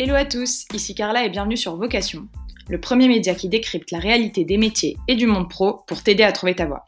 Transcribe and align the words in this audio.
Hello 0.00 0.14
à 0.14 0.24
tous, 0.24 0.64
ici 0.72 0.94
Carla 0.94 1.24
et 1.24 1.28
bienvenue 1.28 1.56
sur 1.56 1.74
Vocation, 1.74 2.28
le 2.68 2.78
premier 2.78 3.08
média 3.08 3.34
qui 3.34 3.48
décrypte 3.48 3.90
la 3.90 3.98
réalité 3.98 4.44
des 4.44 4.56
métiers 4.56 4.96
et 5.08 5.16
du 5.16 5.26
monde 5.26 5.50
pro 5.50 5.80
pour 5.88 6.04
t'aider 6.04 6.22
à 6.22 6.30
trouver 6.30 6.54
ta 6.54 6.66
voie. 6.66 6.84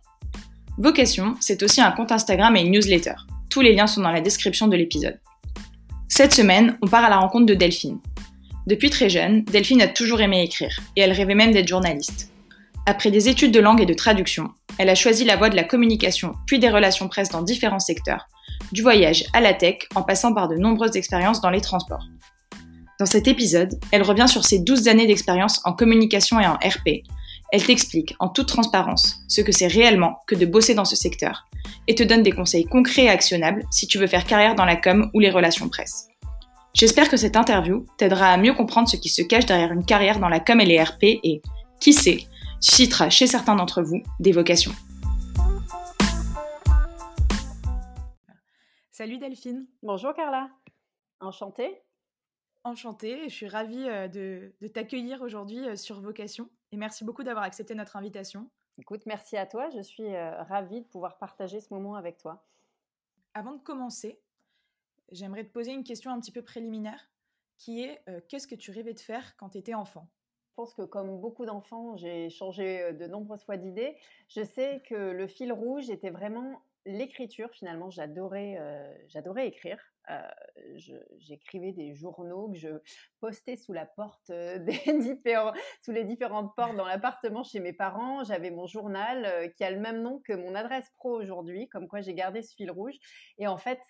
Vocation, 0.79 1.35
c'est 1.41 1.65
aussi 1.65 1.81
un 1.81 1.91
compte 1.91 2.13
Instagram 2.13 2.55
et 2.55 2.61
une 2.61 2.71
newsletter. 2.71 3.15
Tous 3.51 3.63
les 3.63 3.75
liens 3.75 3.89
sont 3.89 4.03
dans 4.03 4.13
la 4.13 4.21
description 4.21 4.69
de 4.69 4.77
l'épisode. 4.77 5.19
Cette 6.07 6.33
semaine, 6.33 6.79
on 6.83 6.87
part 6.87 7.05
à 7.05 7.11
la 7.11 7.19
rencontre 7.19 7.47
de 7.47 7.55
Delphine. 7.55 7.99
Depuis 8.69 8.91
très 8.91 9.11
jeune, 9.11 9.43
Delphine 9.43 9.83
a 9.83 9.89
toujours 9.89 10.21
aimé 10.21 10.45
écrire, 10.45 10.79
et 10.95 11.01
elle 11.01 11.11
rêvait 11.11 11.35
même 11.35 11.51
d'être 11.51 11.67
journaliste. 11.67 12.31
Après 12.87 13.11
des 13.11 13.29
études 13.29 13.51
de 13.51 13.59
langue 13.59 13.81
et 13.81 13.87
de 13.87 13.95
traduction, 13.95 14.51
elle 14.79 14.89
a 14.89 14.95
choisi 14.95 15.25
la 15.25 15.35
voie 15.35 15.51
de 15.51 15.57
la 15.57 15.65
communication 15.65 16.35
puis 16.47 16.61
des 16.61 16.71
relations 16.71 17.09
presse 17.09 17.31
dans 17.31 17.43
différents 17.43 17.81
secteurs, 17.81 18.29
du 18.71 18.83
voyage 18.83 19.25
à 19.33 19.41
la 19.41 19.53
tech 19.53 19.89
en 19.97 20.05
passant 20.05 20.33
par 20.33 20.47
de 20.47 20.55
nombreuses 20.55 20.95
expériences 20.95 21.41
dans 21.41 21.51
les 21.51 21.61
transports. 21.61 22.07
Dans 23.01 23.07
cet 23.07 23.29
épisode, 23.29 23.81
elle 23.93 24.03
revient 24.03 24.29
sur 24.29 24.45
ses 24.45 24.59
12 24.59 24.87
années 24.87 25.07
d'expérience 25.07 25.63
en 25.65 25.73
communication 25.73 26.39
et 26.39 26.47
en 26.47 26.57
RP. 26.57 27.03
Elle 27.51 27.65
t'explique 27.65 28.15
en 28.19 28.29
toute 28.29 28.49
transparence 28.49 29.21
ce 29.27 29.41
que 29.41 29.53
c'est 29.53 29.69
réellement 29.69 30.19
que 30.27 30.35
de 30.35 30.45
bosser 30.45 30.75
dans 30.75 30.85
ce 30.85 30.97
secteur 30.97 31.49
et 31.89 31.95
te 31.95 32.03
donne 32.03 32.23
des 32.23 32.31
conseils 32.31 32.67
concrets 32.67 33.05
et 33.05 33.09
actionnables 33.09 33.65
si 33.71 33.87
tu 33.87 33.97
veux 33.97 34.07
faire 34.07 34.27
carrière 34.27 34.55
dans 34.55 34.67
la 34.67 34.77
com 34.77 35.11
ou 35.15 35.21
les 35.21 35.31
relations 35.31 35.71
presse. 35.71 36.09
J'espère 36.75 37.09
que 37.09 37.17
cette 37.17 37.37
interview 37.37 37.87
t'aidera 37.97 38.27
à 38.27 38.37
mieux 38.37 38.53
comprendre 38.53 38.91
ce 38.91 38.99
qui 38.99 39.09
se 39.09 39.23
cache 39.23 39.47
derrière 39.47 39.73
une 39.73 39.87
carrière 39.87 40.21
dans 40.21 40.29
la 40.29 40.39
com 40.39 40.61
et 40.61 40.67
les 40.67 40.83
RP 40.83 41.05
et, 41.05 41.41
qui 41.81 41.95
sait, 41.95 42.27
suscitera 42.61 43.09
chez 43.09 43.27
certains 43.27 43.57
d'entre 43.57 43.81
vous 43.81 44.03
des 44.19 44.33
vocations. 44.33 44.73
Salut 48.91 49.17
Delphine. 49.17 49.65
Bonjour 49.83 50.13
Carla. 50.13 50.51
Enchantée. 51.21 51.81
Enchantée, 52.63 53.25
je 53.25 53.35
suis 53.35 53.49
ravie 53.49 53.85
de, 53.85 54.53
t'accueillir 54.75 55.23
aujourd'hui 55.23 55.79
sur 55.79 56.01
Vocation 56.03 56.51
et 56.73 56.77
merci 56.77 57.05
beaucoup 57.05 57.23
d'avoir 57.23 57.45
accepté 57.45 57.75
notre 57.75 57.97
invitation. 57.97 58.51
Écoute, 58.77 59.07
merci 59.07 59.39
à 59.39 59.47
toi, 59.47 59.71
je 59.71 59.81
suis 59.81 60.15
ravie 60.15 60.83
de 60.83 60.87
pouvoir 60.87 61.17
partager 61.17 61.61
ce 61.61 61.73
moment 61.73 61.95
avec 61.95 62.19
toi. 62.19 62.45
Avant 63.33 63.53
de 63.55 63.63
commencer, 63.63 64.21
j'aimerais 65.11 65.45
te 65.45 65.51
poser 65.51 65.73
une 65.73 65.85
question 65.85 66.11
un 66.11 66.21
petit 66.21 66.33
peu 66.33 66.43
préliminaire 66.43 67.09
qui 67.57 67.83
est 67.83 68.03
qu'est-ce 68.29 68.47
que 68.47 68.55
tu 68.55 68.71
rêvais 68.71 68.93
de 68.93 69.01
faire 69.01 69.37
quand 69.39 69.51
tu 69.51 69.59
étais 69.59 69.75
enfant? 69.75 70.07
Je 70.51 70.55
pense 70.57 70.75
que 70.75 70.83
comme 70.83 71.19
beaucoup 71.19 71.47
d'enfants, 71.47 71.97
j'ai 71.97 72.29
changé 72.29 72.93
de 72.93 73.07
nombreuses 73.07 73.43
fois 73.43 73.57
d'idées. 73.57 73.97
Je 74.29 74.45
sais 74.45 74.83
que 74.87 74.95
le 74.95 75.27
fil 75.27 75.51
rouge 75.51 75.89
était 75.89 76.11
vraiment 76.11 76.61
l'écriture. 76.85 77.49
Finalement, 77.53 77.89
j'adorais, 77.89 78.59
j'adorais 79.09 79.49
écrire. 79.49 79.79
J'écrivais 81.19 81.73
des 81.73 81.95
journaux 81.95 82.51
que 82.51 82.59
je 82.59 82.69
postais 83.21 83.57
sous 83.57 83.73
la 83.73 83.87
porte 83.87 84.29
des 84.31 84.99
différents, 84.99 85.53
sous 85.85 85.93
les 85.93 86.05
différentes 86.05 86.55
portes 86.57 86.77
dans 86.77 86.87
l'appartement 86.87 87.43
chez 87.43 87.61
mes 87.61 87.73
parents. 87.73 88.25
J'avais 88.25 88.51
mon 88.51 88.67
journal 88.67 89.53
qui 89.57 89.65
a 89.65 89.71
le 89.71 89.81
même 89.81 90.03
nom 90.03 90.21
que 90.25 90.33
mon 90.33 90.55
adresse 90.55 90.91
pro 90.97 91.21
aujourd'hui, 91.21 91.69
comme 91.69 91.89
quoi 91.89 92.01
j'ai 92.01 92.15
gardé 92.15 92.43
ce 92.43 92.55
fil 92.55 92.71
rouge. 92.71 92.95
Et 93.39 93.47
en 93.47 93.59
fait, 93.59 93.81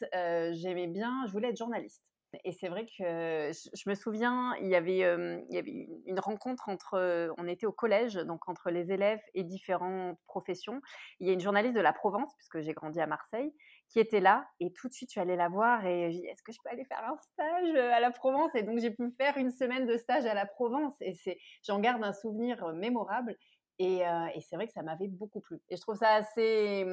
j'aimais 0.52 0.88
bien, 0.88 1.24
je 1.26 1.32
voulais 1.32 1.50
être 1.50 1.56
journaliste. 1.56 2.04
Et 2.44 2.52
c'est 2.52 2.68
vrai 2.68 2.86
que 2.86 3.50
je 3.52 3.90
me 3.90 3.94
souviens, 3.94 4.54
il 4.60 4.68
y 4.68 4.76
avait, 4.76 4.98
il 4.98 5.54
y 5.54 5.58
avait 5.58 5.88
une 6.06 6.20
rencontre 6.20 6.68
entre, 6.68 7.32
on 7.38 7.46
était 7.46 7.66
au 7.66 7.72
collège, 7.72 8.14
donc 8.14 8.48
entre 8.48 8.70
les 8.70 8.92
élèves 8.92 9.20
et 9.34 9.42
différentes 9.42 10.16
professions. 10.26 10.80
Il 11.18 11.26
y 11.26 11.30
a 11.30 11.32
une 11.32 11.40
journaliste 11.40 11.74
de 11.74 11.80
la 11.80 11.92
Provence, 11.92 12.32
puisque 12.36 12.60
j'ai 12.60 12.72
grandi 12.72 13.00
à 13.00 13.06
Marseille, 13.06 13.52
qui 13.90 14.00
était 14.00 14.20
là. 14.20 14.46
Et 14.60 14.72
tout 14.72 14.88
de 14.88 14.92
suite, 14.92 15.10
je 15.10 15.12
suis 15.12 15.20
allée 15.20 15.36
la 15.36 15.48
voir 15.48 15.84
et 15.84 16.10
j'ai 16.10 16.20
dit, 16.20 16.26
est-ce 16.26 16.42
que 16.42 16.52
je 16.52 16.58
peux 16.62 16.70
aller 16.70 16.84
faire 16.84 17.04
un 17.04 17.16
stage 17.18 17.74
à 17.76 18.00
la 18.00 18.10
Provence? 18.10 18.50
Et 18.54 18.62
donc, 18.62 18.78
j'ai 18.78 18.90
pu 18.90 19.10
faire 19.18 19.36
une 19.36 19.50
semaine 19.50 19.86
de 19.86 19.96
stage 19.96 20.24
à 20.26 20.34
la 20.34 20.46
Provence. 20.46 20.94
Et 21.00 21.14
c'est, 21.14 21.38
j'en 21.66 21.80
garde 21.80 22.02
un 22.02 22.12
souvenir 22.12 22.66
mémorable. 22.74 23.36
Et, 23.78 24.00
et 24.34 24.40
c'est 24.42 24.56
vrai 24.56 24.66
que 24.66 24.72
ça 24.72 24.82
m'avait 24.82 25.08
beaucoup 25.08 25.40
plu. 25.40 25.58
Et 25.68 25.76
je 25.76 25.80
trouve 25.80 25.96
ça 25.96 26.14
assez 26.14 26.86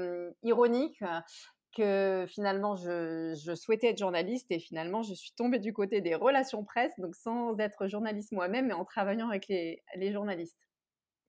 ironique 0.43 1.01
que 1.77 2.25
finalement 2.27 2.75
je, 2.75 3.53
souhaitais 3.55 3.89
être 3.89 3.99
journaliste 3.99 4.47
et 4.49 4.59
finalement 4.59 5.03
je 5.03 5.13
suis 5.13 5.31
tombée 5.33 5.59
du 5.59 5.73
côté 5.73 6.01
des 6.01 6.15
relations 6.15 6.63
presse, 6.63 6.93
donc 6.97 7.15
sans 7.15 7.57
être 7.59 7.87
journaliste 7.87 8.31
moi-même, 8.31 8.67
mais 8.67 8.73
en 8.73 8.83
travaillant 8.83 9.29
avec 9.29 9.47
les, 9.47 9.81
journalistes. 10.11 10.57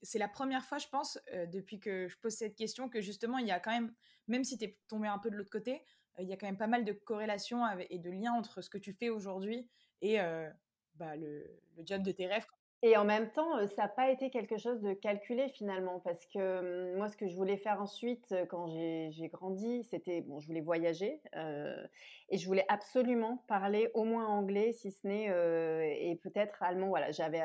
C'est 0.03 0.19
la 0.19 0.28
première 0.28 0.64
fois, 0.64 0.78
je 0.78 0.88
pense, 0.88 1.19
euh, 1.32 1.47
depuis 1.47 1.81
que 1.81 2.09
je 2.09 2.16
pose 2.19 2.32
cette 2.32 2.54
question, 2.54 2.88
que 2.88 3.00
justement 3.00 3.38
il 3.38 3.47
y 3.47 3.50
a 3.50 3.60
quand 3.60 3.72
même, 3.72 3.92
même 4.28 4.44
si 4.44 4.56
tu 4.56 4.64
es 4.64 4.78
tombé 4.88 5.09
un 5.09 5.19
peu 5.19 5.31
de 5.31 5.36
l'autre 5.36 5.50
côté, 5.50 5.82
euh, 6.19 6.22
il 6.22 6.28
y 6.28 6.32
a 6.32 6.36
quand 6.36 6.47
même 6.47 6.59
pas 6.59 6.66
mal 6.66 6.84
de 6.84 6.92
corrélations 6.92 7.66
et 7.91 7.98
de 7.98 8.10
liens 8.10 8.32
entre 8.32 8.62
ce 8.62 8.70
que 8.70 8.78
tu 8.78 8.92
fais 8.92 9.09
aujourd'hui 9.09 9.69
et 10.00 10.20
euh, 10.20 10.48
bah, 10.94 11.16
le, 11.16 11.60
le, 11.76 11.82
job 11.84 12.03
de 12.03 12.12
tes 12.12 12.26
rêves. 12.26 12.47
Et 12.83 12.97
en 12.97 13.05
même 13.05 13.33
temps, 13.33 13.66
ça 13.66 13.83
n'a 13.83 13.89
pas 13.89 14.09
été 14.09 14.31
quelque 14.31 14.56
chose 14.56 14.81
de 14.81 14.93
calculé 14.93 15.49
finalement, 15.49 15.99
parce 15.99 16.25
que 16.27 16.94
moi, 16.97 17.09
ce 17.09 17.16
que 17.16 17.27
je 17.27 17.34
voulais 17.34 17.56
faire 17.56 17.83
ensuite, 17.83 18.33
quand 18.49 18.69
j'ai 18.69 19.28
grandi, 19.33 19.83
c'était, 19.83 20.21
bon, 20.21 20.39
je 20.39 20.47
voulais 20.47 20.61
voyager, 20.61 21.21
et 22.28 22.39
je 22.39 22.47
voulais 22.47 22.65
absolument 22.69 23.44
parler 23.49 23.91
au 23.94 24.05
moins 24.05 24.28
anglais, 24.28 24.71
si 24.71 24.93
ce 24.93 25.09
n'est, 25.09 25.25
et 25.27 26.15
peut-être 26.22 26.62
allemand. 26.62 26.91
Voilà, 26.91 27.11
j'avais, 27.11 27.43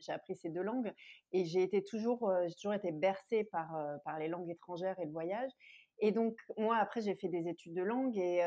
j'ai 0.00 0.12
appris 0.12 0.34
ces 0.34 0.48
deux 0.48 0.62
langues, 0.62 0.94
et 1.32 1.44
j'ai 1.44 1.68
toujours, 1.84 2.32
toujours 2.56 2.72
été 2.72 2.90
bercée 2.90 3.44
par, 3.44 3.76
par 4.02 4.18
les 4.18 4.28
langues 4.28 4.48
étrangères 4.48 4.98
et 4.98 5.04
le 5.04 5.12
voyage. 5.12 5.50
Et 6.00 6.12
donc, 6.12 6.36
moi, 6.56 6.76
après, 6.76 7.00
j'ai 7.00 7.14
fait 7.14 7.28
des 7.28 7.48
études 7.48 7.74
de 7.74 7.82
langue 7.82 8.16
et, 8.16 8.40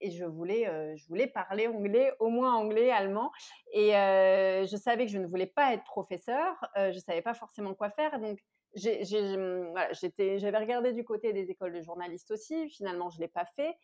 et 0.00 0.10
je, 0.10 0.24
voulais, 0.24 0.64
je 0.96 1.06
voulais 1.08 1.26
parler 1.26 1.66
anglais, 1.66 2.12
au 2.18 2.28
moins 2.28 2.54
anglais, 2.54 2.90
allemand. 2.90 3.30
Et 3.72 3.90
je 3.90 4.76
savais 4.76 5.06
que 5.06 5.12
je 5.12 5.18
ne 5.18 5.26
voulais 5.26 5.46
pas 5.46 5.74
être 5.74 5.84
professeur. 5.84 6.54
je 6.76 6.94
ne 6.94 7.00
savais 7.00 7.22
pas 7.22 7.34
forcément 7.34 7.74
quoi 7.74 7.90
faire. 7.90 8.18
Donc, 8.20 8.38
mmh, 8.74 10.38
j'avais 10.38 10.58
regardé 10.58 10.92
du 10.92 11.04
côté 11.04 11.32
des 11.32 11.50
écoles 11.50 11.74
de 11.74 11.82
journalistes 11.82 12.30
aussi. 12.30 12.70
Finalement, 12.70 13.10
je 13.10 13.18
ne 13.18 13.22
l'ai 13.22 13.28
pas 13.28 13.46
fait. 13.56 13.76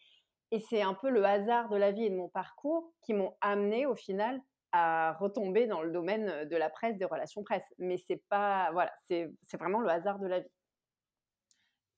Et 0.53 0.61
c'est 0.61 0.83
un 0.83 0.95
peu 0.95 1.09
le 1.09 1.25
hasard 1.25 1.71
de 1.71 1.77
la 1.77 1.93
vie 1.93 2.05
et 2.05 2.11
de 2.11 2.15
mon 2.17 2.29
parcours 2.29 2.93
qui 3.01 3.15
m'ont 3.15 3.35
amené 3.41 3.87
au 3.87 3.95
final 3.95 4.41
à 4.73 5.15
retomber 5.15 5.67
dans 5.67 5.83
le 5.83 5.91
domaine 5.91 6.47
de 6.47 6.57
la 6.57 6.71
presse, 6.71 6.97
des 6.99 7.07
relations 7.07 7.43
presse. 7.43 7.65
Mais 7.79 7.97
c'est 7.97 8.23
voilà, 8.31 8.93
c'est 9.03 9.31
vraiment 9.59 9.81
le 9.81 9.89
hasard 9.89 10.19
de 10.19 10.27
la 10.27 10.41
vie. 10.41 10.49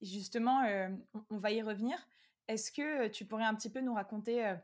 Justement, 0.04 0.62
on, 1.30 1.38
va 1.38 1.50
y 1.50 1.62
revenir. 1.62 1.96
Est-ce 2.46 2.70
que 2.70 3.08
tu 3.08 3.24
pourrais 3.24 3.44
un 3.44 3.54
petit 3.54 3.70
peu 3.70 3.80
nous 3.80 3.94
raconter 3.94 4.54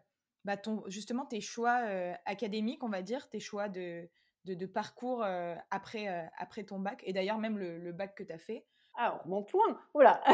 bah, 0.44 0.56
ton, 0.56 0.84
justement 0.86 1.26
tes 1.26 1.40
choix 1.40 1.82
académiques, 2.26 2.84
on 2.84 2.88
va 2.88 3.02
dire, 3.02 3.28
tes 3.28 3.40
choix 3.40 3.68
de, 3.68 4.08
de, 4.44 4.66
parcours 4.66 5.24
après, 5.70 6.30
après 6.38 6.64
ton 6.64 6.78
bac, 6.78 7.02
et 7.06 7.12
d'ailleurs 7.12 7.38
même 7.38 7.58
le, 7.58 7.92
bac 7.92 8.14
que 8.14 8.22
tu 8.22 8.32
as 8.32 8.38
fait? 8.38 8.66
Alors, 8.94 9.26
mon 9.26 9.42
point, 9.42 9.80
oula. 9.94 10.22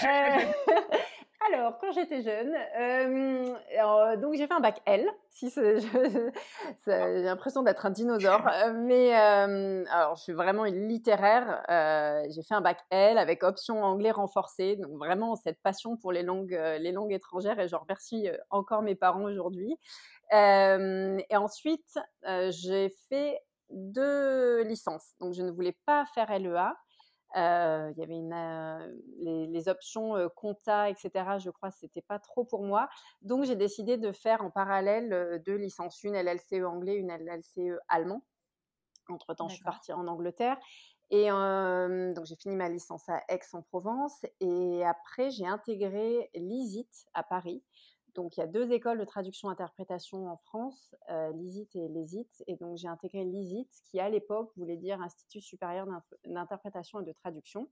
Alors, 1.52 1.78
quand 1.78 1.92
j'étais 1.92 2.22
jeune, 2.22 2.54
euh, 2.78 4.16
donc 4.16 4.34
j'ai 4.34 4.46
fait 4.46 4.54
un 4.54 4.60
bac 4.60 4.80
L. 4.86 5.06
Si 5.28 5.50
j'ai 6.86 7.22
l'impression 7.22 7.62
d'être 7.62 7.84
un 7.84 7.90
dinosaure, 7.90 8.46
euh, 8.48 8.72
mais 8.72 9.14
euh, 9.18 9.84
alors 9.90 10.16
je 10.16 10.22
suis 10.22 10.32
vraiment 10.32 10.64
littéraire. 10.64 11.62
j'ai 12.30 12.42
fait 12.42 12.54
un 12.54 12.62
bac 12.62 12.78
L 12.90 13.18
avec 13.18 13.42
option 13.42 13.82
anglais 13.82 14.10
renforcé, 14.10 14.76
donc 14.76 14.96
vraiment 14.96 15.36
cette 15.36 15.60
passion 15.60 15.96
pour 15.96 16.12
les 16.12 16.22
langues, 16.22 16.58
les 16.78 16.92
langues 16.92 17.12
étrangères, 17.12 17.58
et 17.60 17.68
je 17.68 17.76
remercie 17.76 18.28
encore 18.50 18.82
mes 18.82 18.94
parents 18.94 19.24
aujourd'hui. 19.24 19.76
et 20.32 21.36
ensuite, 21.36 21.98
j'ai 22.50 22.90
fait 23.10 23.38
deux 23.70 24.62
licences, 24.62 25.14
donc 25.20 25.34
je 25.34 25.42
ne 25.42 25.50
voulais 25.50 25.76
pas 25.84 26.06
faire 26.14 26.30
LEA. 26.38 26.74
Euh, 27.36 27.92
il 27.96 28.00
y 28.00 28.02
avait 28.02 28.16
une, 28.16 28.32
euh, 28.32 28.96
les, 29.18 29.68
options 29.68 30.16
euh, 30.16 30.28
compta, 30.28 30.88
etc. 30.88 31.10
Je 31.38 31.50
crois 31.50 31.70
que 31.70 31.76
c'était 31.76 32.02
pas 32.02 32.18
trop 32.18 32.44
pour 32.44 32.62
moi. 32.62 32.88
Donc 33.22 33.44
j'ai 33.44 33.56
décidé 33.56 33.96
de 33.96 34.12
faire 34.12 34.42
en 34.42 34.50
parallèle 34.50 35.42
deux 35.44 35.56
licences, 35.56 36.02
une 36.04 36.14
LLCE 36.14 36.64
anglais, 36.64 36.94
une 36.96 37.10
LLCE 37.10 37.78
allemand. 37.88 38.22
Entre 39.08 39.34
temps, 39.34 39.48
je 39.48 39.56
suis 39.56 39.64
partie 39.64 39.92
en 39.92 40.06
Angleterre. 40.06 40.58
Et 41.10 41.28
donc 41.28 42.24
j'ai 42.24 42.36
fini 42.36 42.56
ma 42.56 42.68
licence 42.68 43.08
à 43.08 43.22
Aix-en-Provence. 43.28 44.24
Et 44.40 44.84
après, 44.84 45.30
j'ai 45.30 45.46
intégré 45.46 46.30
l'ISIT 46.34 46.88
à 47.14 47.22
Paris. 47.22 47.62
Donc, 48.14 48.36
il 48.36 48.40
y 48.40 48.42
a 48.42 48.46
deux 48.46 48.70
écoles 48.72 48.98
de 48.98 49.04
traduction-interprétation 49.04 50.28
en 50.28 50.36
France, 50.36 50.94
euh, 51.10 51.32
l'ISIT 51.32 51.68
et 51.74 51.88
l'ESIT. 51.88 52.28
Et 52.46 52.56
donc, 52.56 52.76
j'ai 52.76 52.88
intégré 52.88 53.24
l'ISIT, 53.24 53.68
qui 53.90 54.00
à 54.00 54.08
l'époque 54.08 54.52
voulait 54.56 54.76
dire 54.76 55.00
Institut 55.00 55.40
supérieur 55.40 55.86
d'interprétation 56.24 57.00
et 57.00 57.04
de 57.04 57.12
traduction. 57.12 57.68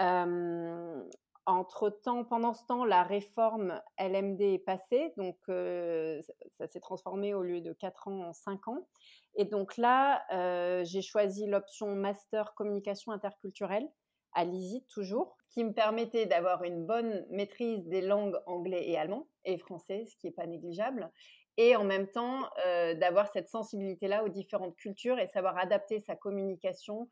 Euh, 0.00 1.02
entre-temps, 1.46 2.24
pendant 2.24 2.54
ce 2.54 2.64
temps, 2.66 2.84
la 2.84 3.02
réforme 3.02 3.80
LMD 3.98 4.40
est 4.40 4.64
passée, 4.64 5.12
donc 5.16 5.36
euh, 5.48 6.22
ça, 6.58 6.68
s'est 6.68 6.80
transformé 6.80 7.34
au 7.34 7.42
lieu 7.42 7.60
de 7.60 7.72
4 7.72 8.08
ans 8.08 8.28
en 8.28 8.32
5 8.32 8.68
ans. 8.68 8.86
Et 9.34 9.44
donc 9.44 9.76
là, 9.76 10.22
euh, 10.32 10.84
j'ai 10.84 11.02
choisi 11.02 11.46
l'option 11.46 11.96
Master 11.96 12.54
Communication 12.54 13.10
interculturelle 13.10 13.88
à 14.34 14.44
l'ISIT 14.44 14.86
toujours, 14.88 15.36
qui 15.50 15.64
me 15.64 15.72
permettait 15.72 16.26
d'avoir 16.26 16.62
une 16.64 16.86
bonne 16.86 17.26
maîtrise 17.30 17.86
des 17.86 18.00
langues 18.00 18.38
anglais 18.46 18.88
et 18.88 18.96
allemand 18.96 19.28
et 19.44 19.58
français, 19.58 20.06
ce 20.06 20.16
qui 20.16 20.26
n'est 20.26 20.32
pas 20.32 20.46
négligeable. 20.46 21.10
et 21.56 21.76
en 21.76 21.84
même 21.84 22.08
temps 22.08 22.48
d'avoir 22.96 23.28
cette 23.28 23.48
sensibilité-là 23.48 24.24
aux 24.24 24.28
différentes 24.28 24.76
cultures 24.76 25.18
et 25.18 25.26
savoir 25.28 25.58
adapter 25.58 26.00
sa 26.00 26.16
communication 26.16 27.08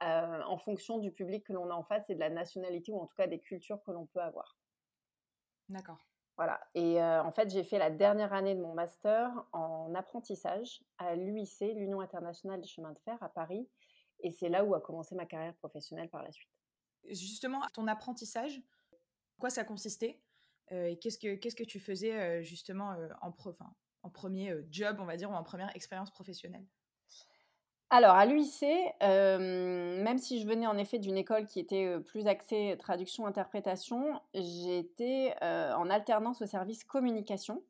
en 0.00 0.58
fonction 0.58 0.98
du 0.98 1.12
public 1.12 1.46
que 1.46 1.52
l'on 1.52 1.70
a 1.70 1.74
en 1.74 1.84
face 1.84 2.08
et 2.10 2.14
de 2.14 2.20
la 2.20 2.30
nationalité 2.30 2.92
ou 2.92 3.00
en 3.00 3.06
tout 3.06 3.14
cas 3.16 3.26
des 3.26 3.38
cultures 3.40 3.82
que 3.84 3.92
l'on 3.92 4.06
peut 4.06 4.20
avoir. 4.20 4.58
D'accord. 5.68 5.98
Voilà. 6.36 6.60
Et 6.74 7.00
en 7.00 7.30
fait, 7.30 7.50
j'ai 7.50 7.62
fait 7.62 7.78
la 7.78 7.90
dernière 7.90 8.32
année 8.32 8.56
de 8.56 8.60
mon 8.60 8.74
master 8.74 9.30
en 9.52 9.94
apprentissage 9.94 10.82
à 10.98 11.14
l'UIC, 11.14 11.60
l'Union 11.60 12.00
internationale 12.00 12.60
des 12.60 12.66
chemins 12.66 12.92
de 12.92 12.98
fer 12.98 13.16
à 13.22 13.28
Paris. 13.28 13.68
Et 14.20 14.30
c'est 14.30 14.48
là 14.48 14.64
où 14.64 14.74
a 14.74 14.80
commencé 14.80 15.14
ma 15.14 15.26
carrière 15.26 15.54
professionnelle 15.54 16.08
par 16.08 16.22
la 16.22 16.32
suite. 16.32 16.50
Justement, 17.10 17.60
ton 17.72 17.86
apprentissage, 17.86 18.60
en 19.36 19.40
quoi 19.40 19.50
ça 19.50 19.64
consistait 19.64 20.20
et 20.70 20.98
qu'est-ce 20.98 21.18
que 21.18 21.34
qu'est-ce 21.34 21.56
que 21.56 21.64
tu 21.64 21.78
faisais 21.78 22.42
justement 22.42 22.94
en, 23.20 23.32
en 24.02 24.10
premier 24.10 24.54
job, 24.70 24.96
on 25.00 25.04
va 25.04 25.16
dire, 25.16 25.30
ou 25.30 25.34
en 25.34 25.42
première 25.42 25.74
expérience 25.76 26.10
professionnelle? 26.10 26.66
Alors, 27.90 28.16
à 28.16 28.26
l'UIC, 28.26 28.64
même 29.02 30.18
si 30.18 30.40
je 30.40 30.48
venais 30.48 30.66
en 30.66 30.76
effet 30.78 30.98
d'une 30.98 31.16
école 31.16 31.46
qui 31.46 31.60
était 31.60 32.00
plus 32.00 32.26
axée 32.26 32.76
traduction-interprétation, 32.78 34.20
j'étais 34.34 35.34
en 35.42 35.88
alternance 35.90 36.42
au 36.42 36.46
service 36.46 36.82
communication. 36.82 37.62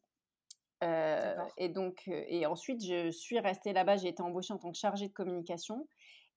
et 0.83 1.69
donc, 1.69 2.09
et 2.09 2.47
ensuite, 2.47 2.83
je 2.83 3.11
suis 3.11 3.39
restée 3.39 3.73
là-bas. 3.73 3.97
J'ai 3.97 4.09
été 4.09 4.23
embauchée 4.23 4.55
en 4.55 4.59
tant 4.59 4.71
que 4.71 4.79
chargée 4.79 5.09
de 5.09 5.13
communication. 5.13 5.87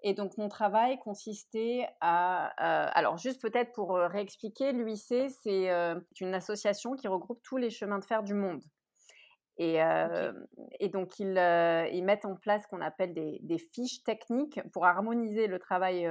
Et 0.03 0.13
donc, 0.13 0.37
mon 0.37 0.47
travail 0.47 0.99
consistait 0.99 1.87
à. 2.01 2.47
alors, 2.91 3.17
juste 3.17 3.41
peut-être 3.41 3.71
pour 3.73 3.95
réexpliquer, 3.95 4.71
l'UIC, 4.71 5.31
c'est 5.41 5.69
une 6.21 6.33
association 6.33 6.95
qui 6.95 7.07
regroupe 7.07 7.41
tous 7.43 7.57
les 7.57 7.69
chemins 7.69 7.99
de 7.99 8.05
fer 8.05 8.23
du 8.23 8.33
monde. 8.33 8.61
Et, 9.57 9.79
et 10.79 10.89
donc, 10.89 11.19
ils, 11.19 11.35
ils, 11.91 12.03
mettent 12.03 12.25
en 12.25 12.35
place 12.35 12.61
ce 12.61 12.67
qu'on 12.67 12.81
appelle 12.81 13.15
des, 13.15 13.39
des, 13.41 13.57
fiches 13.57 14.03
techniques 14.03 14.61
pour 14.71 14.85
harmoniser 14.85 15.47
le 15.47 15.57
travail, 15.57 16.07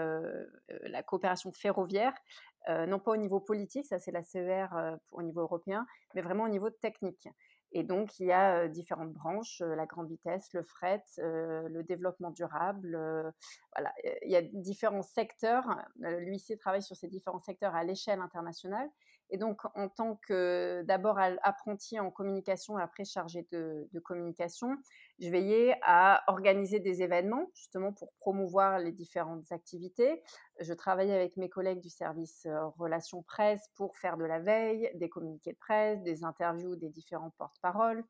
la 0.82 1.02
coopération 1.04 1.52
ferroviaire, 1.52 2.12
non 2.68 2.98
pas 2.98 3.12
au 3.12 3.16
niveau 3.16 3.38
politique, 3.38 3.86
ça 3.86 4.00
c'est 4.00 4.10
la 4.10 4.24
CER 4.24 4.66
au 5.12 5.22
niveau 5.22 5.42
européen, 5.42 5.86
mais 6.14 6.22
vraiment 6.22 6.42
au 6.42 6.48
niveau 6.48 6.70
technique. 6.70 7.28
Et 7.76 7.82
donc, 7.82 8.18
il 8.20 8.28
y 8.28 8.32
a 8.32 8.68
différentes 8.68 9.12
branches, 9.12 9.60
la 9.60 9.84
grande 9.84 10.08
vitesse, 10.08 10.50
le 10.54 10.62
fret, 10.62 11.04
le 11.18 11.82
développement 11.82 12.30
durable. 12.30 12.98
il 14.24 14.30
y 14.30 14.36
a 14.36 14.40
différents 14.40 15.02
secteurs. 15.02 15.84
L'UIC 15.96 16.58
travaille 16.58 16.82
sur 16.82 16.96
ces 16.96 17.06
différents 17.06 17.38
secteurs 17.38 17.74
à 17.74 17.84
l'échelle 17.84 18.20
internationale. 18.22 18.88
Et 19.30 19.38
donc, 19.38 19.60
en 19.74 19.88
tant 19.88 20.16
que 20.26 20.82
d'abord 20.86 21.18
apprenti 21.42 21.98
en 21.98 22.10
communication 22.10 22.78
et 22.78 22.82
après 22.82 23.04
chargé 23.04 23.46
de, 23.50 23.88
communication, 24.04 24.76
je 25.18 25.28
veillais 25.30 25.76
à 25.82 26.22
organiser 26.28 26.78
des 26.78 27.02
événements 27.02 27.50
justement 27.54 27.92
pour 27.92 28.12
promouvoir 28.20 28.78
les 28.78 28.92
différentes 28.92 29.50
activités. 29.50 30.22
Je 30.60 30.72
travaillais 30.74 31.14
avec 31.14 31.36
mes 31.36 31.48
collègues 31.48 31.80
du 31.80 31.90
service 31.90 32.46
relations 32.78 33.22
presse 33.22 33.68
pour 33.74 33.96
faire 33.96 34.16
de 34.16 34.24
la 34.24 34.38
veille, 34.38 34.90
des 34.94 35.08
communiqués 35.08 35.52
de 35.52 35.58
presse, 35.58 36.00
des 36.02 36.22
interviews 36.22 36.76
des 36.76 36.90
différents 36.90 37.32
porte-paroles. 37.36 38.04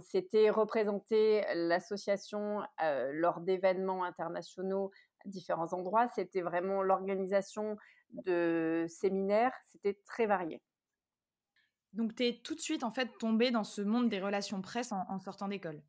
C'était 0.00 0.50
représenter 0.50 1.44
l'association 1.54 2.62
lors 3.12 3.40
d'événements 3.40 4.04
internationaux 4.04 4.90
à 5.24 5.28
différents 5.28 5.72
endroits. 5.72 6.08
C'était 6.08 6.42
vraiment 6.42 6.82
l'organisation 6.82 7.76
de 8.24 8.86
séminaires, 8.88 9.52
c'était 9.66 9.98
très 10.06 10.26
varié. 10.26 10.62
Donc, 11.92 12.14
tu 12.14 12.26
es 12.26 12.40
tout 12.42 12.54
de 12.54 12.60
suite 12.60 12.84
en 12.84 12.90
fait 12.90 13.08
tombée 13.18 13.50
dans 13.50 13.64
ce 13.64 13.80
monde 13.80 14.08
des 14.08 14.20
relations 14.20 14.60
presse 14.60 14.92
en, 14.92 15.18
sortant 15.18 15.48
d'école? 15.48 15.82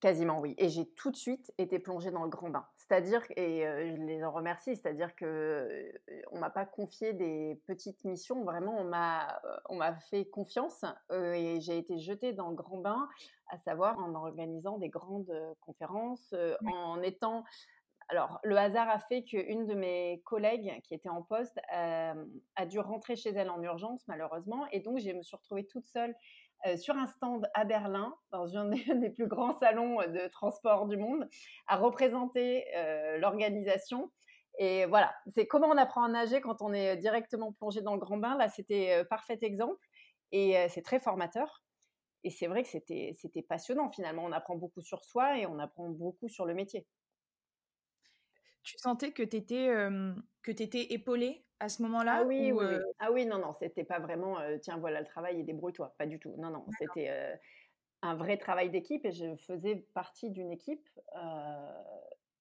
Quasiment 0.00 0.40
oui. 0.40 0.54
Et 0.58 0.68
j'ai 0.68 0.86
tout 0.86 1.10
de 1.10 1.16
suite 1.16 1.52
été 1.58 1.78
plongée 1.78 2.10
dans 2.10 2.22
le 2.22 2.28
grand 2.28 2.50
bain. 2.50 2.66
C'est-à-dire, 2.74 3.22
et 3.36 3.62
je 3.62 4.02
les 4.02 4.24
en 4.24 4.30
remercie, 4.30 4.76
c'est-à-dire 4.76 5.14
que 5.14 5.90
on 6.30 6.38
m'a 6.38 6.50
pas 6.50 6.64
confié 6.64 7.12
des 7.12 7.60
petites 7.66 8.04
missions. 8.04 8.44
Vraiment, 8.44 8.78
on 8.78 8.84
m'a, 8.84 9.40
on 9.68 9.76
m'a 9.76 9.94
fait 9.94 10.26
confiance 10.26 10.84
et 11.10 11.60
j'ai 11.60 11.78
été 11.78 11.98
jetée 11.98 12.32
dans 12.32 12.50
le 12.50 12.54
grand 12.54 12.78
bain, 12.78 13.08
à 13.48 13.58
savoir 13.58 13.98
en 13.98 14.14
organisant 14.14 14.78
des 14.78 14.90
grandes 14.90 15.32
conférences, 15.60 16.34
en 16.66 17.02
étant 17.02 17.44
alors, 18.08 18.38
le 18.44 18.56
hasard 18.56 18.88
a 18.88 19.00
fait 19.00 19.24
qu'une 19.24 19.66
de 19.66 19.74
mes 19.74 20.22
collègues 20.24 20.80
qui 20.84 20.94
était 20.94 21.08
en 21.08 21.22
poste 21.22 21.58
a 21.70 22.66
dû 22.66 22.78
rentrer 22.78 23.16
chez 23.16 23.30
elle 23.30 23.50
en 23.50 23.60
urgence, 23.62 24.06
malheureusement. 24.06 24.66
Et 24.70 24.80
donc, 24.80 24.98
je 24.98 25.10
me 25.10 25.22
suis 25.22 25.36
retrouvée 25.36 25.66
toute 25.66 25.86
seule 25.86 26.14
sur 26.76 26.96
un 26.96 27.06
stand 27.06 27.48
à 27.54 27.64
Berlin, 27.64 28.14
dans 28.30 28.56
un 28.56 28.66
des 28.70 29.10
plus 29.14 29.26
grands 29.26 29.58
salons 29.58 29.96
de 29.96 30.28
transport 30.28 30.86
du 30.86 30.96
monde, 30.96 31.28
à 31.66 31.76
représenter 31.76 32.64
l'organisation. 33.18 34.12
Et 34.58 34.86
voilà, 34.86 35.14
c'est 35.34 35.46
comment 35.46 35.66
on 35.66 35.76
apprend 35.76 36.04
à 36.04 36.08
nager 36.08 36.40
quand 36.40 36.62
on 36.62 36.72
est 36.72 36.96
directement 36.96 37.52
plongé 37.52 37.82
dans 37.82 37.94
le 37.94 38.00
grand 38.00 38.18
bain? 38.18 38.36
Là, 38.36 38.48
c'était 38.48 39.04
parfait 39.10 39.38
exemple. 39.42 39.84
Et 40.30 40.56
c'est 40.68 40.82
très 40.82 41.00
formateur. 41.00 41.64
Et 42.24 42.30
c'est 42.30 42.46
vrai 42.46 42.62
que 42.62 42.68
c'était 42.68 43.42
passionnant 43.48 43.90
finalement. 43.90 44.24
On 44.24 44.32
apprend 44.32 44.56
beaucoup 44.56 44.80
sur 44.80 45.04
soi 45.04 45.38
et 45.38 45.46
on 45.46 45.58
apprend 45.58 45.88
beaucoup 45.88 46.28
sur 46.28 46.44
le 46.44 46.54
métier. 46.54 46.86
Tu 48.66 48.76
sentais 48.78 49.12
que 49.12 49.22
tu 49.22 49.36
étais, 49.36 49.68
que 50.42 50.50
étais 50.50 50.92
épaulée 50.92 51.44
à 51.60 51.68
ce 51.68 51.82
moment-là 51.82 52.18
ah 52.20 52.24
oui, 52.24 52.50
oui, 52.52 52.64
Ah 52.98 53.12
oui, 53.12 53.24
non, 53.24 53.38
non, 53.38 53.54
c'était 53.54 53.84
pas 53.84 54.00
vraiment 54.00 54.38
tiens, 54.60 54.76
voilà 54.76 55.00
le 55.00 55.06
travail 55.06 55.40
et 55.40 55.44
débrouille-toi. 55.44 55.94
Pas 55.96 56.06
du 56.06 56.18
tout. 56.18 56.34
Non, 56.36 56.50
non, 56.50 56.66
c'était 56.78 57.38
un 58.02 58.14
vrai 58.16 58.36
travail 58.36 58.68
d'équipe 58.68 59.06
et 59.06 59.12
je 59.12 59.36
faisais 59.36 59.86
partie 59.94 60.30
d'une 60.30 60.50
équipe. 60.50 60.88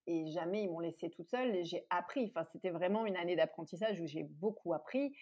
et 0.08 0.28
jamais 0.28 0.64
ils 0.64 0.70
m'ont 0.70 0.80
laissée 0.80 1.12
toute 1.12 1.30
seule 1.30 1.56
et 1.56 1.64
j'ai 1.64 1.86
appris. 1.92 2.26
Enfin, 2.36 2.44
c'était 2.52 2.72
vraiment 2.72 3.06
une 3.06 3.18
année 3.18 3.36
d'apprentissage 3.36 4.02
où 4.02 4.08
j'ai 4.08 4.24
beaucoup 4.24 4.74
appris. 4.74 5.16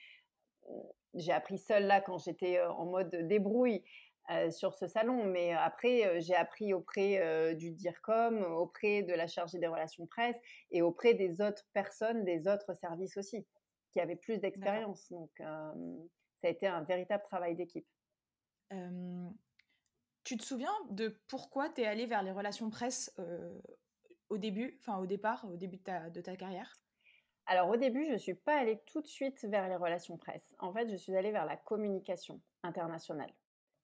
J'ai 1.14 1.34
appris 1.34 1.58
seule 1.58 1.86
là 1.86 2.00
quand 2.00 2.18
j'étais 2.18 2.62
en 2.62 2.86
mode 2.86 3.14
débrouille 3.28 3.84
euh, 4.30 4.50
sur 4.52 4.74
ce 4.74 4.88
salon. 4.88 5.26
Mais 5.26 5.52
après, 5.52 6.06
euh, 6.06 6.22
j'ai 6.22 6.36
appris 6.36 6.74
auprès 6.74 7.20
euh, 7.20 7.54
du 7.54 7.72
DIRCOM, 7.72 8.42
auprès 8.42 9.04
de 9.04 9.14
la 9.14 9.28
chargée 9.28 9.60
des 9.60 9.68
relations 9.68 10.08
presse 10.08 10.38
et 10.72 10.82
auprès 10.82 11.14
des 11.14 11.42
autres 11.42 11.66
personnes, 11.74 12.24
des 12.24 12.48
autres 12.48 12.74
services 12.74 13.18
aussi, 13.18 13.46
qui 13.92 14.00
avaient 14.00 14.16
plus 14.16 14.40
d'expérience. 14.40 15.12
Donc, 15.12 15.30
ça 15.40 16.48
a 16.48 16.48
été 16.48 16.68
un 16.68 16.84
véritable 16.84 17.24
travail 17.24 17.56
d'équipe. 17.56 17.86
tu 20.24 20.38
te 20.38 20.44
souviens 20.44 20.74
de 20.90 21.20
pourquoi 21.28 21.70
tu 21.70 21.82
es 21.82 21.86
allée 21.86 22.06
vers 22.06 22.24
les 22.24 22.32
relations 22.32 22.70
presse 22.70 23.14
au 24.30 24.38
début, 24.38 24.80
enfin 24.80 25.00
au 25.00 25.06
départ, 25.06 25.46
au 25.52 25.58
début 25.58 25.78
de 25.78 25.84
ta, 25.84 26.10
de 26.10 26.22
ta 26.22 26.38
carrière? 26.38 26.74
Alors 27.46 27.70
au 27.70 27.76
début, 27.76 28.06
je 28.06 28.14
ne 28.14 28.18
suis 28.18 28.36
pas 28.36 28.58
allée 28.58 28.82
tout 28.86 29.02
de 29.02 29.08
suite 29.08 29.44
vers 29.44 29.68
les 29.68 29.76
relations 29.76 30.18
presse. 30.18 30.56
En 30.60 30.74
fait, 30.74 30.90
je 30.90 30.96
suis 30.96 31.16
allée 31.16 31.32
vers 31.32 31.46
la 31.46 31.58
communication 31.58 32.42
internationale 32.64 33.34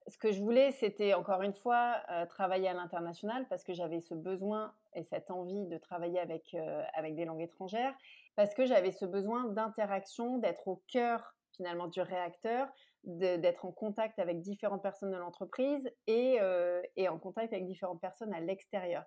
ce 0.10 0.18
que 0.18 0.32
je 0.32 0.42
voulais, 0.42 0.72
c'était 0.72 1.14
encore 1.14 1.42
une 1.42 1.54
fois 1.54 2.02
euh, 2.10 2.26
travailler 2.26 2.68
à 2.68 2.74
l'international 2.74 3.48
parce 3.48 3.64
que 3.64 3.74
j'avais 3.74 4.02
ce 4.02 4.14
besoin 4.14 4.74
et 4.96 5.04
cette 5.04 5.32
envie 5.32 5.66
de 5.68 5.78
travailler 5.78 6.20
avec, 6.20 6.54
euh, 6.54 6.84
avec 6.94 7.16
des 7.16 7.26
langues 7.26 7.42
étrangères, 7.42 7.94
parce 8.36 8.54
que 8.54 8.66
j'avais 8.66 8.92
ce 8.92 9.06
besoin 9.06 9.46
d'interaction, 9.46 10.38
d'être 10.38 10.68
au 10.68 10.84
cœur 10.88 11.36
finalement 11.52 11.88
du 11.88 12.02
réacteur, 12.02 12.68
d'être 13.04 13.66
en 13.66 13.72
contact 13.72 14.20
avec 14.20 14.42
différentes 14.42 14.82
personnes 14.82 15.12
de 15.12 15.18
l'entreprise 15.18 15.90
et, 16.08 16.38
euh, 16.42 16.82
et, 16.96 17.08
en 17.10 17.18
contact 17.18 17.54
avec 17.54 17.66
différentes 17.66 18.02
personnes 18.02 18.34
à 18.34 18.40
l'extérieur. 18.40 19.04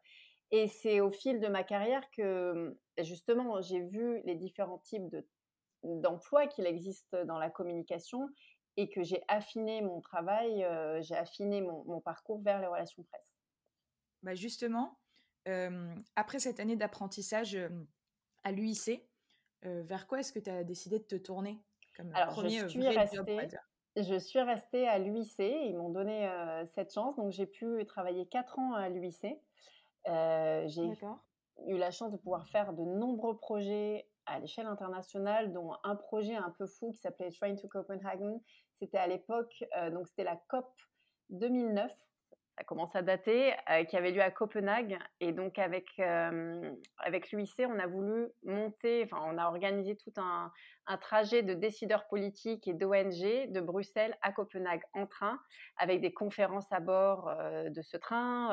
Et 0.51 0.69
c'est 0.69 1.01
au 1.01 1.11
fil 1.11 1.41
de 1.41 1.49
ma 1.49 1.63
carrière 1.63 2.03
que 2.11 2.77
justement 2.99 3.61
j'ai 3.63 3.81
vu 3.81 4.21
les 4.25 4.35
différents 4.35 4.79
types 4.79 5.17
d'emplois 5.83 6.47
qu'il 6.47 6.67
existe 6.67 7.17
dans 7.25 7.39
la 7.39 7.51
communication 7.51 8.29
et 8.77 8.89
que 8.89 9.03
j'ai 9.03 9.23
affiné 9.29 9.83
mon 9.83 10.01
travail, 10.01 10.65
euh, 10.65 11.01
j'ai 11.03 11.17
affiné 11.17 11.61
mon, 11.61 12.01
parcours 12.01 12.41
vers 12.43 12.61
les 12.61 12.67
relations 12.67 13.03
presse. 13.03 13.35
Bah 14.23 14.35
justement, 14.35 14.99
après 16.17 16.39
cette 16.39 16.61
année 16.61 16.77
d'apprentissage 16.77 17.59
à 18.45 18.53
l'UIC, 18.53 19.03
vers 19.63 20.07
quoi 20.07 20.21
est-ce 20.21 20.33
que 20.33 20.39
tu 20.39 20.51
as 20.51 20.65
décidé 20.65 20.99
de 20.99 21.05
te 21.05 21.17
tourner 21.17 21.61
comme 21.97 22.15
Alors, 22.15 22.35
premier 22.35 22.61
je 22.61 22.69
suis 22.69 22.89
restée, 22.89 23.49
je 23.97 24.19
suis 24.19 24.41
restée 24.41 24.89
à 24.89 24.99
l'UIC. 24.99 25.35
Ils 25.39 25.77
m'ont 25.77 25.91
donné 25.91 26.31
cette 26.75 26.95
chance. 26.95 27.17
Donc, 27.17 27.33
j'ai 27.33 27.47
pu 27.47 27.85
travailler 27.87 28.27
quatre 28.27 28.59
ans 28.59 28.75
à 28.75 28.89
l'UIC. 28.89 29.27
j'ai 30.07 30.91
eu 31.67 31.79
la 31.79 31.91
chance 31.91 32.13
de 32.13 32.17
pouvoir 32.17 32.49
faire 32.49 32.73
de 32.73 32.85
nombreux 32.85 33.37
projets 33.37 34.07
à 34.27 34.39
l'échelle 34.39 34.67
internationale, 34.67 35.53
dont 35.53 35.73
un 35.85 35.97
projet 35.97 36.35
un 36.35 36.51
peu 36.51 36.67
fou 36.67 36.93
qui 36.93 36.99
s'appelait 36.99 37.31
Train 37.31 37.57
to 37.57 37.69
Copenhagen. 37.69 38.41
C'était 38.79 38.99
à 38.99 39.07
l'époque, 39.07 39.65
euh, 39.77 39.91
donc 39.91 40.09
c'était 40.09 40.25
la 40.25 40.37
COP 40.49 40.73
2009. 41.31 41.93
Ça 42.59 42.65
commence 42.65 42.95
à 42.95 43.03
dater, 43.03 43.55
qui 43.89 43.97
avait 43.97 44.11
lieu 44.11 44.21
à 44.21 44.31
Copenhague. 44.31 44.99
Et 45.21 45.33
donc, 45.33 45.59
avec, 45.59 45.99
avec 45.99 47.33
l'UIC, 47.33 47.63
on 47.67 47.79
a 47.79 47.87
voulu 47.87 48.29
monter, 48.45 49.05
enfin, 49.05 49.23
on 49.27 49.39
a 49.39 49.47
organisé 49.47 49.97
tout 49.97 50.13
un, 50.19 50.53
un 50.87 50.97
trajet 50.99 51.43
de 51.43 51.55
décideurs 51.55 52.07
politiques 52.09 52.69
et 52.69 52.75
d'ONG 52.75 53.51
de 53.51 53.61
Bruxelles 53.61 54.17
à 54.21 54.33
Copenhague 54.33 54.83
en 54.93 55.07
train, 55.07 55.39
avec 55.79 56.03
des 56.03 56.13
conférences 56.13 56.71
à 56.71 56.81
bord 56.81 57.33
de 57.71 57.83
ce 57.83 57.97
train, 57.97 58.49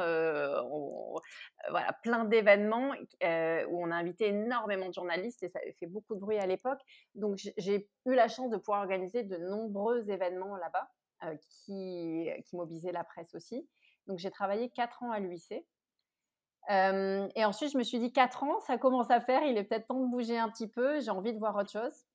voilà, 1.70 1.92
plein 2.02 2.24
d'événements 2.24 2.92
où 2.92 3.84
on 3.84 3.92
a 3.92 3.96
invité 3.96 4.28
énormément 4.28 4.88
de 4.88 4.94
journalistes 4.94 5.44
et 5.44 5.50
ça 5.50 5.60
avait 5.60 5.76
fait 5.80 5.88
beaucoup 5.88 6.16
de 6.16 6.22
bruit 6.22 6.40
à 6.40 6.46
l'époque. 6.46 6.80
Donc, 7.16 7.38
j'ai 7.58 7.90
eu 8.06 8.16
la 8.16 8.30
chance 8.30 8.50
de 8.50 8.58
pouvoir 8.58 8.80
organiser 8.80 9.24
de 9.24 9.38
nombreux 9.38 10.10
événements 10.10 10.56
là-bas. 10.56 10.90
qui, 11.66 12.30
qui 12.46 12.56
mobilisaient 12.56 12.94
la 12.94 13.04
presse 13.04 13.36
aussi. 13.36 13.68
Donc 14.10 14.18
j'ai 14.18 14.32
travaillé 14.32 14.70
quatre 14.70 15.04
ans 15.04 15.12
à 15.12 15.20
l'UIC. 15.20 15.54
Euh, 16.70 17.28
et 17.36 17.46
ensuite, 17.46 17.72
je 17.72 17.78
me 17.78 17.84
suis 17.84 18.00
dit, 18.00 18.12
quatre 18.12 18.44
ans, 18.44 18.60
ça 18.62 18.78
commence 18.78 19.10
à 19.12 19.22
faire, 19.22 19.44
il 19.44 19.58
est 19.58 19.64
peut-être 19.64 19.88
temps 19.88 20.00
de 20.00 20.10
bouger 20.10 20.38
un 20.38 20.50
petit 20.50 20.68
peu, 20.68 21.00
j'ai 21.00 21.12
envie 21.12 21.32
de 21.32 21.40
voir 21.40 21.56
autre 21.56 21.72
chose. 21.72 22.06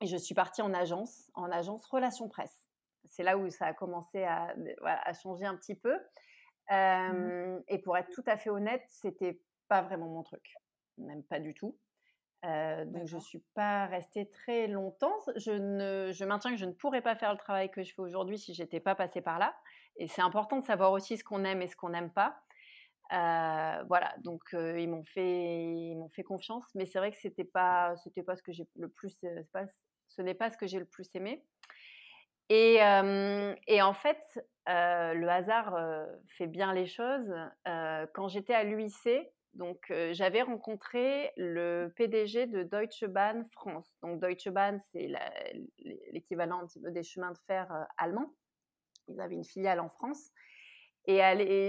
Et 0.00 0.06
je 0.06 0.16
suis 0.16 0.34
partie 0.34 0.62
en 0.62 0.72
agence, 0.72 1.30
en 1.34 1.50
agence 1.50 1.84
relations 1.86 2.28
presse. 2.28 2.68
C'est 3.06 3.22
là 3.22 3.38
où 3.38 3.48
ça 3.50 3.66
a 3.66 3.72
commencé 3.74 4.24
à, 4.24 4.54
changer 5.22 5.46
un 5.46 5.56
petit 5.56 5.74
peu. 5.74 5.94
Mmh. 5.94 6.74
Euh, 6.74 7.60
et 7.68 7.78
pour 7.78 7.96
être 7.96 8.10
tout 8.10 8.24
à 8.26 8.36
fait 8.36 8.50
honnête, 8.50 8.84
c'était 8.88 9.40
pas 9.68 9.82
vraiment 9.82 10.08
mon 10.08 10.22
truc, 10.22 10.54
même 10.98 11.22
pas 11.22 11.40
du 11.40 11.54
tout. 11.54 11.76
Euh, 12.44 12.84
donc 12.84 13.06
je 13.06 13.16
suis 13.16 13.42
pas 13.54 13.86
restée 13.86 14.28
très 14.28 14.66
longtemps. 14.66 15.16
Je, 15.36 15.52
ne, 15.52 16.12
je 16.12 16.24
maintiens 16.24 16.50
que 16.50 16.58
je 16.58 16.66
ne 16.66 16.72
pourrais 16.72 17.00
pas 17.00 17.16
faire 17.16 17.32
le 17.32 17.38
travail 17.38 17.70
que 17.70 17.82
je 17.82 17.94
fais 17.94 18.02
aujourd'hui 18.02 18.38
si 18.38 18.52
j'étais 18.52 18.80
pas 18.80 18.94
passée 18.94 19.22
par 19.22 19.38
là. 19.38 19.54
Et 19.96 20.08
c'est 20.08 20.22
important 20.22 20.58
de 20.58 20.64
savoir 20.64 20.92
aussi 20.92 21.16
ce 21.16 21.24
qu'on 21.24 21.44
aime 21.44 21.62
et 21.62 21.68
ce 21.68 21.76
qu'on 21.76 21.90
n'aime 21.90 22.10
pas. 22.10 22.36
Euh, 23.12 23.84
voilà, 23.86 24.14
donc 24.24 24.42
euh, 24.54 24.80
ils 24.80 24.88
m'ont 24.88 25.04
fait, 25.04 25.62
ils 25.64 25.94
m'ont 25.94 26.08
fait 26.08 26.22
confiance, 26.22 26.64
mais 26.74 26.86
c'est 26.86 26.98
vrai 26.98 27.10
que 27.12 27.18
c'était 27.18 27.44
pas, 27.44 27.94
c'était 28.02 28.22
pas 28.22 28.34
ce 28.34 28.42
que 28.42 28.52
j'ai 28.52 28.66
le 28.76 28.88
plus, 28.88 29.16
euh, 29.24 29.42
ce 30.08 30.22
n'est 30.22 30.34
pas 30.34 30.50
ce 30.50 30.56
que 30.56 30.66
j'ai 30.66 30.78
le 30.78 30.86
plus 30.86 31.08
aimé. 31.14 31.44
Et, 32.48 32.80
en 32.82 33.94
fait, 33.94 34.44
le 34.66 35.28
hasard 35.28 35.78
fait 36.28 36.46
bien 36.46 36.72
les 36.74 36.86
choses. 36.86 37.32
quand 37.64 38.28
j'étais 38.28 38.54
à 38.54 38.64
l'UIC, 38.64 39.08
donc 39.54 39.92
j'avais 40.12 40.42
rencontré 40.42 41.32
le 41.36 41.92
PDG 41.96 42.46
de 42.46 42.62
Deutsche 42.62 43.04
Bahn 43.04 43.46
France. 43.52 43.96
Donc 44.02 44.20
Deutsche 44.20 44.48
Bahn, 44.48 44.78
c'est 44.92 45.08
l'équivalent 46.12 46.66
des 46.76 47.02
chemins 47.02 47.32
de 47.32 47.38
fer 47.46 47.86
allemands. 47.96 48.34
Ils 49.08 49.20
avaient 49.20 49.34
une 49.34 49.44
filiale 49.44 49.80
en 49.80 49.88
France. 49.88 50.32
Et, 51.06 51.18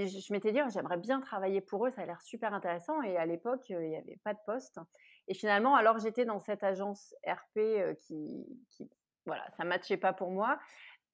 je 0.07 0.33
m'étais 0.33 0.51
dit, 0.51 0.59
oh, 0.65 0.69
j'aimerais 0.69 0.97
bien 0.97 1.19
travailler 1.19 1.59
pour 1.59 1.85
eux, 1.85 1.89
ça 1.89 2.01
a 2.01 2.05
l'air 2.05 2.21
super 2.21 2.53
intéressant. 2.53 3.01
Et 3.01 3.17
à 3.17 3.25
l'époque, 3.25 3.65
euh, 3.71 3.83
il 3.83 3.89
n'y 3.89 3.97
avait 3.97 4.19
pas 4.23 4.33
de 4.33 4.39
poste. 4.45 4.79
Et 5.27 5.33
finalement, 5.33 5.75
alors 5.75 5.99
j'étais 5.99 6.25
dans 6.25 6.39
cette 6.39 6.63
agence 6.63 7.13
RP 7.27 7.57
euh, 7.57 7.93
qui, 7.95 8.45
voilà, 9.25 9.45
ça 9.57 9.63
ne 9.63 9.69
matchait 9.69 9.97
pas 9.97 10.13
pour 10.13 10.31
moi. 10.31 10.57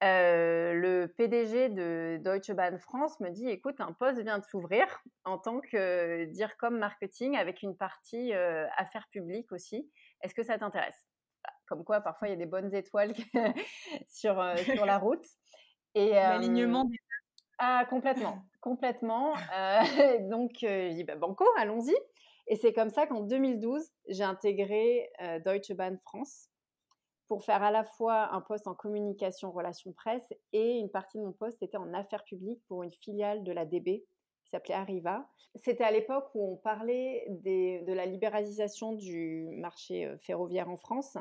Euh, 0.04 0.72
le 0.72 1.06
PDG 1.06 1.68
de 1.68 2.18
Deutsche 2.22 2.50
Bahn 2.52 2.78
France 2.78 3.18
me 3.20 3.30
dit, 3.30 3.48
écoute, 3.48 3.80
un 3.80 3.92
poste 3.92 4.20
vient 4.20 4.38
de 4.38 4.44
s'ouvrir 4.44 4.86
en 5.24 5.38
tant 5.38 5.60
que 5.60 6.24
DIRCOM 6.26 6.76
marketing 6.76 7.36
avec 7.36 7.62
une 7.62 7.76
partie 7.76 8.32
affaires 8.32 9.08
publiques 9.10 9.52
aussi. 9.52 9.90
Est-ce 10.20 10.34
que 10.34 10.42
ça 10.42 10.58
t'intéresse? 10.58 11.08
Comme 11.66 11.84
quoi, 11.84 12.00
parfois, 12.00 12.28
il 12.28 12.32
y 12.32 12.34
a 12.34 12.36
des 12.36 12.46
bonnes 12.46 12.74
étoiles 12.74 13.14
sur, 14.08 14.44
sur 14.58 14.86
la 14.86 14.98
route. 14.98 15.24
Et 15.94 16.10
l'alignement 16.10 16.84
des 16.84 16.96
ah, 17.58 17.86
complètement, 17.88 18.42
complètement. 18.60 19.34
Donc, 20.30 20.50
je 20.60 20.94
dis, 20.94 21.04
bah, 21.04 21.14
banco, 21.14 21.44
allons-y. 21.56 21.94
Et 22.48 22.56
c'est 22.56 22.72
comme 22.72 22.90
ça 22.90 23.06
qu'en 23.06 23.20
2012, 23.20 23.88
j'ai 24.08 24.24
intégré 24.24 25.08
Deutsche 25.44 25.72
Bahn 25.72 25.96
France 26.00 26.48
pour 27.28 27.44
faire 27.44 27.62
à 27.62 27.70
la 27.70 27.84
fois 27.84 28.34
un 28.34 28.40
poste 28.40 28.66
en 28.66 28.74
communication, 28.74 29.52
relations 29.52 29.92
presse 29.92 30.28
et 30.52 30.78
une 30.78 30.90
partie 30.90 31.18
de 31.18 31.22
mon 31.22 31.32
poste 31.32 31.62
était 31.62 31.76
en 31.76 31.94
affaires 31.94 32.24
publiques 32.24 32.62
pour 32.66 32.82
une 32.82 32.92
filiale 32.92 33.44
de 33.44 33.52
la 33.52 33.64
DB 33.64 34.04
s'appelait 34.52 34.74
Arriva. 34.74 35.28
C'était 35.56 35.84
à 35.84 35.90
l'époque 35.90 36.30
où 36.34 36.52
on 36.52 36.56
parlait 36.56 37.26
de 37.28 37.92
la 37.92 38.06
libéralisation 38.06 38.92
du 38.92 39.48
marché 39.58 40.14
ferroviaire 40.20 40.70
en 40.70 40.76
France. 40.76 41.18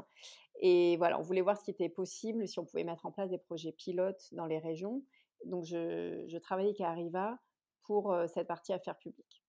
Et 0.59 0.95
voilà, 0.97 1.19
on 1.19 1.23
voulait 1.23 1.41
voir 1.41 1.57
ce 1.57 1.63
qui 1.63 1.71
était 1.71 1.89
possible, 1.89 2.47
si 2.47 2.59
on 2.59 2.65
pouvait 2.65 2.83
mettre 2.83 3.05
en 3.05 3.11
place 3.11 3.29
des 3.29 3.37
projets 3.39 3.71
pilotes 3.71 4.33
dans 4.33 4.45
les 4.45 4.59
régions. 4.59 5.03
Donc, 5.45 5.65
je, 5.65 6.23
je 6.27 6.37
travaillais 6.37 6.69
avec 6.69 6.81
Arriva 6.81 7.39
pour 7.81 8.15
cette 8.27 8.47
partie 8.47 8.73
affaires 8.73 8.97
publiques. 8.97 9.43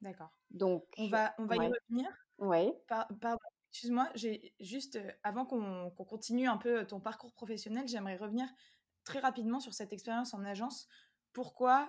D'accord. 0.00 0.30
Donc, 0.50 0.84
on 0.96 1.08
va, 1.08 1.34
on 1.38 1.46
va 1.46 1.56
y 1.56 1.68
revenir. 1.68 2.08
Oui. 2.38 2.72
pardon, 2.86 3.38
excuse-moi, 3.72 4.08
j'ai 4.14 4.54
juste, 4.60 4.98
avant 5.22 5.44
qu'on 5.44 5.90
continue 5.90 6.48
un 6.48 6.56
peu 6.56 6.86
ton 6.86 7.00
parcours 7.00 7.32
professionnel, 7.32 7.86
j'aimerais 7.88 8.16
revenir 8.16 8.48
très 9.04 9.20
rapidement 9.20 9.60
sur 9.60 9.74
cette 9.74 9.92
expérience 9.92 10.34
en 10.34 10.44
agence. 10.44 10.88
Pourquoi, 11.38 11.88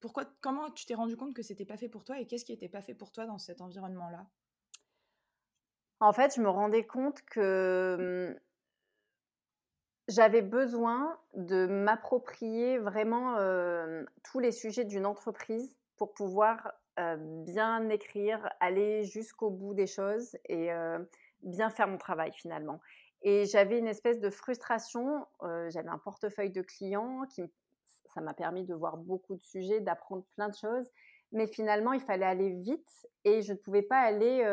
pourquoi 0.00 0.24
comment 0.40 0.68
tu 0.72 0.86
t'es 0.86 0.94
rendu 0.94 1.16
compte 1.16 1.34
que 1.34 1.42
c'était 1.42 1.64
pas 1.64 1.76
fait 1.76 1.88
pour 1.88 2.02
toi 2.02 2.18
et 2.18 2.26
qu'est-ce 2.26 2.44
qui 2.44 2.50
n'était 2.50 2.68
pas 2.68 2.82
fait 2.82 2.92
pour 2.92 3.12
toi 3.12 3.26
dans 3.26 3.38
cet 3.38 3.60
environnement-là? 3.60 4.26
En 6.00 6.12
fait, 6.12 6.34
je 6.34 6.40
me 6.40 6.48
rendais 6.48 6.84
compte 6.84 7.22
que 7.26 8.36
j'avais 10.08 10.42
besoin 10.42 11.16
de 11.34 11.66
m'approprier 11.66 12.78
vraiment 12.78 13.36
tous 14.24 14.40
les 14.40 14.50
sujets 14.50 14.84
d'une 14.84 15.06
entreprise 15.06 15.76
pour 15.96 16.12
pouvoir 16.12 16.72
bien 16.96 17.88
écrire, 17.88 18.50
aller 18.58 19.04
jusqu'au 19.04 19.50
bout 19.50 19.74
des 19.74 19.86
choses 19.86 20.36
et 20.46 20.70
bien 21.42 21.70
faire 21.70 21.86
mon 21.86 21.98
travail 21.98 22.32
finalement. 22.32 22.80
Et 23.22 23.46
j'avais 23.46 23.78
une 23.78 23.86
espèce 23.86 24.18
de 24.18 24.28
frustration. 24.28 25.24
j'avais 25.68 25.88
un 25.88 25.98
portefeuille 25.98 26.50
de 26.50 26.62
clients 26.62 27.26
qui, 27.32 27.44
ça 28.14 28.20
m'a 28.20 28.34
permis 28.34 28.64
de 28.64 28.74
voir 28.74 28.96
beaucoup 28.96 29.34
de 29.36 29.42
sujets, 29.42 29.80
d'apprendre 29.80 30.24
plein 30.36 30.48
de 30.48 30.54
choses. 30.54 30.88
Mais 31.32 31.46
finalement, 31.46 31.92
il 31.92 32.00
fallait 32.00 32.24
aller 32.24 32.50
vite 32.50 33.06
et 33.24 33.42
je 33.42 33.52
ne 33.52 33.58
pouvais 33.58 33.82
pas 33.82 33.98
aller 33.98 34.44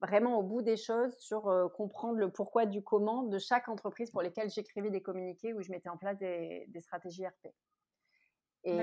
vraiment 0.00 0.38
au 0.38 0.42
bout 0.42 0.62
des 0.62 0.76
choses 0.76 1.16
sur 1.18 1.70
comprendre 1.74 2.18
le 2.18 2.30
pourquoi 2.30 2.66
du 2.66 2.82
comment 2.82 3.22
de 3.22 3.38
chaque 3.38 3.68
entreprise 3.68 4.10
pour 4.10 4.20
lesquelles 4.20 4.50
j'écrivais 4.50 4.90
des 4.90 5.00
communiqués 5.00 5.54
où 5.54 5.62
je 5.62 5.70
mettais 5.70 5.88
en 5.88 5.96
place 5.96 6.18
des, 6.18 6.68
stratégies 6.80 7.26
RP. 7.26 7.48
Et 8.64 8.82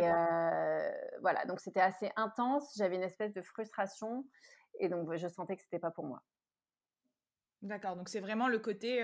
voilà, 1.22 1.46
donc 1.46 1.60
c'était 1.60 1.82
assez 1.82 2.12
intense, 2.16 2.74
j'avais 2.78 2.96
une 2.96 3.04
espèce 3.04 3.34
de 3.34 3.42
frustration 3.42 4.26
et 4.80 4.90
donc 4.90 5.14
je 5.16 5.28
sentais 5.28 5.56
que 5.56 5.62
c'était 5.62 5.80
pas 5.80 5.92
pour 5.92 6.06
moi. 6.06 6.24
D'accord, 7.62 7.98
donc 7.98 8.08
c'est 8.08 8.22
vraiment 8.22 8.48
le 8.48 8.60
côté 8.60 9.04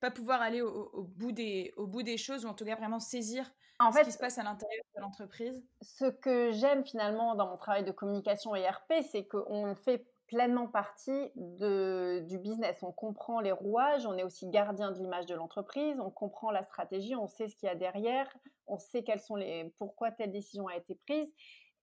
pas 0.00 0.10
pouvoir 0.10 0.40
aller 0.42 0.62
au, 0.62 1.02
bout 1.02 1.32
des, 1.32 1.72
au 1.76 1.86
bout 1.86 2.02
des 2.02 2.16
choses 2.16 2.44
ou 2.44 2.48
en 2.48 2.54
tout 2.54 2.64
cas 2.64 2.76
vraiment 2.76 3.00
saisir 3.00 3.50
en 3.80 3.92
ce 3.92 4.00
qui 4.00 4.12
se 4.12 4.18
passe 4.18 4.38
à 4.38 4.42
l'intérieur 4.42 4.84
de 4.96 5.00
l'entreprise. 5.00 5.62
Ce 5.82 6.06
que 6.06 6.50
j'aime 6.50 6.84
finalement 6.84 7.34
dans 7.36 7.48
mon 7.48 7.56
travail 7.56 7.84
de 7.84 7.92
communication 7.92 8.54
et 8.56 8.68
RP, 8.68 8.92
c'est 9.10 9.26
qu'on 9.26 9.74
fait 9.76 10.04
pleinement 10.26 10.66
partie 10.66 11.30
de, 11.36 12.22
du 12.26 12.38
business. 12.38 12.82
On 12.82 12.92
comprend 12.92 13.40
les 13.40 13.52
rouages, 13.52 14.04
on 14.06 14.16
est 14.16 14.24
aussi 14.24 14.48
gardien 14.48 14.90
de 14.90 14.98
l'image 14.98 15.26
de 15.26 15.34
l'entreprise, 15.34 15.98
on 16.00 16.10
comprend 16.10 16.50
la 16.50 16.62
stratégie, 16.62 17.14
on 17.14 17.26
sait 17.26 17.48
ce 17.48 17.56
qu'il 17.56 17.68
y 17.68 17.72
a 17.72 17.74
derrière, 17.74 18.28
on 18.66 18.78
sait 18.78 19.02
quels 19.02 19.20
sont 19.20 19.36
les, 19.36 19.72
pourquoi 19.78 20.10
telle 20.10 20.32
décision 20.32 20.66
a 20.66 20.76
été 20.76 20.96
prise. 21.06 21.32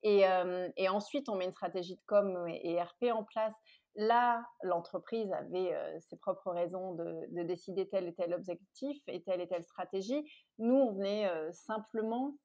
Et, 0.03 0.27
euh, 0.27 0.69
et 0.77 0.87
ensuite, 0.87 1.29
on 1.29 1.35
met 1.35 1.45
une 1.45 1.51
stratégie 1.51 1.95
de 1.95 2.01
com 2.05 2.47
et, 2.47 2.79
RP 2.79 3.05
en 3.11 3.23
place. 3.23 3.55
Là, 3.97 4.45
l'entreprise 4.61 5.31
avait 5.31 5.73
euh, 5.73 5.99
ses 6.01 6.17
propres 6.17 6.51
raisons 6.51 6.95
de, 6.95 7.27
de, 7.29 7.43
décider 7.43 7.87
tel 7.87 8.07
et 8.07 8.13
tel 8.13 8.33
objectif 8.33 9.01
et 9.07 9.23
telle 9.23 9.39
et 9.39 9.47
telle 9.47 9.63
stratégie. 9.63 10.29
Nous, 10.57 10.75
on 10.75 10.93
venait 10.93 11.27
euh, 11.27 11.51
simplement 11.51 12.35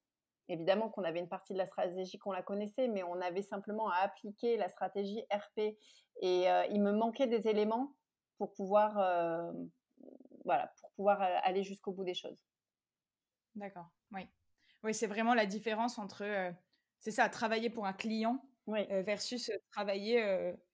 Évidemment 0.49 0.89
qu'on 0.89 1.05
avait 1.05 1.21
une 1.21 1.29
partie 1.29 1.53
de 1.53 1.59
la 1.59 1.67
stratégie 1.69 2.19
qu'on 2.19 2.33
la 2.33 2.43
connaissait, 2.43 2.89
mais 2.89 3.05
on 3.05 3.21
avait 3.21 3.43
simplement 3.43 3.89
à 3.89 3.99
appliquer 3.99 4.57
la 4.57 4.69
stratégie 4.69 5.23
RP. 5.33 5.77
Et 6.23 6.51
euh, 6.51 6.67
il 6.71 6.83
me 6.83 6.91
manquait 6.91 7.29
des 7.29 7.47
éléments 7.47 7.95
pour 8.37 8.53
pouvoir, 8.55 8.95
voilà, 10.45 10.73
pour 10.81 10.91
pouvoir 10.97 11.23
aller 11.45 11.63
jusqu'au 11.63 11.93
bout 11.93 12.03
des 12.03 12.15
choses. 12.15 12.43
D'accord, 13.55 13.87
oui. 14.11 14.27
Oui, 14.83 14.93
c'est 14.93 15.07
vraiment 15.07 15.35
la 15.35 15.47
différence 15.47 16.01
entre, 16.01 16.25
c'est 16.99 17.13
ça, 17.13 17.29
travailler 17.29 17.71
pour 17.71 17.87
un 17.87 17.93
client 17.93 18.43
versus 18.67 19.51
travailler, 19.71 20.19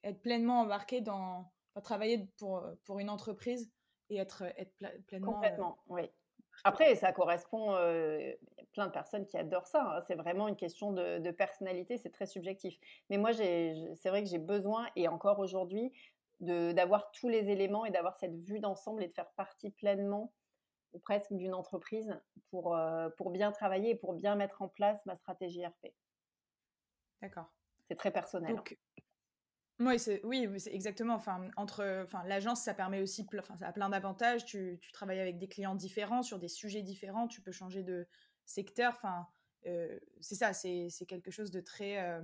être 0.03 0.21
pleinement 0.21 0.61
embarqué 0.61 1.01
dans, 1.01 1.51
travailler 1.83 2.29
pour, 2.39 2.63
pour 2.85 2.99
une 2.99 3.11
entreprise 3.11 3.71
et 4.11 4.19
être, 4.19 4.43
être 4.57 4.73
pleinement. 5.07 5.33
Complètement, 5.33 5.79
oui. 5.89 6.11
Après, 6.65 6.95
ça 6.95 7.13
correspond 7.13 7.73
plein 8.73 8.87
de 8.87 8.93
personnes 8.93 9.27
qui 9.27 9.37
adorent 9.37 9.67
ça. 9.67 9.83
Hein. 9.83 10.03
C'est 10.07 10.15
vraiment 10.15 10.49
une 10.49 10.57
question 10.57 10.93
de, 10.93 11.31
personnalité, 11.31 11.99
c'est 11.99 12.11
très 12.11 12.27
subjectif. 12.27 12.79
Mais 13.11 13.19
moi, 13.19 13.33
c'est 13.33 14.09
vrai 14.09 14.23
que 14.23 14.29
j'ai 14.29 14.39
besoin, 14.39 14.89
et 14.97 15.09
encore 15.09 15.39
aujourd'hui, 15.39 15.93
d'avoir 16.41 17.11
tous 17.13 17.29
les 17.29 17.51
éléments 17.51 17.85
et 17.85 17.91
d'avoir 17.91 18.17
cette 18.17 18.37
vue 18.37 18.61
d'ensemble 18.61 19.03
et 19.03 19.09
de 19.09 19.13
faire 19.13 19.31
partie 19.37 19.71
pleinement 19.71 20.33
ou 20.93 20.99
presque 20.99 21.33
d'une 21.33 21.55
entreprise 21.55 22.19
pour, 22.51 22.79
pour 23.17 23.31
bien 23.31 23.53
travailler 23.53 23.91
et 23.91 23.95
pour 23.95 24.15
bien 24.15 24.35
mettre 24.35 24.63
en 24.63 24.69
place 24.69 25.05
ma 25.07 25.17
stratégie 25.17 25.65
RP. 25.65 25.95
D'accord. 27.23 27.51
C'est 27.89 27.97
très 27.97 28.11
personnel. 28.11 28.53
Hein. 28.53 28.57
Donc, 28.57 28.79
oui, 29.79 29.99
c'est 29.99 30.21
oui, 30.25 30.49
c'est 30.59 30.73
exactement. 30.73 31.15
Enfin, 31.15 31.49
entre, 31.57 32.03
enfin, 32.05 32.23
l'agence, 32.25 32.63
ça 32.63 32.73
permet 32.73 33.01
aussi, 33.03 33.27
enfin, 33.39 33.57
ça 33.57 33.69
a 33.69 33.73
plein 33.73 33.91
d'avantages. 33.91 34.45
Tu, 34.45 34.79
tu, 34.81 34.91
travailles 34.93 35.21
avec 35.21 35.39
des 35.39 35.49
clients 35.49 35.75
différents 35.75 36.23
sur 36.23 36.39
des 36.39 36.49
sujets 36.49 36.83
différents. 36.83 37.29
Tu 37.29 37.43
peux 37.43 37.53
changer 37.53 37.83
de 37.83 38.07
secteur. 38.47 38.95
Enfin, 38.97 39.27
c'est 40.21 40.35
ça. 40.35 40.53
C'est 40.55 41.07
quelque 41.07 41.31
chose 41.31 41.51
de 41.51 41.61
très, 41.61 42.23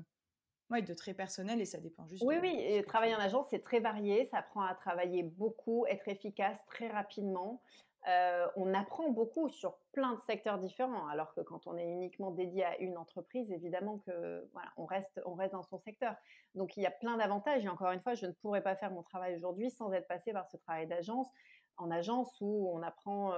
de 0.80 0.94
très 0.94 1.12
personnel 1.12 1.60
et 1.60 1.66
ça 1.66 1.78
dépend 1.78 2.06
juste. 2.06 2.22
Oui, 2.24 2.36
oui. 2.40 2.56
Et 2.58 2.82
travailler 2.84 3.14
en 3.14 3.20
agence, 3.20 3.48
c'est 3.50 3.62
très 3.62 3.80
varié. 3.80 4.28
Ça 4.30 4.38
apprend 4.38 4.62
à 4.62 4.74
travailler 4.74 5.22
beaucoup, 5.22 5.84
être 5.86 6.08
efficace 6.08 6.58
très 6.66 6.88
rapidement. 6.88 7.60
On 8.06 8.74
apprend 8.74 9.10
beaucoup 9.10 9.48
sur 9.48 9.78
plein 9.92 10.14
de 10.14 10.20
secteurs 10.22 10.58
différents, 10.58 11.06
alors 11.06 11.32
que 11.34 11.40
quand 11.40 11.66
on 11.66 11.76
est 11.76 11.86
uniquement 11.86 12.30
dédié 12.30 12.64
à 12.64 12.76
une 12.78 12.98
entreprise, 12.98 13.50
évidemment 13.52 13.98
que 13.98 14.48
voilà, 14.52 14.68
on 14.76 14.84
reste, 14.84 15.20
on 15.24 15.34
reste 15.34 15.52
dans 15.52 15.62
son 15.62 15.78
secteur. 15.78 16.16
Donc 16.54 16.76
il 16.76 16.82
y 16.82 16.86
a 16.86 16.90
plein 16.90 17.16
d'avantages. 17.16 17.64
Et 17.64 17.68
encore 17.68 17.92
une 17.92 18.00
fois, 18.00 18.14
je 18.14 18.26
ne 18.26 18.32
pourrais 18.32 18.62
pas 18.62 18.74
faire 18.74 18.90
mon 18.90 19.02
travail 19.02 19.36
aujourd'hui 19.36 19.70
sans 19.70 19.92
être 19.92 20.08
passé 20.08 20.32
par 20.32 20.48
ce 20.48 20.56
travail 20.56 20.86
d'agence, 20.86 21.28
en 21.76 21.90
agence 21.90 22.36
où 22.40 22.70
on 22.74 22.82
apprend 22.82 23.32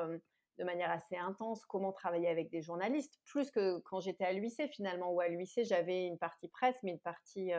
de 0.57 0.65
manière 0.65 0.91
assez 0.91 1.17
intense 1.17 1.67
comment 1.67 1.93
travailler 1.93 2.29
avec 2.29 2.49
des 2.49 2.63
journalistes, 2.63 3.19
plus 3.25 3.51
que 3.51 3.79
quand 3.81 4.01
j'étais 4.01 4.25
à 4.25 4.33
l'UIC 4.33 4.69
finalement, 4.73 5.11
où 5.11 5.21
à 5.21 5.29
l'UIC 5.29 5.65
j'avais 5.65 6.07
une 6.07 6.19
partie 6.19 6.49
presse, 6.49 6.77
mais 6.83 6.93
une 6.93 7.01
partie 7.01 7.53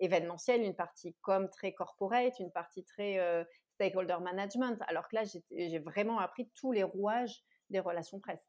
événementielle, 0.00 0.62
une 0.62 0.74
partie 0.74 1.14
com 1.22 1.48
très 1.48 1.72
corporate, 1.72 2.38
une 2.40 2.50
partie 2.50 2.84
très 2.84 3.46
stakeholder 3.82 4.18
management, 4.20 4.78
alors 4.86 5.08
que 5.08 5.16
là, 5.16 5.24
j'ai 5.24 5.78
vraiment 5.80 6.18
appris 6.18 6.48
tous 6.54 6.72
les 6.72 6.84
rouages 6.84 7.42
des 7.70 7.80
relations 7.80 8.20
presse. 8.20 8.46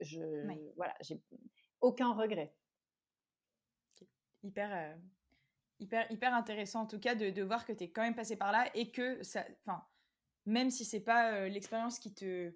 Je, 0.00 0.20
voilà, 0.76 0.94
j'ai 1.00 1.20
aucun 1.80 2.12
regret. 2.12 2.54
Hyper, 4.44 4.72
euh, 4.72 4.96
hyper, 5.78 6.10
hyper 6.10 6.34
intéressant 6.34 6.82
en 6.82 6.86
tout 6.86 6.98
cas 6.98 7.14
de, 7.14 7.30
de 7.30 7.42
voir 7.42 7.64
que 7.64 7.72
tu 7.72 7.84
es 7.84 7.90
quand 7.90 8.02
même 8.02 8.14
passé 8.14 8.36
par 8.36 8.50
là 8.50 8.68
et 8.74 8.90
que 8.90 9.22
ça, 9.22 9.44
enfin, 9.64 9.84
même 10.46 10.70
si 10.70 10.84
c'est 10.84 11.04
pas 11.04 11.32
euh, 11.34 11.48
l'expérience 11.48 11.98
qui 12.00 12.12
te, 12.12 12.52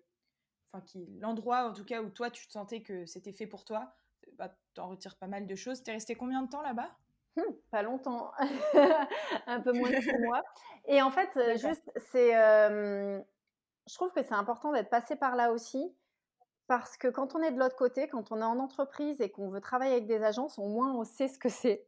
enfin, 0.73 0.85
qui, 0.85 1.07
l'endroit 1.21 1.69
en 1.71 1.73
tout 1.73 1.85
cas 1.85 2.03
où 2.03 2.11
toi 2.11 2.31
tu 2.31 2.47
te 2.47 2.53
sentais 2.53 2.83
que 2.83 3.07
c'était 3.07 3.33
fait 3.33 3.47
pour 3.47 3.65
toi, 3.65 3.95
bah, 4.33 4.57
tu 4.75 4.81
en 4.81 4.89
retires 4.89 5.17
pas 5.17 5.29
mal 5.29 5.47
de 5.47 5.55
choses. 5.55 5.83
Tu 5.83 5.91
es 5.91 5.95
resté 5.95 6.17
combien 6.17 6.43
de 6.43 6.49
temps 6.49 6.63
là-bas? 6.63 6.97
Hum, 7.37 7.45
pas 7.71 7.83
longtemps, 7.83 8.33
un 9.47 9.61
peu 9.61 9.73
moins 9.73 9.90
de 9.90 10.00
six 10.00 10.16
mois. 10.25 10.43
Et 10.87 11.02
en 11.02 11.11
fait, 11.11 11.28
euh, 11.37 11.57
juste, 11.57 11.90
c'est, 11.97 12.33
je 12.33 13.95
trouve 13.95 14.11
que 14.12 14.23
c'est 14.23 14.33
important 14.33 14.73
d'être 14.73 14.88
passé 14.88 15.16
par 15.16 15.37
là 15.37 15.52
aussi, 15.52 15.95
parce 16.66 16.97
que 16.97 17.09
quand 17.09 17.35
on 17.35 17.43
est 17.43 17.52
de 17.52 17.59
l'autre 17.59 17.76
côté, 17.76 18.09
quand 18.09 18.33
on 18.33 18.40
est 18.40 18.45
en 18.45 18.59
entreprise 18.59 19.21
et 19.21 19.31
qu'on 19.31 19.50
veut 19.50 19.61
travailler 19.61 19.93
avec 19.93 20.07
des 20.07 20.23
agences, 20.23 20.59
au 20.59 20.66
moins 20.66 20.93
on 20.95 21.05
sait 21.05 21.28
ce 21.28 21.38
que 21.38 21.49
c'est. 21.49 21.87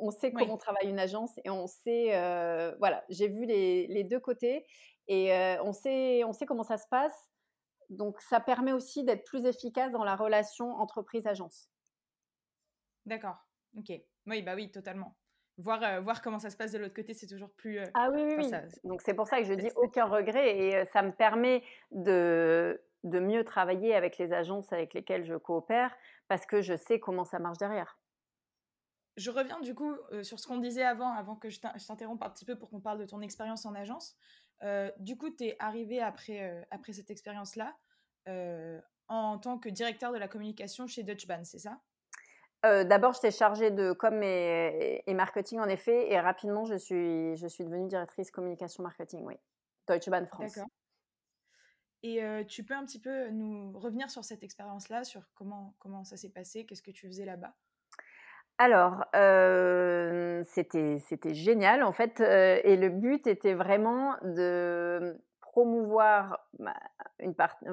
On 0.00 0.12
sait 0.12 0.32
comment 0.32 0.56
travaille 0.56 0.88
une 0.88 1.00
agence 1.00 1.32
et 1.44 1.50
on 1.50 1.66
sait, 1.66 2.14
euh, 2.14 2.72
voilà, 2.78 3.04
j'ai 3.08 3.26
vu 3.26 3.46
les, 3.46 3.88
les, 3.88 4.04
deux 4.04 4.20
côtés 4.20 4.64
et 5.08 5.34
euh, 5.34 5.60
on, 5.64 5.72
sait, 5.72 6.22
on 6.22 6.32
sait 6.32 6.46
comment 6.46 6.62
ça 6.62 6.78
se 6.78 6.86
passe. 6.88 7.28
Donc 7.88 8.20
ça 8.20 8.38
permet 8.38 8.72
aussi 8.72 9.02
d'être 9.02 9.24
plus 9.24 9.44
efficace 9.44 9.90
dans 9.90 10.04
la 10.04 10.14
relation 10.14 10.70
entreprise-agence. 10.76 11.68
D'accord, 13.06 13.38
ok. 13.76 13.90
Oui, 14.28 14.42
bah 14.42 14.54
oui, 14.54 14.70
totalement. 14.70 15.16
Voir, 15.56 15.82
euh, 15.82 16.00
voir 16.00 16.22
comment 16.22 16.38
ça 16.38 16.50
se 16.50 16.56
passe 16.56 16.70
de 16.72 16.78
l'autre 16.78 16.94
côté, 16.94 17.14
c'est 17.14 17.26
toujours 17.26 17.50
plus. 17.50 17.78
Euh, 17.78 17.86
ah 17.94 18.10
oui, 18.12 18.22
oui, 18.36 18.50
Donc 18.84 19.02
c'est 19.02 19.14
pour 19.14 19.26
ça 19.26 19.38
que 19.38 19.44
je 19.44 19.54
dis 19.54 19.70
aucun 19.74 20.04
regret 20.04 20.56
et 20.56 20.76
euh, 20.76 20.84
ça 20.92 21.02
me 21.02 21.10
permet 21.10 21.64
de, 21.90 22.80
de 23.02 23.18
mieux 23.18 23.42
travailler 23.44 23.94
avec 23.94 24.18
les 24.18 24.32
agences 24.32 24.72
avec 24.72 24.94
lesquelles 24.94 25.24
je 25.24 25.34
coopère 25.34 25.96
parce 26.28 26.46
que 26.46 26.60
je 26.60 26.76
sais 26.76 27.00
comment 27.00 27.24
ça 27.24 27.40
marche 27.40 27.58
derrière. 27.58 27.98
Je 29.16 29.32
reviens 29.32 29.58
du 29.60 29.74
coup 29.74 29.96
sur 30.22 30.38
ce 30.38 30.46
qu'on 30.46 30.58
disait 30.58 30.84
avant, 30.84 31.10
avant 31.12 31.34
que 31.34 31.50
je 31.50 31.58
t'interrompe 31.58 32.22
un 32.22 32.30
petit 32.30 32.44
peu 32.44 32.56
pour 32.56 32.70
qu'on 32.70 32.80
parle 32.80 33.00
de 33.00 33.06
ton 33.06 33.20
expérience 33.20 33.66
en 33.66 33.74
agence. 33.74 34.16
du 35.00 35.16
coup, 35.16 35.30
tu 35.30 35.46
es 35.46 35.56
arrivé 35.58 36.00
après, 36.00 36.64
après 36.70 36.92
cette 36.92 37.10
expérience-là 37.10 37.76
en 39.08 39.38
tant 39.38 39.58
que 39.58 39.68
directeur 39.68 40.12
de 40.12 40.18
la 40.18 40.28
communication 40.28 40.86
chez 40.86 41.02
Deutsche 41.02 41.26
Bahn, 41.26 41.44
c'est 41.44 41.58
ça? 41.58 41.80
Euh, 42.66 42.84
d'abord, 42.84 43.12
j'étais 43.12 43.30
chargée 43.30 43.70
de 43.70 43.92
com 43.92 44.20
et, 44.22 45.02
marketing, 45.14 45.60
en 45.60 45.68
effet, 45.68 46.10
et 46.10 46.18
rapidement, 46.18 46.64
je 46.64 46.74
suis, 46.74 47.36
je 47.36 47.46
suis 47.46 47.64
devenue 47.64 47.86
directrice 47.86 48.30
communication 48.30 48.82
marketing, 48.82 49.24
oui. 49.24 49.34
Deutsche 49.86 50.08
Bahn 50.08 50.26
France. 50.26 50.54
D'accord. 50.54 50.70
Et 52.02 52.22
euh, 52.22 52.44
tu 52.44 52.64
peux 52.64 52.74
un 52.74 52.84
petit 52.84 53.00
peu 53.00 53.28
nous 53.30 53.76
revenir 53.78 54.10
sur 54.10 54.24
cette 54.24 54.42
expérience-là, 54.42 55.04
sur 55.04 55.22
comment, 55.34 55.74
comment 55.78 56.04
ça 56.04 56.16
s'est 56.16 56.30
passé, 56.30 56.64
qu'est-ce 56.64 56.82
que 56.82 56.90
tu 56.90 57.06
faisais 57.08 57.24
là-bas? 57.24 57.54
Alors, 58.58 59.04
euh, 59.14 60.42
c'était 60.44 61.00
génial 61.32 61.82
en 61.84 61.92
fait, 61.92 62.20
et 62.20 62.76
le 62.76 62.88
but 62.88 63.26
était 63.28 63.54
vraiment 63.54 64.16
de 64.22 65.16
promouvoir 65.58 66.38
bah, 66.60 66.76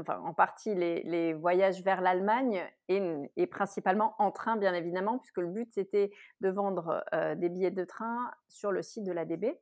en 0.08 0.34
partie 0.34 0.74
les, 0.74 1.34
voyages 1.34 1.84
vers 1.84 2.02
l'Allemagne 2.02 2.63
et, 2.88 3.45
principalement 3.45 4.15
en 4.17 4.32
train, 4.32 4.58
bien 4.58 4.74
évidemment, 4.74 5.19
puisque 5.19 5.38
le 5.38 5.48
but 5.48 5.71
c'était 5.71 6.10
de 6.41 6.50
vendre 6.50 7.04
euh, 7.13 7.36
des 7.36 7.50
billets 7.50 7.69
de 7.69 7.86
train 7.86 8.32
sur 8.48 8.71
le 8.71 8.82
site 8.82 9.04
de 9.04 9.12
l'ADB. 9.12 9.56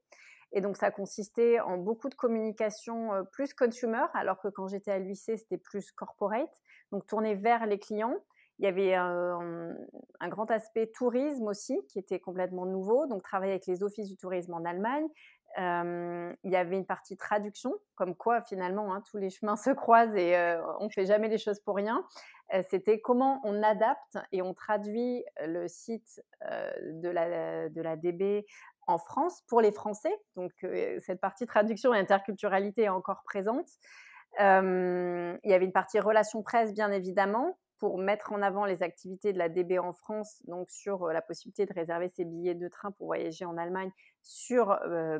Et 0.53 0.61
donc 0.61 0.77
ça 0.77 0.89
consistait 0.89 1.59
en 1.59 1.77
beaucoup 1.77 2.07
de 2.07 2.15
communication 2.15 3.13
euh, 3.13 3.23
plus 3.23 3.53
consumer, 3.53 4.05
alors 4.13 4.39
que 4.39 4.47
quand 4.47 4.67
j'étais 4.69 4.91
à 4.91 4.99
l'UIC 4.99 5.37
c'était 5.37 5.57
plus 5.57 5.91
corporate, 5.91 6.61
donc 6.93 7.05
tourné 7.05 7.35
vers 7.35 7.65
les 7.65 7.79
clients. 7.79 8.15
Il 8.59 8.65
y 8.65 8.67
avait 8.69 8.93
un, 8.93 9.75
un, 10.19 10.29
grand 10.29 10.49
aspect 10.49 10.87
tourisme 10.95 11.47
aussi 11.47 11.75
qui 11.89 11.99
était 11.99 12.19
complètement 12.19 12.67
nouveau, 12.67 13.07
donc 13.07 13.23
travailler 13.23 13.53
avec 13.53 13.65
les 13.65 13.83
offices 13.83 14.07
du 14.07 14.15
tourisme 14.15 14.53
en 14.53 14.63
Allemagne, 14.63 15.07
il 15.57 16.51
y 16.51 16.55
avait 16.55 16.75
une 16.75 16.85
partie 16.85 17.17
traduction, 17.17 17.73
comme 17.95 18.15
quoi 18.15 18.41
finalement 18.41 18.93
hein, 18.93 19.03
tous 19.09 19.17
les 19.17 19.29
chemins 19.29 19.55
se 19.55 19.69
croisent 19.69 20.15
et 20.15 20.35
on 20.79 20.89
fait 20.89 21.05
jamais 21.05 21.27
les 21.29 21.37
choses 21.37 21.59
pour 21.59 21.75
rien. 21.75 22.05
C'était 22.69 23.01
comment 23.01 23.39
on 23.43 23.63
adapte 23.63 24.17
et 24.31 24.41
on 24.41 24.53
traduit 24.53 25.23
le 25.45 25.67
site 25.67 26.23
de, 26.41 27.09
la, 27.09 27.95
DB 27.95 28.45
en 28.87 28.97
France 28.97 29.43
pour 29.47 29.61
les 29.61 29.71
Français. 29.71 30.13
Donc 30.35 30.51
cette 30.99 31.21
partie 31.21 31.45
traduction 31.45 31.93
et 31.93 31.99
interculturalité 31.99 32.83
est 32.83 32.89
encore 32.89 33.23
présente. 33.23 33.69
il 34.39 35.39
y 35.43 35.53
avait 35.53 35.65
une 35.65 35.71
partie 35.71 35.99
relations 35.99 36.41
presse 36.41 36.73
bien 36.73 36.91
évidemment 36.91 37.57
pour 37.83 37.97
mettre 37.97 38.31
en 38.31 38.41
avant 38.41 38.63
les 38.63 38.81
activités 38.81 39.33
de 39.33 39.37
la 39.37 39.49
DB 39.49 39.77
en 39.77 39.91
France, 39.91 40.41
donc 40.45 40.69
sur 40.69 41.07
la 41.07 41.21
possibilité 41.21 41.65
de 41.65 41.73
réserver 41.73 42.07
ses 42.07 42.23
billets 42.23 42.55
de 42.55 42.69
train 42.69 42.91
pour 42.91 43.07
voyager 43.07 43.43
en 43.43 43.57
Allemagne 43.57 43.91
sur 44.21 44.67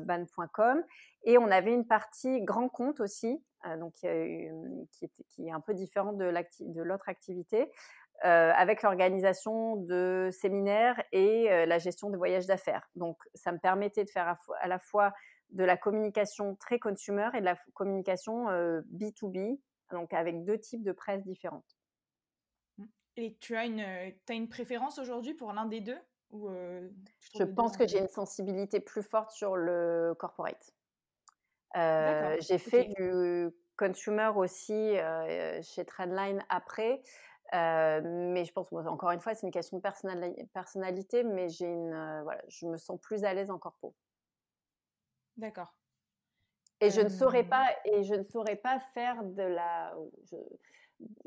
ban.com. 0.00 0.82
Et 1.24 1.36
on 1.36 1.50
avait 1.50 1.74
une 1.74 1.86
partie 1.86 2.40
grand 2.40 2.70
compte 2.70 3.00
aussi, 3.00 3.38
donc 3.78 3.92
qui, 3.96 4.06
est 4.06 5.50
un 5.50 5.60
peu 5.60 5.74
différente 5.74 6.16
de 6.16 6.82
l'autre 6.82 7.10
activité, 7.10 7.70
avec 8.22 8.80
l'organisation 8.80 9.76
de 9.76 10.30
séminaires 10.32 11.04
et 11.12 11.66
la 11.66 11.76
gestion 11.76 12.08
de 12.08 12.16
voyages 12.16 12.46
d'affaires. 12.46 12.88
Donc 12.94 13.18
ça 13.34 13.52
me 13.52 13.58
permettait 13.58 14.04
de 14.04 14.10
faire 14.10 14.38
à, 14.62 14.68
la 14.68 14.78
fois 14.78 15.12
de 15.50 15.64
la 15.64 15.76
communication 15.76 16.56
très 16.56 16.78
consumer 16.78 17.28
et 17.34 17.40
de 17.40 17.44
la 17.44 17.58
communication 17.74 18.46
B2B, 18.90 19.60
donc 19.90 20.14
avec 20.14 20.44
deux 20.44 20.56
types 20.56 20.82
de 20.82 20.92
presse 20.92 21.22
différentes. 21.24 21.76
Et 23.16 23.36
tu 23.40 23.56
as 23.56 23.64
une, 23.64 23.80
as 23.80 24.32
une 24.32 24.48
préférence 24.48 24.98
aujourd'hui 24.98 25.34
pour 25.34 25.52
l'un 25.52 25.66
des 25.66 25.80
deux? 25.80 25.98
Ou 26.30 26.48
euh, 26.48 26.88
Je 27.36 27.44
pense 27.44 27.76
que 27.76 27.86
j'ai 27.86 28.00
une 28.00 28.08
sensibilité 28.08 28.80
plus 28.80 29.02
forte 29.02 29.30
sur 29.30 29.56
le 29.56 30.14
corporate. 30.18 30.74
Euh, 31.76 32.36
j'ai 32.40 32.58
fait 32.58 32.84
du 32.96 33.50
consumer 33.76 34.30
aussi 34.34 34.96
chez 35.62 35.84
Trendline 35.84 36.44
après. 36.48 37.02
mais 37.52 38.44
je 38.44 38.52
pense, 38.52 38.72
encore 38.72 39.12
une 39.12 39.20
fois, 39.20 39.34
c'est 39.34 39.46
une 39.46 39.52
question 39.52 39.78
de 39.78 40.46
personnalité, 40.52 41.22
mais 41.22 41.48
j'ai 41.48 41.66
une, 41.66 42.22
voilà, 42.22 42.42
je 42.48 42.66
me 42.66 42.76
sens 42.76 43.00
plus 43.00 43.24
à 43.24 43.32
l'aise 43.32 43.50
en 43.50 43.58
corpo. 43.58 43.94
D'accord. 45.36 45.74
Et 46.80 46.90
je 46.90 47.00
ne 47.00 47.08
saurais 47.08 47.44
pas, 47.44 47.66
et 47.84 48.02
je 48.02 48.14
ne 48.14 48.24
saurais 48.24 48.56
pas 48.56 48.78
faire 48.92 49.22
de 49.22 49.42
la, 49.42 49.96
je, 50.24 50.36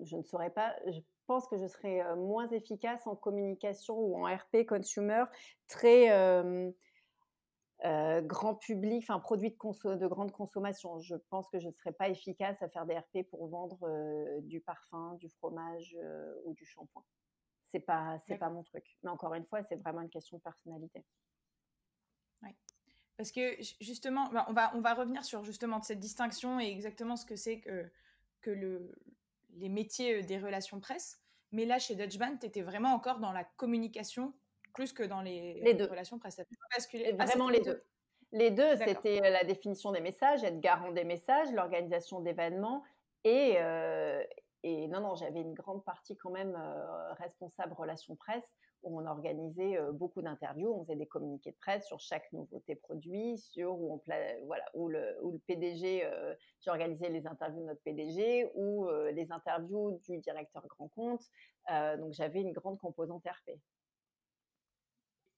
je 0.03 0.17
ne 0.17 0.23
saurais 0.23 0.49
pas, 0.49 0.75
pense 1.27 1.47
que 1.47 1.59
je 1.59 1.67
serais 1.67 2.03
moins 2.15 2.49
efficace 2.49 3.05
en 3.05 3.15
communication 3.15 3.97
ou 3.97 4.15
en 4.17 4.33
RP 4.33 4.65
consumer 4.67 5.23
très 5.67 6.09
grand 8.23 8.55
public, 8.55 9.03
enfin 9.03 9.19
produit 9.19 9.51
de, 9.51 9.95
de, 9.95 10.07
grande 10.07 10.31
consommation. 10.31 10.99
Je 10.99 11.15
pense 11.29 11.47
que 11.49 11.59
je 11.59 11.67
ne 11.67 11.73
serais 11.73 11.91
pas 11.91 12.09
efficace 12.09 12.61
à 12.61 12.69
faire 12.69 12.85
des 12.85 12.97
RP 12.97 13.29
pour 13.29 13.47
vendre 13.47 14.39
du 14.41 14.61
parfum, 14.61 15.15
du 15.19 15.29
fromage 15.29 15.95
ou 16.45 16.53
du 16.53 16.65
shampoing. 16.65 17.03
C'est 17.67 17.81
pas 17.81 18.17
c'est 18.25 18.37
pas 18.37 18.49
mon 18.49 18.63
truc. 18.63 18.97
Mais 19.03 19.09
encore 19.09 19.33
une 19.33 19.45
fois, 19.45 19.61
c'est 19.63 19.75
vraiment 19.75 20.01
une 20.01 20.09
question 20.09 20.37
de 20.37 20.41
personnalité. 20.41 21.05
Ouais. 22.41 22.55
Parce 23.17 23.31
que 23.31 23.57
justement, 23.81 24.29
bah, 24.31 24.45
on 24.47 24.53
va 24.53 24.75
on 24.75 24.81
va 24.81 24.93
revenir 24.93 25.23
sur 25.25 25.43
justement 25.43 25.81
cette 25.81 25.99
distinction 25.99 26.59
et 26.59 26.67
exactement 26.67 27.15
ce 27.15 27.25
que 27.25 27.35
c'est 27.35 27.59
que 27.59 27.91
que 28.41 28.51
le, 28.51 28.91
les 29.59 29.69
métiers 29.69 30.21
des 30.23 30.37
relations 30.37 30.79
presse. 30.79 31.19
Mais 31.51 31.65
là, 31.65 31.79
chez 31.79 31.95
Dutch 31.95 32.17
Band, 32.17 32.37
tu 32.39 32.47
étais 32.47 32.61
vraiment 32.61 32.93
encore 32.93 33.19
dans 33.19 33.31
la 33.31 33.43
communication 33.43 34.33
plus 34.73 34.93
que 34.93 35.03
dans 35.03 35.21
les, 35.21 35.59
les 35.61 35.73
deux. 35.73 35.85
relations 35.85 36.19
presse. 36.19 36.39
Ah, 36.39 37.25
vraiment 37.25 37.49
les 37.49 37.61
deux. 37.61 37.83
Les 38.33 38.51
deux, 38.51 38.75
c'était 38.75 39.21
la 39.21 39.43
définition 39.43 39.91
des 39.91 40.01
messages, 40.01 40.43
être 40.43 40.59
garant 40.59 40.91
des 40.91 41.05
messages, 41.05 41.51
l'organisation 41.53 42.19
d'événements 42.19 42.83
et, 43.23 43.57
et 44.67 44.87
non, 44.87 45.01
non, 45.01 45.15
j'avais 45.15 45.41
une 45.41 45.53
grande 45.53 45.83
partie 45.83 46.15
quand 46.17 46.31
même 46.31 46.57
responsable 47.17 47.73
relations 47.73 48.15
presse 48.15 48.55
où 48.83 48.99
on 48.99 49.05
organisait 49.07 49.77
beaucoup 49.93 50.21
d'interviews, 50.21 50.71
on 50.71 50.83
faisait 50.83 50.95
des 50.95 51.07
communiqués 51.07 51.51
de 51.51 51.57
presse 51.57 51.87
sur 51.87 51.99
chaque 51.99 52.31
nouveauté 52.31 52.75
produit, 52.75 53.37
sur 53.37 53.73
où 53.79 53.99
le, 54.87 55.37
PDG, 55.47 56.07
j'ai 56.61 56.69
organisé 56.69 57.09
les 57.09 57.25
interviews 57.25 57.61
de 57.61 57.65
notre 57.65 57.81
PDG 57.81 58.51
ou 58.53 58.87
les 59.13 59.31
interviews 59.31 59.99
du 60.07 60.19
directeur 60.19 60.65
grand 60.67 60.89
compte. 60.89 61.23
donc 61.69 62.13
j'avais 62.13 62.41
une 62.41 62.53
grande 62.53 62.77
composante 62.77 63.25
RP. 63.25 63.59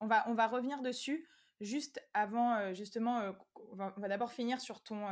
On 0.01 0.07
va 0.07 0.47
revenir 0.47 0.81
dessus 0.81 1.27
juste 1.61 2.01
avant 2.13 2.73
justement 2.73 3.33
on 3.55 3.75
va 3.75 4.07
d'abord 4.07 4.31
finir 4.31 4.61
sur 4.61 4.81
ton 4.81 5.05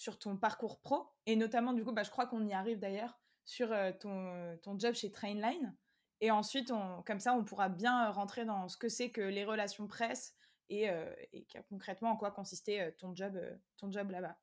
sur 0.00 0.18
ton 0.18 0.36
parcours 0.36 0.80
pro 0.80 1.06
et 1.26 1.36
notamment 1.36 1.72
du 1.72 1.84
coup 1.84 1.92
bah, 1.92 2.02
je 2.02 2.10
crois 2.10 2.26
qu'on 2.26 2.46
y 2.46 2.54
arrive 2.54 2.78
d'ailleurs 2.78 3.20
sur 3.44 3.68
ton, 4.00 4.58
ton 4.62 4.78
job 4.78 4.94
chez 4.94 5.10
Trainline 5.10 5.76
et 6.20 6.30
ensuite, 6.30 6.70
on, 6.70 7.02
comme 7.02 7.20
ça, 7.20 7.34
on 7.34 7.44
pourra 7.44 7.68
bien 7.68 8.06
euh, 8.06 8.10
rentrer 8.10 8.44
dans 8.44 8.68
ce 8.68 8.76
que 8.76 8.88
c'est 8.88 9.10
que 9.10 9.20
les 9.20 9.44
relations 9.44 9.86
presse 9.86 10.34
et, 10.68 10.90
euh, 10.90 11.12
et 11.32 11.46
concrètement 11.68 12.10
en 12.10 12.16
quoi 12.16 12.30
consistait 12.30 12.80
euh, 12.80 12.90
ton 12.98 13.14
job, 13.14 13.40
ton 13.78 13.90
job 13.90 14.10
là-bas. 14.10 14.36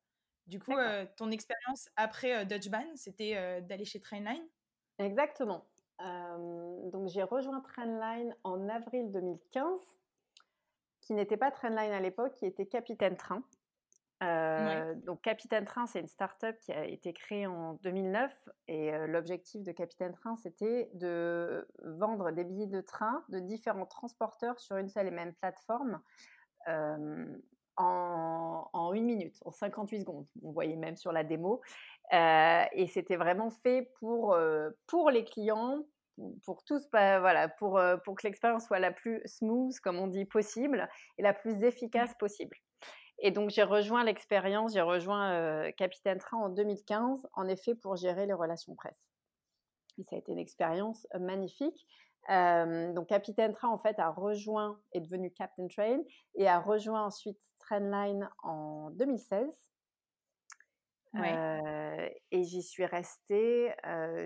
Du 0.46 0.58
coup, 0.58 0.72
ton 1.16 1.30
expérience 1.30 1.90
après 1.96 2.46
Dutch 2.46 2.70
Ban, 2.70 2.86
c'était 2.94 3.60
d'aller 3.60 3.84
chez 3.84 4.00
Trainline? 4.00 4.48
Exactement. 4.98 5.66
donc 6.00 7.08
j'ai 7.08 7.22
rejoint 7.22 7.60
Trainline 7.60 8.34
en 8.44 8.66
avril 8.70 9.12
2015, 9.12 9.78
qui 11.02 11.12
n'était 11.12 11.36
pas 11.36 11.50
Trainline 11.50 11.92
à 11.92 12.00
l'époque, 12.00 12.34
qui 12.36 12.46
était 12.46 12.64
Capitaine 12.64 13.18
Train. 13.18 13.42
Donc 14.20 15.22
Capitaine 15.22 15.64
Train, 15.64 15.86
c'est 15.86 16.00
une 16.00 16.08
start-up 16.08 16.58
qui 16.60 16.72
a 16.72 16.84
été 16.84 17.12
créée 17.12 17.46
en 17.46 17.74
2009 17.82 18.32
et 18.66 18.90
l'objectif 19.06 19.62
de 19.62 19.72
Capitaine 19.72 20.12
Train, 20.12 20.36
c'était 20.36 20.90
de 20.94 21.68
vendre 21.84 22.32
des 22.32 22.44
billets 22.44 22.66
de 22.66 22.80
train 22.80 23.24
de 23.28 23.38
différents 23.38 23.86
transporteurs 23.86 24.58
sur 24.58 24.76
une 24.76 24.88
seule 24.88 25.06
et 25.06 25.12
même 25.12 25.34
plateforme 25.34 26.00
en, 27.76 28.68
en, 28.72 28.92
une 28.92 29.04
minute, 29.04 29.36
en 29.44 29.52
58 29.52 30.00
secondes. 30.00 30.26
On 30.42 30.50
voyait 30.50 30.76
même 30.76 30.96
sur 30.96 31.12
la 31.12 31.22
démo. 31.22 31.60
et 32.12 32.86
c'était 32.88 33.16
vraiment 33.16 33.50
fait 33.50 33.90
pour, 34.00 34.36
pour 34.88 35.10
les 35.10 35.24
clients, 35.24 35.84
pour 36.44 36.64
tous, 36.64 36.90
bah, 36.90 37.20
voilà, 37.20 37.48
pour, 37.48 37.80
pour 38.04 38.16
que 38.16 38.26
l'expérience 38.26 38.66
soit 38.66 38.80
la 38.80 38.90
plus 38.90 39.22
smooth, 39.26 39.78
comme 39.78 39.98
on 39.98 40.08
dit, 40.08 40.24
possible, 40.24 40.88
et 41.18 41.22
la 41.22 41.32
plus 41.32 41.62
efficace 41.62 42.14
possible. 42.18 42.56
Et 43.20 43.32
donc, 43.32 43.50
j'ai 43.50 43.64
rejoint 43.64 44.04
l'expérience, 44.04 44.74
j'ai 44.74 44.80
rejoint 44.80 45.32
euh, 45.32 45.72
Capitaine 45.72 46.18
Train 46.18 46.38
en 46.38 46.48
2015, 46.48 47.28
en 47.32 47.48
effet, 47.48 47.74
pour 47.74 47.96
gérer 47.96 48.26
les 48.26 48.32
relations 48.32 48.74
presse. 48.74 49.10
Et 49.98 50.04
ça 50.04 50.14
a 50.14 50.18
été 50.20 50.30
une 50.30 50.38
expérience 50.38 51.06
euh, 51.14 51.18
magnifique. 51.18 51.86
Euh, 52.30 52.92
donc, 52.92 53.08
Capitaine 53.08 53.52
Train, 53.52 53.68
en 53.68 53.78
fait, 53.78 53.98
a 53.98 54.10
rejoint, 54.10 54.80
est 54.92 55.00
devenu 55.00 55.32
Captain 55.32 55.66
Train 55.66 56.00
et 56.36 56.46
a 56.46 56.60
rejoint 56.60 57.04
ensuite 57.04 57.40
Trendline 57.58 58.30
en 58.44 58.90
2016. 58.90 59.68
et 62.30 62.44
j'y 62.44 62.62
suis 62.62 62.84
restée 62.84 63.74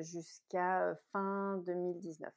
jusqu'à 0.03 0.95
fin 1.13 1.57
2019. 1.65 2.31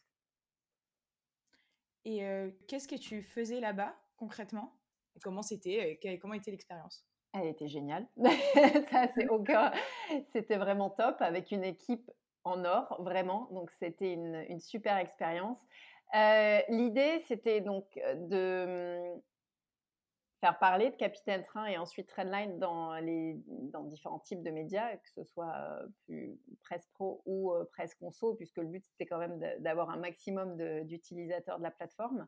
Et 2.06 2.24
qu'est-ce 2.68 2.88
que 2.88 2.96
tu 2.96 3.24
faisais 3.24 3.60
là-bas 3.60 3.94
concrètement? 4.18 4.78
Comment 5.22 5.42
c'était 5.42 6.00
Comment 6.22 6.34
était 6.34 6.52
l'expérience? 6.52 7.06
Elle 7.34 7.48
était 7.48 7.68
géniale. 7.68 8.08
Ça, 8.92 9.08
c'est 9.14 9.28
aucun. 9.28 9.72
C'était 10.32 10.58
vraiment 10.58 10.90
top 10.90 11.18
avec 11.20 11.52
une 11.52 11.64
équipe 11.64 12.10
en 12.44 12.64
or, 12.64 13.02
vraiment. 13.02 13.50
Donc, 13.52 13.72
c'était 13.72 14.14
une, 14.14 14.60
super 14.60 14.98
expérience. 14.98 15.60
L'idée, 16.14 17.22
c'était 17.28 17.60
donc 17.60 17.86
de 18.16 19.16
mmh, 19.16 19.22
faire 20.40 20.58
parler 20.60 20.92
de 20.92 20.96
Capitaine 20.96 21.44
Train 21.44 21.66
et 21.66 21.78
ensuite 21.78 22.08
Trendline 22.08 22.58
dans, 22.58 22.94
les, 23.00 23.36
dans 23.48 23.84
différents 23.84 24.20
types 24.20 24.44
de 24.44 24.52
médias, 24.52 24.96
que 24.96 25.10
ce 25.10 25.24
soit 25.26 25.80
plus 26.06 26.40
presse 26.64 26.88
pro 26.94 27.22
ou 27.26 27.52
presse 27.74 27.96
conso, 27.96 28.36
puisque 28.36 28.58
le 28.58 28.68
but 28.68 28.86
c'était 28.86 29.08
quand 29.08 29.18
même 29.18 29.40
d'avoir 29.60 29.90
un 29.90 29.98
maximum 29.98 30.56
d'utilisateurs 30.86 31.58
de, 31.58 31.64
la 31.64 31.72
plateforme. 31.72 32.28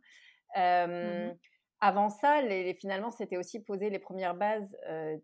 Mmh 0.55 1.31
avant 1.79 2.09
ça, 2.09 2.41
finalement, 2.79 3.11
c'était 3.11 3.37
aussi 3.37 3.59
poser 3.59 3.89
les 3.89 3.99
premières 3.99 4.35
bases 4.35 4.75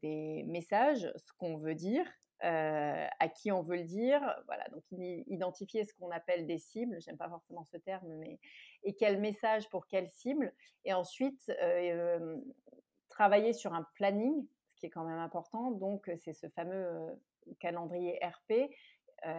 des 0.01 0.43
messages, 0.47 1.11
ce 1.15 1.33
qu'on 1.37 1.57
veut 1.57 1.75
dire, 1.75 2.05
à 2.41 3.29
qui 3.29 3.51
on 3.51 3.63
veut 3.63 3.77
le 3.77 3.83
dire, 3.83 4.21
voilà, 4.45 4.67
donc 4.69 4.83
identifier 4.91 5.85
ce 5.85 5.93
qu'on 5.93 6.11
appelle 6.11 6.45
des 6.45 6.57
cibles, 6.57 6.99
j'aime 6.99 7.17
pas 7.17 7.29
forcément 7.29 7.63
ce 7.63 7.77
terme, 7.77 8.07
mais 8.19 8.39
et 8.83 8.95
quel 8.95 9.19
message 9.19 9.69
pour 9.69 9.87
quelle 9.87 10.09
cible, 10.09 10.53
et 10.83 10.93
ensuite 10.93 11.51
travailler 13.09 13.53
sur 13.53 13.73
un 13.73 13.87
planning, 13.95 14.45
ce 14.73 14.79
qui 14.81 14.85
est 14.87 14.89
quand 14.89 15.05
même 15.05 15.19
important, 15.19 15.71
donc 15.71 16.11
c'est 16.17 16.33
ce 16.33 16.49
fameux 16.49 17.19
calendrier 17.59 18.19
RP 18.21 18.69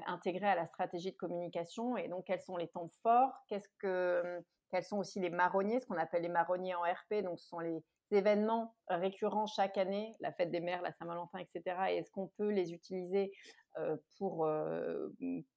intégré 0.07 0.47
à 0.47 0.55
la 0.55 0.65
stratégie 0.65 1.13
de 1.13 1.17
communication, 1.17 1.99
et 1.99 2.09
donc 2.09 2.25
quels 2.25 2.41
sont 2.41 2.57
les 2.57 2.69
temps 2.69 2.89
forts, 3.03 3.35
qu'est-ce 3.49 3.69
que 3.79 4.43
quels 4.75 4.83
sont 4.83 4.99
aussi 4.99 5.21
les 5.21 5.31
marronniers, 5.31 5.79
ce 5.79 5.87
qu'on 5.87 5.97
appelle 5.97 6.23
les 6.23 6.29
marronniers 6.29 6.75
en 6.75 6.81
RP. 6.81 7.23
Donc, 7.23 7.39
ce 7.39 7.47
sont 7.47 7.61
les 7.61 7.81
événements 8.11 8.75
récurrents 8.89 9.47
chaque 9.47 9.79
année, 9.79 10.17
la 10.19 10.33
fête 10.33 10.51
des 10.51 10.59
mères, 10.59 10.83
la 10.83 10.91
Saint-Valentin, 10.91 11.39
etc. 11.39 11.77
Et 11.91 11.99
est-ce 11.99 12.11
qu'on 12.11 12.27
peut 12.37 12.51
les 12.51 12.73
utiliser 12.73 13.31
euh, 13.79 13.97
pour, 14.19 14.47
euh, 14.47 15.11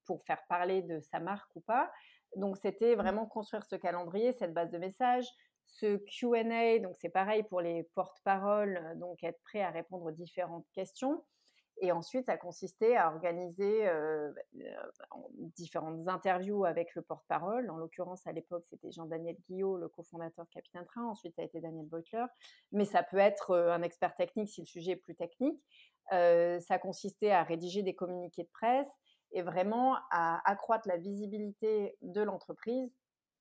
pour 0.06 0.22
faire 0.24 0.44
parler 0.48 0.84
de 0.84 1.00
sa 1.00 1.20
marque 1.20 1.50
ou 1.56 1.62
pas? 1.62 1.92
Donc, 2.36 2.58
c'était 2.58 2.96
mmh. 2.96 3.00
vraiment 3.00 3.26
construire 3.26 3.66
ce 3.66 3.76
calendrier, 3.76 4.34
cette 4.34 4.54
base 4.54 4.70
de 4.70 4.78
messages. 4.78 5.28
Ce 5.66 5.98
Q&A, 5.98 6.78
donc 6.78 6.96
c'est 7.00 7.10
pareil 7.10 7.42
pour 7.42 7.60
les 7.60 7.90
porte-paroles, 7.96 8.94
donc 8.98 9.24
être 9.24 9.42
prêt 9.46 9.62
à 9.62 9.72
répondre 9.72 10.06
aux 10.06 10.12
différentes 10.12 10.68
questions. 10.74 11.26
Et 11.80 11.92
ensuite, 11.92 12.26
ça 12.26 12.38
consistait 12.38 12.96
à 12.96 13.12
organiser 13.12 13.88
euh, 13.88 14.32
différentes 15.56 16.08
interviews 16.08 16.66
avec 16.66 16.96
le 16.96 17.02
porte-parole. 17.02 17.70
En 17.70 17.78
l'occurrence, 17.78 18.26
à 18.26 18.32
l'époque, 18.32 18.66
c'était 18.70 18.92
Jean-Daniel 18.92 19.38
Guillot, 19.48 19.78
le 19.78 19.88
cofondateur 19.88 20.46
de 20.46 20.50
Capitaine 20.50 20.86
Train. 20.86 21.06
Ensuite, 21.06 21.36
ça 21.36 21.44
a 21.44 21.46
été 21.46 21.62
Daniel 21.62 21.86
Beutler. 21.86 22.26
Mais 22.72 22.86
ça 22.86 23.04
peut 23.04 23.18
être 23.18 23.56
un 23.56 23.82
expert 23.84 24.16
technique 24.16 24.50
si 24.50 24.62
le 24.62 24.66
sujet 24.66 24.94
est 24.94 24.96
plus 24.96 25.16
technique. 25.16 25.62
Ça 26.10 26.80
consistait 26.80 27.32
à 27.32 27.44
rédiger 27.44 27.84
des 27.84 27.94
communiqués 27.94 28.44
de 28.44 28.50
presse 28.50 28.88
et 29.32 29.42
vraiment 29.42 29.98
à 30.10 30.42
accroître 30.50 30.88
la 30.88 30.98
visibilité 30.98 31.96
de 32.02 32.22
l'entreprise 32.22 32.90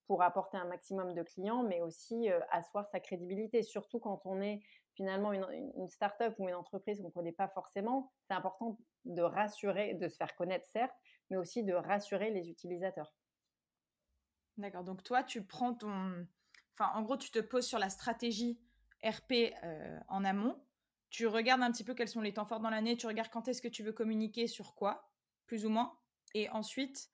pour 0.06 0.22
apporter 0.22 0.56
un 0.56 0.66
maximum 0.66 1.14
de 1.14 1.22
clients, 1.22 1.62
mais 1.62 1.80
aussi 1.80 2.28
asseoir 2.50 2.86
sa 2.88 3.00
crédibilité, 3.00 3.62
surtout 3.62 3.98
quand 3.98 4.22
on 4.24 4.40
est 4.40 4.60
finalement 4.94 5.32
une, 5.32 5.46
une 5.76 5.88
start-up 5.88 6.34
ou 6.38 6.48
une 6.48 6.54
entreprise 6.54 7.00
qu'on 7.00 7.08
ne 7.08 7.12
connaît 7.12 7.32
pas 7.32 7.48
forcément, 7.48 8.12
c'est 8.28 8.34
important 8.34 8.78
de 9.04 9.22
rassurer, 9.22 9.94
de 9.94 10.08
se 10.08 10.16
faire 10.16 10.34
connaître 10.36 10.66
certes, 10.66 10.94
mais 11.30 11.36
aussi 11.36 11.64
de 11.64 11.74
rassurer 11.74 12.30
les 12.30 12.48
utilisateurs. 12.48 13.12
D'accord, 14.56 14.84
donc 14.84 15.02
toi, 15.02 15.22
tu 15.22 15.44
prends 15.44 15.74
ton... 15.74 16.26
Enfin, 16.78 16.92
en 16.94 17.02
gros, 17.02 17.16
tu 17.16 17.30
te 17.30 17.38
poses 17.38 17.66
sur 17.66 17.78
la 17.78 17.90
stratégie 17.90 18.58
RP 19.02 19.54
en 20.08 20.24
amont, 20.24 20.58
tu 21.10 21.26
regardes 21.26 21.62
un 21.62 21.70
petit 21.70 21.84
peu 21.84 21.94
quels 21.94 22.08
sont 22.08 22.20
les 22.20 22.32
temps 22.32 22.46
forts 22.46 22.60
dans 22.60 22.70
l'année, 22.70 22.96
tu 22.96 23.06
regardes 23.06 23.30
quand 23.30 23.48
est-ce 23.48 23.62
que 23.62 23.68
tu 23.68 23.82
veux 23.82 23.92
communiquer 23.92 24.46
sur 24.46 24.74
quoi, 24.74 25.10
plus 25.46 25.66
ou 25.66 25.70
moins, 25.70 25.98
et 26.34 26.48
ensuite, 26.50 27.10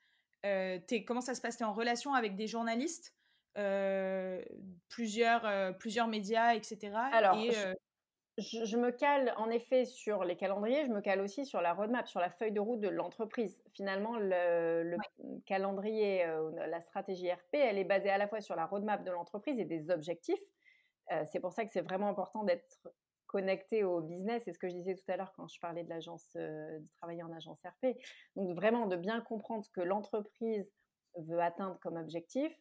euh, 0.46 0.78
comment 1.06 1.20
ça 1.20 1.34
se 1.34 1.40
passe? 1.40 1.56
Tu 1.56 1.62
es 1.62 1.66
en 1.66 1.72
relation 1.72 2.14
avec 2.14 2.36
des 2.36 2.46
journalistes 2.46 3.14
euh, 3.58 4.42
plusieurs, 4.88 5.44
euh, 5.44 5.72
plusieurs 5.72 6.08
médias, 6.08 6.54
etc. 6.54 6.92
Alors, 7.12 7.36
euh, 7.36 7.74
je, 8.38 8.76
me 8.78 8.90
cale 8.90 9.34
en 9.36 9.50
effet 9.50 9.84
sur 9.84 10.24
les 10.24 10.36
calendriers, 10.36 10.86
je 10.86 10.90
me 10.90 11.02
cale 11.02 11.20
aussi 11.20 11.44
sur 11.44 11.60
la 11.60 11.74
roadmap, 11.74 12.08
sur 12.08 12.20
la 12.20 12.30
feuille 12.30 12.52
de 12.52 12.60
route 12.60 12.80
de 12.80 12.88
l'entreprise. 12.88 13.62
Finalement, 13.74 14.16
le, 14.16 14.96
calendrier, 15.44 16.24
la 16.66 16.80
stratégie 16.80 17.30
RP, 17.30 17.54
elle 17.54 17.78
est 17.78 17.84
basée 17.84 18.08
à 18.08 18.16
la 18.16 18.26
fois 18.26 18.40
sur 18.40 18.56
la 18.56 18.64
roadmap 18.64 19.04
de 19.04 19.10
l'entreprise 19.10 19.58
et 19.58 19.66
des 19.66 19.90
objectifs. 19.90 20.40
c'est 21.30 21.40
pour 21.40 21.52
ça 21.52 21.66
que 21.66 21.70
c'est 21.72 21.82
vraiment 21.82 22.08
important 22.08 22.42
d'être 22.42 22.78
connecté 23.32 23.82
au 23.82 24.00
business. 24.00 24.42
C'est 24.44 24.52
ce 24.52 24.58
que 24.60 24.68
je 24.68 24.74
disais 24.74 24.94
tout 24.94 25.10
à 25.10 25.16
l'heure 25.16 25.32
quand 25.34 25.48
je 25.48 25.58
parlais 25.58 25.82
de 25.82 25.88
l'agence, 25.88 26.30
de 26.36 26.86
travailler 26.98 27.24
en 27.24 27.32
agence 27.32 27.58
RP. 27.64 27.96
Donc 28.36 28.54
vraiment 28.54 28.86
de 28.86 28.96
bien 28.96 29.20
comprendre 29.22 29.64
ce 29.64 29.70
que 29.70 29.80
l'entreprise 29.80 30.70
veut 31.16 31.40
atteindre 31.40 31.78
comme 31.80 31.96
objectif, 31.96 32.52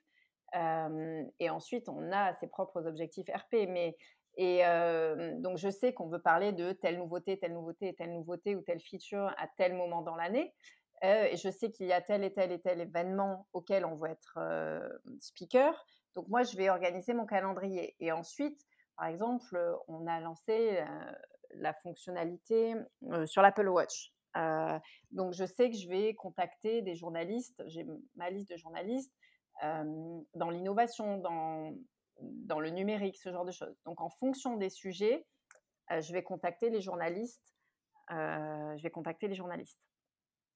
et 0.54 1.50
ensuite, 1.50 1.88
on 1.88 2.12
a 2.12 2.34
ses 2.42 2.48
propres 2.48 2.86
objectifs 2.86 3.30
RP, 3.30 3.68
mais 3.70 3.96
Et 4.38 4.64
donc, 5.38 5.58
je 5.58 5.70
sais 5.70 5.94
qu'on 5.94 6.08
veut 6.08 6.22
parler 6.22 6.52
de 6.54 6.72
telle 6.72 6.98
nouveauté, 6.98 7.38
telle 7.40 7.54
nouveauté, 7.54 7.94
telle 7.96 8.14
nouveauté 8.14 8.56
ou 8.56 8.62
telle 8.62 8.80
feature 8.80 9.34
à 9.38 9.48
tel 9.58 9.74
moment 9.74 10.02
dans 10.02 10.16
l'année. 10.16 10.54
et 11.04 11.36
je 11.36 11.50
sais 11.50 11.72
qu'il 11.72 11.88
y 11.88 11.94
a 11.94 12.02
tel 12.02 12.24
et 12.24 12.34
tel 12.34 12.52
et 12.52 12.60
tel 12.60 12.80
événement 12.82 13.48
auquel 13.54 13.86
on 13.86 13.96
veut 13.96 14.10
être 14.10 14.40
speaker. 15.20 15.86
Donc, 16.16 16.28
moi, 16.28 16.44
je 16.44 16.56
vais 16.58 16.70
organiser 16.70 17.14
mon 17.14 17.26
calendrier. 17.26 17.96
Et 18.00 18.12
ensuite, 18.12 18.62
par 19.02 19.08
exemple, 19.08 19.60
on 19.88 20.06
a 20.06 20.20
lancé 20.20 20.80
la 21.56 21.74
fonctionnalité 21.74 22.76
sur 23.26 23.42
l'Apple 23.42 23.68
Watch. 23.68 24.14
donc, 25.10 25.34
je 25.34 25.44
sais 25.44 25.72
que 25.72 25.76
je 25.76 25.88
vais 25.88 26.14
contacter 26.14 26.84
des 26.84 26.94
journalistes. 26.94 27.64
J'ai 27.66 27.84
ma 28.14 28.30
liste 28.30 28.52
de 28.52 28.58
journalistes 28.58 29.12
dans 29.64 30.50
l'innovation, 30.52 31.18
dans 31.18 31.74
dans 32.22 32.60
le 32.60 32.70
numérique, 32.70 33.18
ce 33.18 33.32
genre 33.32 33.46
de 33.46 33.52
choses. 33.52 33.76
Donc, 33.86 34.02
en 34.02 34.10
fonction 34.10 34.56
des 34.58 34.70
sujets, 34.70 35.26
euh, 35.92 36.02
je 36.02 36.14
vais 36.14 36.24
contacter 36.24 36.70
les 36.70 36.82
journalistes. 36.82 37.56
Euh, 38.12 38.78
je 38.78 38.84
vais 38.84 38.92
contacter 38.92 39.28
les 39.28 39.36
journalistes. 39.36 39.80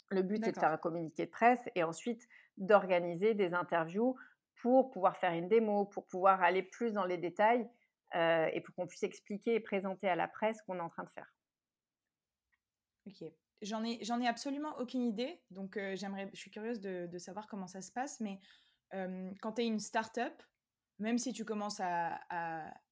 Le 0.10 0.22
but, 0.22 0.44
c'est 0.44 0.52
de 0.52 0.60
faire 0.60 0.72
un 0.72 0.78
communiqué 0.78 1.26
de 1.26 1.32
presse 1.32 1.68
et 1.74 1.84
ensuite 1.84 2.28
d'organiser 2.58 3.34
des 3.34 3.54
interviews 3.54 4.16
pour 4.62 4.92
pouvoir 4.92 5.18
faire 5.18 5.32
une 5.32 5.48
démo, 5.48 5.86
pour 5.86 6.06
pouvoir 6.06 6.44
aller 6.44 6.62
plus 6.62 6.94
dans 6.94 7.06
les 7.06 7.18
détails 7.18 7.68
euh, 8.16 8.50
et 8.54 8.62
pour 8.62 8.76
qu'on 8.76 8.88
puisse 8.88 9.04
expliquer 9.04 9.56
et 9.56 9.60
présenter 9.60 10.08
à 10.08 10.16
la 10.16 10.28
presse 10.28 10.58
ce 10.58 10.64
qu'on 10.64 10.78
est 10.78 10.82
en 10.82 10.90
train 10.90 11.04
de 11.04 11.10
faire. 11.10 11.34
Ok. 13.08 13.24
J'en 13.62 13.84
ai, 13.84 14.04
j'en 14.04 14.20
ai 14.20 14.28
absolument 14.28 14.78
aucune 14.80 15.02
idée, 15.02 15.42
donc 15.50 15.80
j'aimerais, 15.96 16.30
je 16.34 16.40
suis 16.40 16.52
curieuse 16.52 16.82
de, 16.82 17.08
de, 17.08 17.18
savoir 17.18 17.48
comment 17.48 17.68
ça 17.68 17.82
se 17.82 17.92
passe, 17.92 18.20
mais 18.20 18.40
quand 18.92 19.54
tu 19.54 19.62
es 19.62 19.66
une 19.66 19.80
start-up, 19.80 20.44
même 21.00 21.18
si 21.18 21.34
tu 21.34 21.46
commences 21.46 21.80
à, 21.80 22.20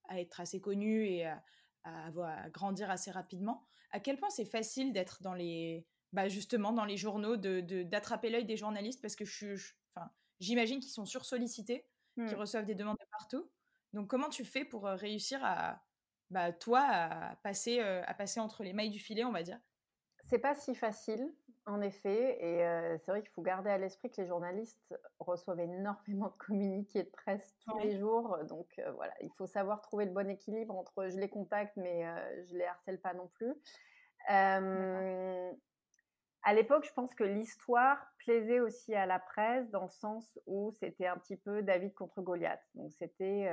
être 0.09 0.39
assez 0.39 0.62
connu 0.62 1.05
et 1.05 1.25
à, 1.25 1.43
à, 1.83 2.49
grandir 2.49 2.89
assez 2.89 3.12
rapidement, 3.12 3.67
à 3.91 3.99
quel 3.99 4.17
point 4.17 4.29
c'est 4.29 4.45
facile 4.45 4.93
d'être 4.93 5.21
dans 5.21 5.33
les, 5.33 5.86
bah 6.12 6.27
justement, 6.27 6.73
dans 6.73 6.86
les 6.86 6.97
journaux, 6.97 7.38
d'attraper 7.38 8.27
de, 8.27 8.33
l'œil 8.33 8.45
des 8.45 8.57
journalistes? 8.57 9.01
Parce 9.01 9.15
que 9.15 9.25
je, 9.25 9.55
enfin, 9.95 10.09
j'imagine 10.39 10.79
qu'ils 10.79 10.91
sont 10.91 11.05
sursollicités, 11.05 11.86
qu'ils 12.15 12.25
mmh. 12.25 12.36
reçoivent 12.36 12.65
des 12.65 12.75
demandes 12.75 12.97
de 12.99 13.07
partout. 13.12 13.49
Donc, 13.93 14.10
comment 14.10 14.29
tu 14.29 14.43
fais 14.43 14.65
pour 14.65 14.84
réussir 14.84 15.39
à, 15.43 15.84
bah, 16.29 16.51
toi, 16.51 16.82
à 16.82 17.36
passer, 17.38 17.79
à 17.79 18.13
passer 18.13 18.39
entre 18.39 18.63
les 18.63 18.73
mailles 18.73 18.89
du 18.89 18.99
filet, 18.99 19.23
on 19.23 19.32
va 19.32 19.43
dire? 19.43 19.60
C'est 20.25 20.39
pas 20.39 20.56
si 20.56 20.75
facile. 20.75 21.34
En 21.65 21.79
effet, 21.82 22.43
et 22.43 22.58
c'est 22.99 23.10
vrai 23.10 23.21
qu'il 23.21 23.32
faut 23.32 23.41
garder 23.41 23.69
à 23.69 23.77
l'esprit 23.77 24.12
que 24.12 24.19
les 24.19 24.27
journalistes 24.27 24.93
reçoivent 25.19 25.62
énormément 25.62 26.27
de 26.27 26.34
communiqués 26.34 27.03
de 27.03 27.10
presse 27.10 27.56
tous 27.65 27.77
les 27.77 27.97
jours. 27.97 28.38
Donc 28.49 28.82
voilà, 28.95 29.13
il 29.21 29.29
faut 29.38 29.47
savoir 29.47 29.79
trouver 29.79 30.03
le 30.03 30.12
bon 30.12 30.29
équilibre 30.29 30.75
entre 30.75 31.08
je 31.08 31.17
les 31.17 31.29
contacte, 31.29 31.77
mais 31.77 32.03
je 32.43 32.58
les 32.58 32.65
harcèle 32.65 32.99
pas 32.99 33.13
non 33.13 33.29
plus. 33.29 33.53
À 36.43 36.53
l'époque, 36.53 36.86
je 36.86 36.93
pense 36.93 37.13
que 37.15 37.23
l'histoire 37.23 37.97
plaisait 38.17 38.60
aussi 38.60 38.93
à 38.93 39.06
la 39.06 39.19
presse 39.19 39.69
dans 39.71 39.84
le 39.84 39.89
sens 39.89 40.39
où 40.45 40.71
c'était 40.71 41.08
un 41.08 41.17
petit 41.17 41.38
peu 41.38 41.62
David 41.62 41.93
contre 41.93 42.21
Goliath. 42.21 42.63
Donc 42.75 42.91
c'était 42.91 43.49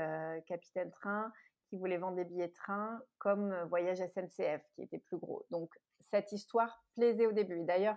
Capitaine 0.47 0.91
Train 0.91 1.33
qui 1.69 1.77
voulait 1.77 1.99
vendre 1.99 2.17
des 2.17 2.25
billets 2.25 2.49
de 2.49 2.53
train 2.53 3.01
comme 3.19 3.55
Voyage 3.69 3.99
SNCF 3.99 4.63
qui 4.75 4.83
était 4.83 4.99
plus 4.99 5.19
gros. 5.19 5.47
Donc 5.51 5.73
cette 6.01 6.33
histoire 6.33 6.85
plaisait 6.97 7.27
au 7.27 7.33
début. 7.33 7.63
D'ailleurs, 7.63 7.97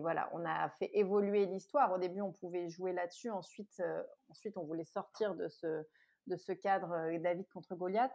voilà, 0.00 0.30
on 0.32 0.44
a 0.44 0.68
fait 0.70 0.90
évoluer 0.94 1.46
l'histoire. 1.46 1.92
Au 1.92 1.98
début, 1.98 2.20
on 2.20 2.32
pouvait 2.32 2.68
jouer 2.68 2.92
là-dessus. 2.92 3.30
Ensuite, 3.30 3.80
euh, 3.80 4.02
ensuite, 4.28 4.56
on 4.56 4.64
voulait 4.64 4.84
sortir 4.84 5.34
de 5.34 5.48
ce 5.48 5.84
de 6.26 6.36
ce 6.36 6.52
cadre 6.52 6.90
euh, 6.92 7.18
David 7.18 7.46
contre 7.48 7.74
Goliath. 7.74 8.14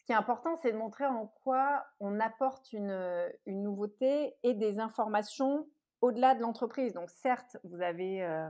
Ce 0.00 0.06
qui 0.06 0.12
est 0.12 0.16
important, 0.16 0.56
c'est 0.56 0.72
de 0.72 0.78
montrer 0.78 1.06
en 1.06 1.26
quoi 1.44 1.84
on 2.00 2.18
apporte 2.20 2.72
une, 2.72 3.28
une 3.46 3.62
nouveauté 3.62 4.34
et 4.42 4.54
des 4.54 4.80
informations 4.80 5.68
au-delà 6.00 6.34
de 6.34 6.40
l'entreprise. 6.40 6.94
Donc, 6.94 7.10
certes, 7.10 7.58
vous 7.64 7.82
avez 7.82 8.24
euh, 8.24 8.48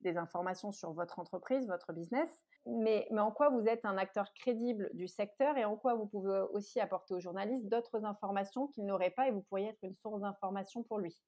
des 0.00 0.16
informations 0.16 0.72
sur 0.72 0.92
votre 0.92 1.18
entreprise, 1.18 1.66
votre 1.68 1.92
business, 1.92 2.28
mais, 2.66 3.08
en 3.16 3.30
quoi 3.30 3.48
vous 3.48 3.66
êtes 3.66 3.84
un 3.84 3.96
acteur 3.96 4.32
crédible 4.34 4.90
du 4.92 5.08
secteur 5.08 5.56
et 5.56 5.64
en 5.64 5.76
quoi 5.76 5.94
vous 5.94 6.06
pouvez 6.06 6.40
aussi 6.52 6.80
apporter 6.80 7.14
aux 7.14 7.20
journalistes 7.20 7.66
d'autres 7.68 8.04
informations 8.04 8.68
qu'il 8.68 8.84
n'aurait 8.84 9.10
pas 9.10 9.28
et 9.28 9.30
vous 9.30 9.42
pourriez 9.42 9.68
être 9.68 9.82
une 9.82 9.94
source 9.94 10.20
d'information 10.20 10.82
pour 10.82 10.98
lui. 10.98 11.18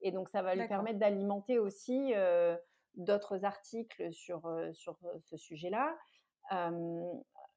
Et 0.00 0.12
donc, 0.12 0.28
ça 0.28 0.42
va 0.42 0.54
lui 0.54 0.66
permettre 0.66 0.98
d'alimenter 0.98 1.58
aussi 1.58 2.12
euh, 2.14 2.56
d'autres 2.94 3.44
articles 3.44 4.12
sur, 4.12 4.46
euh, 4.46 4.72
sur 4.72 4.96
euh, 5.04 5.18
ce 5.24 5.36
sujet-là. 5.36 5.94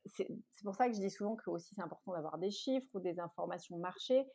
C'est 0.05 0.27
pour 0.63 0.75
ça 0.75 0.87
que 0.87 0.95
je 0.95 0.99
dis 0.99 1.09
souvent 1.09 1.35
que 1.35 1.49
aussi 1.49 1.75
c'est 1.75 1.81
important 1.81 2.13
d'avoir 2.13 2.37
des 2.37 2.51
chiffres 2.51 2.89
ou 2.93 2.99
des 2.99 3.19
informations 3.19 3.77
marché 3.77 4.25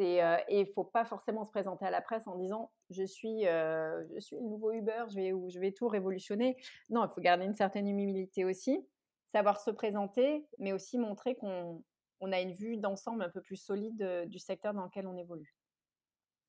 euh, 0.00 0.38
et 0.48 0.60
il 0.60 0.66
faut 0.66 0.84
pas 0.84 1.04
forcément 1.04 1.44
se 1.44 1.50
présenter 1.50 1.84
à 1.86 1.90
la 1.90 2.00
presse 2.00 2.26
en 2.26 2.36
disant 2.36 2.72
je 2.90 3.04
suis 3.04 3.46
euh, 3.46 4.02
le 4.08 4.40
nouveau 4.40 4.72
Uber, 4.72 5.04
je 5.08 5.58
vais 5.58 5.72
tout 5.72 5.88
révolutionner. 5.88 6.56
Non, 6.90 7.04
il 7.04 7.10
faut 7.14 7.20
garder 7.20 7.44
une 7.44 7.54
certaine 7.54 7.88
humilité 7.88 8.44
aussi, 8.44 8.84
savoir 9.32 9.60
se 9.60 9.70
présenter, 9.70 10.46
mais 10.58 10.72
aussi 10.72 10.98
montrer 10.98 11.36
qu'on 11.36 11.84
on 12.20 12.32
a 12.32 12.40
une 12.40 12.52
vue 12.52 12.76
d'ensemble 12.76 13.22
un 13.22 13.28
peu 13.28 13.40
plus 13.40 13.56
solide 13.56 14.02
euh, 14.02 14.26
du 14.26 14.38
secteur 14.38 14.74
dans 14.74 14.84
lequel 14.84 15.06
on 15.06 15.16
évolue. 15.16 15.54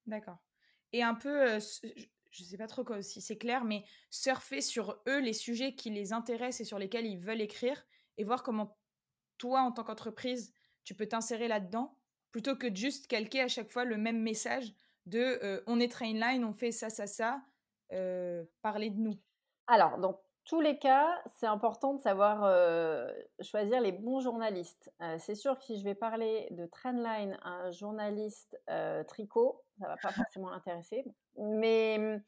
D'accord. 0.08 0.38
Et 0.92 1.04
un 1.04 1.16
peu, 1.16 1.60
je 1.60 2.44
ne 2.44 2.48
sais 2.48 2.58
pas 2.58 2.68
trop 2.68 2.86
si 3.02 3.22
c'est 3.22 3.38
clair, 3.38 3.64
mais 3.64 3.84
surfer 4.10 4.62
sur 4.62 5.02
eux 5.08 5.20
les 5.20 5.34
sujets 5.34 5.76
qui 5.76 5.90
les 5.90 6.14
intéressent 6.14 6.62
et 6.62 6.64
sur 6.64 6.80
lesquels 6.80 7.06
ils 7.06 7.20
veulent 7.20 7.42
écrire 7.42 7.86
et 8.18 8.24
voir 8.24 8.44
comment 8.44 8.78
toi, 9.38 9.62
en 9.62 9.72
tant 9.72 9.84
qu'entreprise, 9.84 10.54
tu 10.84 10.96
peux 10.96 11.08
t'insérer 11.08 11.48
là-dedans 11.48 11.98
plutôt 12.32 12.56
que 12.58 12.68
de 12.68 12.76
juste 12.76 13.08
calquer 13.08 13.42
à 13.42 13.48
chaque 13.48 13.72
fois 13.72 13.86
le 13.86 13.96
même 13.96 14.22
message 14.22 14.74
de 15.06 15.40
euh, 15.42 15.64
on 15.68 15.80
est 15.80 15.92
Trainline, 15.92 16.44
on 16.44 16.52
fait 16.52 16.72
ça, 16.72 16.90
ça, 16.90 17.08
ça, 17.08 17.42
euh, 17.94 18.44
parler 18.62 18.90
de 18.90 19.00
nous 19.00 19.14
Alors, 19.68 19.98
dans 20.00 20.22
tous 20.44 20.60
les 20.60 20.78
cas, 20.78 21.08
c'est 21.36 21.48
important 21.48 21.94
de 21.94 22.02
savoir 22.02 22.44
euh, 22.44 23.10
choisir 23.40 23.80
les 23.80 23.92
bons 23.92 24.20
journalistes. 24.20 24.92
c'est 25.18 25.34
sûr 25.34 25.58
que 25.58 25.64
si 25.64 25.80
je 25.80 25.84
vais 25.84 25.96
parler 25.96 26.48
de 26.52 26.66
Trendline 26.66 27.38
à 27.42 27.50
un 27.50 27.72
journaliste 27.72 28.60
tricot, 29.08 29.64
ça 29.80 29.88
va 29.88 29.96
pas 29.98 30.12
forcément 30.30 30.50
l'intéresser. 30.50 31.06
Mais 31.38 31.96
hum, 31.98 32.22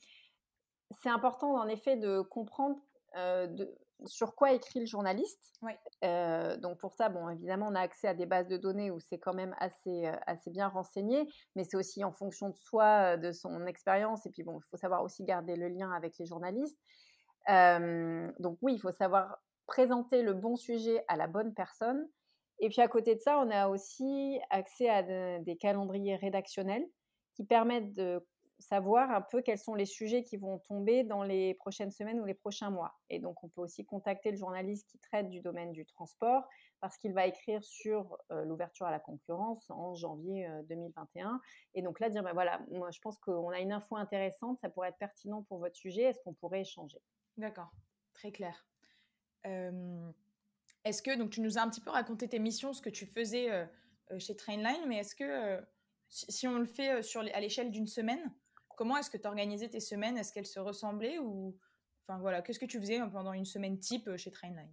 c'est 1.01 1.09
important 1.09 1.53
en 1.55 1.67
effet 1.67 1.97
de 1.97 2.21
comprendre 2.21 2.79
de, 3.13 3.77
sur 4.05 4.35
quoi 4.35 4.53
écrit 4.53 4.79
le 4.79 4.85
journaliste. 4.85 5.53
Euh, 6.03 6.57
donc 6.57 6.79
pour 6.79 6.93
ça, 6.93 7.09
bon, 7.09 7.29
évidemment, 7.29 7.67
on 7.69 7.75
a 7.75 7.81
accès 7.81 8.07
à 8.07 8.13
des 8.13 8.25
bases 8.25 8.47
de 8.47 8.57
données 8.57 8.91
où 8.91 8.99
c'est 8.99 9.17
quand 9.17 9.33
même 9.33 9.55
assez, 9.59 10.07
euh, 10.07 10.15
assez 10.27 10.51
bien 10.51 10.67
renseigné, 10.67 11.27
mais 11.55 11.63
c'est 11.63 11.77
aussi 11.77 12.03
en 12.03 12.11
fonction 12.11 12.49
de 12.49 12.55
soi, 12.55 13.13
euh, 13.13 13.17
de 13.17 13.31
son 13.31 13.65
expérience, 13.65 14.25
et 14.25 14.29
puis 14.29 14.43
bon, 14.43 14.59
il 14.59 14.67
faut 14.69 14.77
savoir 14.77 15.03
aussi 15.03 15.23
garder 15.23 15.55
le 15.55 15.67
lien 15.67 15.91
avec 15.91 16.17
les 16.19 16.25
journalistes. 16.25 16.77
donc 17.47 18.57
oui, 18.61 18.73
il 18.73 18.79
faut 18.79 18.91
savoir 18.91 19.37
présenter 19.65 20.21
le 20.21 20.33
bon 20.33 20.55
sujet 20.55 21.03
à 21.07 21.17
la 21.17 21.27
bonne 21.27 21.53
personne. 21.53 22.07
Et 22.59 22.69
puis 22.69 22.81
à 22.81 22.87
côté 22.87 23.15
de 23.15 23.21
ça, 23.21 23.39
on 23.39 23.49
a 23.51 23.67
aussi 23.67 24.39
accès 24.49 24.89
à 24.89 25.03
des 25.39 25.57
calendriers 25.57 26.15
rédactionnels 26.15 26.85
qui 27.35 27.45
permettent 27.45 27.93
de 27.93 28.25
savoir 28.59 29.11
un 29.11 29.21
peu 29.21 29.41
quels 29.41 29.57
sont 29.57 29.75
les 29.75 29.85
sujets 29.85 30.23
qui 30.23 30.37
vont 30.37 30.59
tomber 30.59 31.03
dans 31.03 31.23
les 31.23 31.53
prochaines 31.53 31.91
semaines 31.91 32.19
ou 32.19 32.25
les 32.25 32.33
prochains 32.33 32.69
mois. 32.69 32.97
Et 33.09 33.19
donc, 33.19 33.43
on 33.43 33.49
peut 33.49 33.61
aussi 33.61 33.85
contacter 33.85 34.31
le 34.31 34.37
journaliste 34.37 34.89
qui 34.89 34.97
traite 34.97 35.29
du 35.29 35.41
domaine 35.41 35.71
du 35.71 35.85
transport 35.85 36.47
parce 36.79 36.97
qu'il 36.97 37.13
va 37.13 37.27
écrire 37.27 37.63
sur 37.63 38.17
euh, 38.31 38.43
l'ouverture 38.45 38.85
à 38.85 38.91
la 38.91 38.99
concurrence 38.99 39.69
en 39.69 39.95
janvier 39.95 40.49
2021. 40.69 41.27
Euh, 41.27 41.37
Et 41.75 41.81
donc 41.81 41.99
là, 41.99 42.09
dire, 42.09 42.23
ben 42.23 42.33
voilà, 42.33 42.59
moi, 42.71 42.91
je 42.91 42.99
pense 42.99 43.17
qu'on 43.19 43.49
a 43.49 43.59
une 43.59 43.71
info 43.71 43.95
intéressante, 43.95 44.59
ça 44.59 44.69
pourrait 44.69 44.89
être 44.89 44.97
pertinent 44.97 45.43
pour 45.43 45.59
votre 45.59 45.75
sujet, 45.75 46.03
est-ce 46.03 46.19
qu'on 46.23 46.33
pourrait 46.33 46.61
échanger? 46.61 46.99
D'accord, 47.37 47.71
très 48.13 48.31
clair. 48.31 48.67
est-ce 49.43 51.01
que, 51.01 51.15
donc 51.15 51.29
tu 51.29 51.41
nous 51.41 51.57
as 51.57 51.61
un 51.61 51.69
petit 51.69 51.81
peu 51.81 51.91
raconté 51.91 52.27
tes 52.27 52.39
missions, 52.39 52.73
ce 52.73 52.81
que 52.81 52.89
tu 52.89 53.05
faisais 53.05 53.51
euh, 53.51 53.65
chez 54.17 54.35
Trainline, 54.35 54.85
mais 54.87 54.97
est-ce 54.97 55.15
que 55.15 55.63
si, 56.09 56.47
on 56.47 56.57
le 56.57 56.65
fait 56.65 57.03
sur 57.03 57.21
à 57.21 57.39
l'échelle 57.39 57.69
d'une 57.69 57.87
semaine, 57.87 58.31
Comment 58.77 58.95
est-ce 58.97 59.09
que 59.09 59.17
tu 59.17 59.27
organisais 59.27 59.67
tes 59.67 59.81
semaines? 59.81 60.17
Est-ce 60.17 60.31
qu'elles 60.31 60.45
se 60.45 60.59
ressemblaient 60.59 61.17
ou 61.17 61.57
enfin 62.07 62.19
voilà, 62.19 62.41
qu'est-ce 62.41 62.59
que 62.59 62.65
tu 62.65 62.79
faisais 62.79 63.01
pendant 63.11 63.33
une 63.33 63.45
semaine 63.45 63.77
type 63.77 64.15
chez 64.15 64.31
Trainline? 64.31 64.71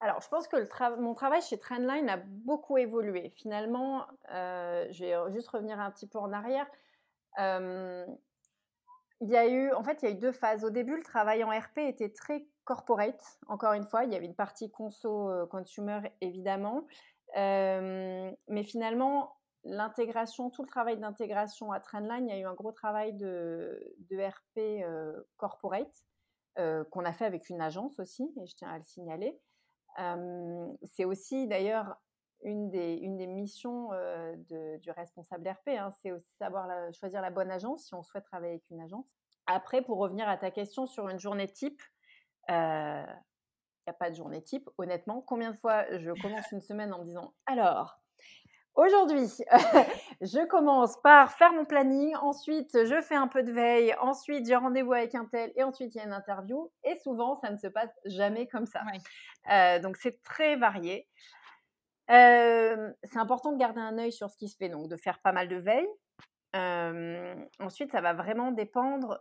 Alors, 0.00 0.20
je 0.20 0.28
pense 0.28 0.46
que 0.46 0.56
mon 1.00 1.14
travail 1.14 1.42
chez 1.42 1.58
Trendline 1.58 2.08
a 2.08 2.16
beaucoup 2.16 2.78
évolué. 2.78 3.30
Finalement, 3.30 4.06
euh, 4.32 4.86
je 4.90 5.04
vais 5.04 5.32
juste 5.32 5.48
revenir 5.48 5.80
un 5.80 5.90
petit 5.90 6.06
peu 6.06 6.18
en 6.18 6.32
arrière. 6.32 6.66
Euh, 7.40 8.06
il 9.20 9.28
y 9.28 9.36
a 9.36 9.48
eu, 9.48 9.72
en 9.72 9.82
fait, 9.82 10.00
il 10.02 10.08
y 10.08 10.12
a 10.12 10.14
eu 10.14 10.18
deux 10.18 10.30
phases. 10.30 10.64
Au 10.64 10.70
début, 10.70 10.96
le 10.96 11.02
travail 11.02 11.42
en 11.42 11.50
RP 11.50 11.78
était 11.78 12.10
très 12.10 12.46
corporate. 12.64 13.20
Encore 13.48 13.72
une 13.72 13.84
fois, 13.84 14.04
il 14.04 14.12
y 14.12 14.16
avait 14.16 14.26
une 14.26 14.36
partie 14.36 14.70
conso 14.70 15.30
euh, 15.30 15.46
consumer 15.46 16.00
évidemment, 16.20 16.86
mais 17.34 18.62
finalement, 18.64 19.37
l'intégration, 19.64 20.50
tout 20.50 20.62
le 20.62 20.68
travail 20.68 20.98
d'intégration 20.98 21.72
à 21.72 21.80
Trendline, 21.80 22.28
il 22.28 22.30
y 22.30 22.36
a 22.36 22.38
eu 22.38 22.46
un 22.46 22.54
gros 22.54 22.72
travail 22.72 23.12
de, 23.14 23.94
RP 24.10 24.58
euh, 24.58 25.20
corporate 25.36 26.04
euh, 26.58 26.84
qu'on 26.84 27.04
a 27.04 27.12
fait 27.12 27.24
avec 27.24 27.48
une 27.48 27.60
agence 27.60 27.98
aussi, 27.98 28.32
et 28.40 28.46
je 28.46 28.54
tiens 28.54 28.70
à 28.70 28.78
le 28.78 28.84
signaler. 28.84 29.38
c'est 30.84 31.04
aussi 31.04 31.46
d'ailleurs 31.48 31.96
une 32.42 32.70
des, 32.70 32.94
une 32.94 33.16
des 33.16 33.26
missions 33.26 33.90
du 34.48 34.90
responsable 34.90 35.48
RP, 35.48 35.68
hein, 35.68 35.90
c'est 36.02 36.12
aussi 36.12 36.32
savoir 36.38 36.68
choisir 36.92 37.20
la 37.20 37.30
bonne 37.30 37.50
agence 37.50 37.86
si 37.86 37.94
on 37.94 38.02
souhaite 38.02 38.24
travailler 38.24 38.52
avec 38.52 38.70
une 38.70 38.80
agence. 38.80 39.06
Après, 39.46 39.82
pour 39.82 39.98
revenir 39.98 40.28
à 40.28 40.36
ta 40.36 40.50
question 40.50 40.86
sur 40.86 41.08
une 41.08 41.18
journée 41.18 41.48
type, 41.48 41.82
il 42.48 42.54
n'y 42.54 43.90
a 43.90 43.92
pas 43.98 44.10
de 44.10 44.14
journée 44.14 44.42
type, 44.42 44.70
honnêtement. 44.78 45.20
Combien 45.20 45.50
de 45.50 45.56
fois 45.56 45.84
je 45.98 46.12
commence 46.22 46.50
une 46.52 46.60
semaine 46.60 46.92
en 46.92 47.00
me 47.00 47.04
disant 47.04 47.34
alors 47.46 47.98
Aujourd'hui, 48.78 49.26
je 50.20 50.46
commence 50.46 51.02
par 51.02 51.32
faire 51.32 51.52
mon 51.52 51.64
planning, 51.64 52.14
ensuite 52.22 52.70
je 52.84 53.00
fais 53.00 53.16
un 53.16 53.26
peu 53.26 53.42
de 53.42 53.50
veille, 53.50 53.92
ensuite 54.00 54.46
j'ai 54.46 54.54
rendez-vous 54.54 54.92
avec 54.92 55.16
un 55.16 55.24
tel 55.24 55.50
et 55.56 55.64
ensuite 55.64 55.96
il 55.96 55.98
y 55.98 56.00
a 56.00 56.04
une 56.04 56.12
interview. 56.12 56.70
Et 56.84 56.94
souvent, 57.02 57.34
ça 57.34 57.50
ne 57.50 57.56
se 57.56 57.66
passe 57.66 57.90
jamais 58.04 58.46
comme 58.46 58.66
ça. 58.66 58.82
donc 59.80 59.96
c'est 59.96 60.22
très 60.22 60.54
varié 60.54 61.08
c'est 62.08 63.18
important 63.18 63.50
de 63.50 63.58
garder 63.58 63.80
un 63.80 63.98
œil 63.98 64.12
sur 64.12 64.30
ce 64.30 64.36
qui 64.36 64.48
se 64.48 64.56
fait, 64.56 64.68
donc 64.68 64.88
de 64.88 64.96
faire 64.96 65.18
pas 65.22 65.32
mal 65.32 65.48
de 65.48 65.56
veille. 65.56 65.88
ensuite, 67.58 67.90
ça 67.90 68.00
va 68.00 68.14
vraiment 68.14 68.52
dépendre 68.52 69.18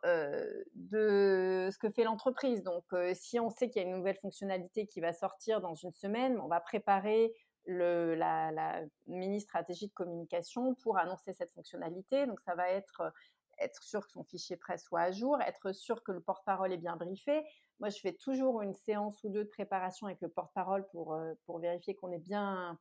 de 0.76 1.70
ce 1.72 1.78
que 1.80 1.90
fait 1.90 2.04
l'entreprise. 2.04 2.62
Donc, 2.62 2.86
si 3.14 3.40
on 3.40 3.50
sait 3.50 3.70
qu'il 3.70 3.82
y 3.82 3.86
a 3.86 3.88
une 3.88 3.96
nouvelle 3.96 4.20
fonctionnalité 4.22 4.86
qui 4.86 5.02
va 5.02 5.14
sortir 5.14 5.62
dans 5.62 5.74
une 5.74 5.92
semaine, 5.92 6.40
on 6.40 6.48
va 6.48 6.60
préparer 6.60 7.34
le, 7.68 8.16
la, 8.16 8.52
la 8.52 8.82
mini 9.06 9.40
stratégie 9.40 9.88
de 9.88 9.94
communication 9.94 10.74
pour 10.76 10.98
annoncer 10.98 11.34
cette 11.34 11.54
fonctionnalité. 11.54 12.26
Donc, 12.26 12.40
ça 12.42 12.56
va 12.56 12.70
être 12.72 13.14
être 13.60 13.84
sûr 13.84 14.06
que 14.06 14.12
son 14.12 14.24
fichier 14.24 14.58
presse 14.58 14.84
soit 14.84 15.02
à 15.02 15.12
jour, 15.12 15.40
être 15.42 15.72
sûr 15.72 16.04
que 16.04 16.12
le 16.12 16.20
porte-parole 16.20 16.72
est 16.74 16.78
bien 16.78 16.96
briefé. 16.96 17.44
Moi, 17.80 17.90
je 17.90 18.00
fais 18.00 18.14
toujours 18.14 18.62
une 18.62 18.74
séance 18.74 19.24
ou 19.24 19.30
deux 19.30 19.44
de 19.44 19.50
préparation 19.50 20.08
avec 20.08 20.22
le 20.22 20.30
porte-parole 20.30 20.88
pour, 20.90 21.14
euh, 21.14 21.34
pour 21.46 21.60
vérifier 21.60 21.96
qu'on 21.96 22.12
est 22.12 22.20
bien, 22.20 22.78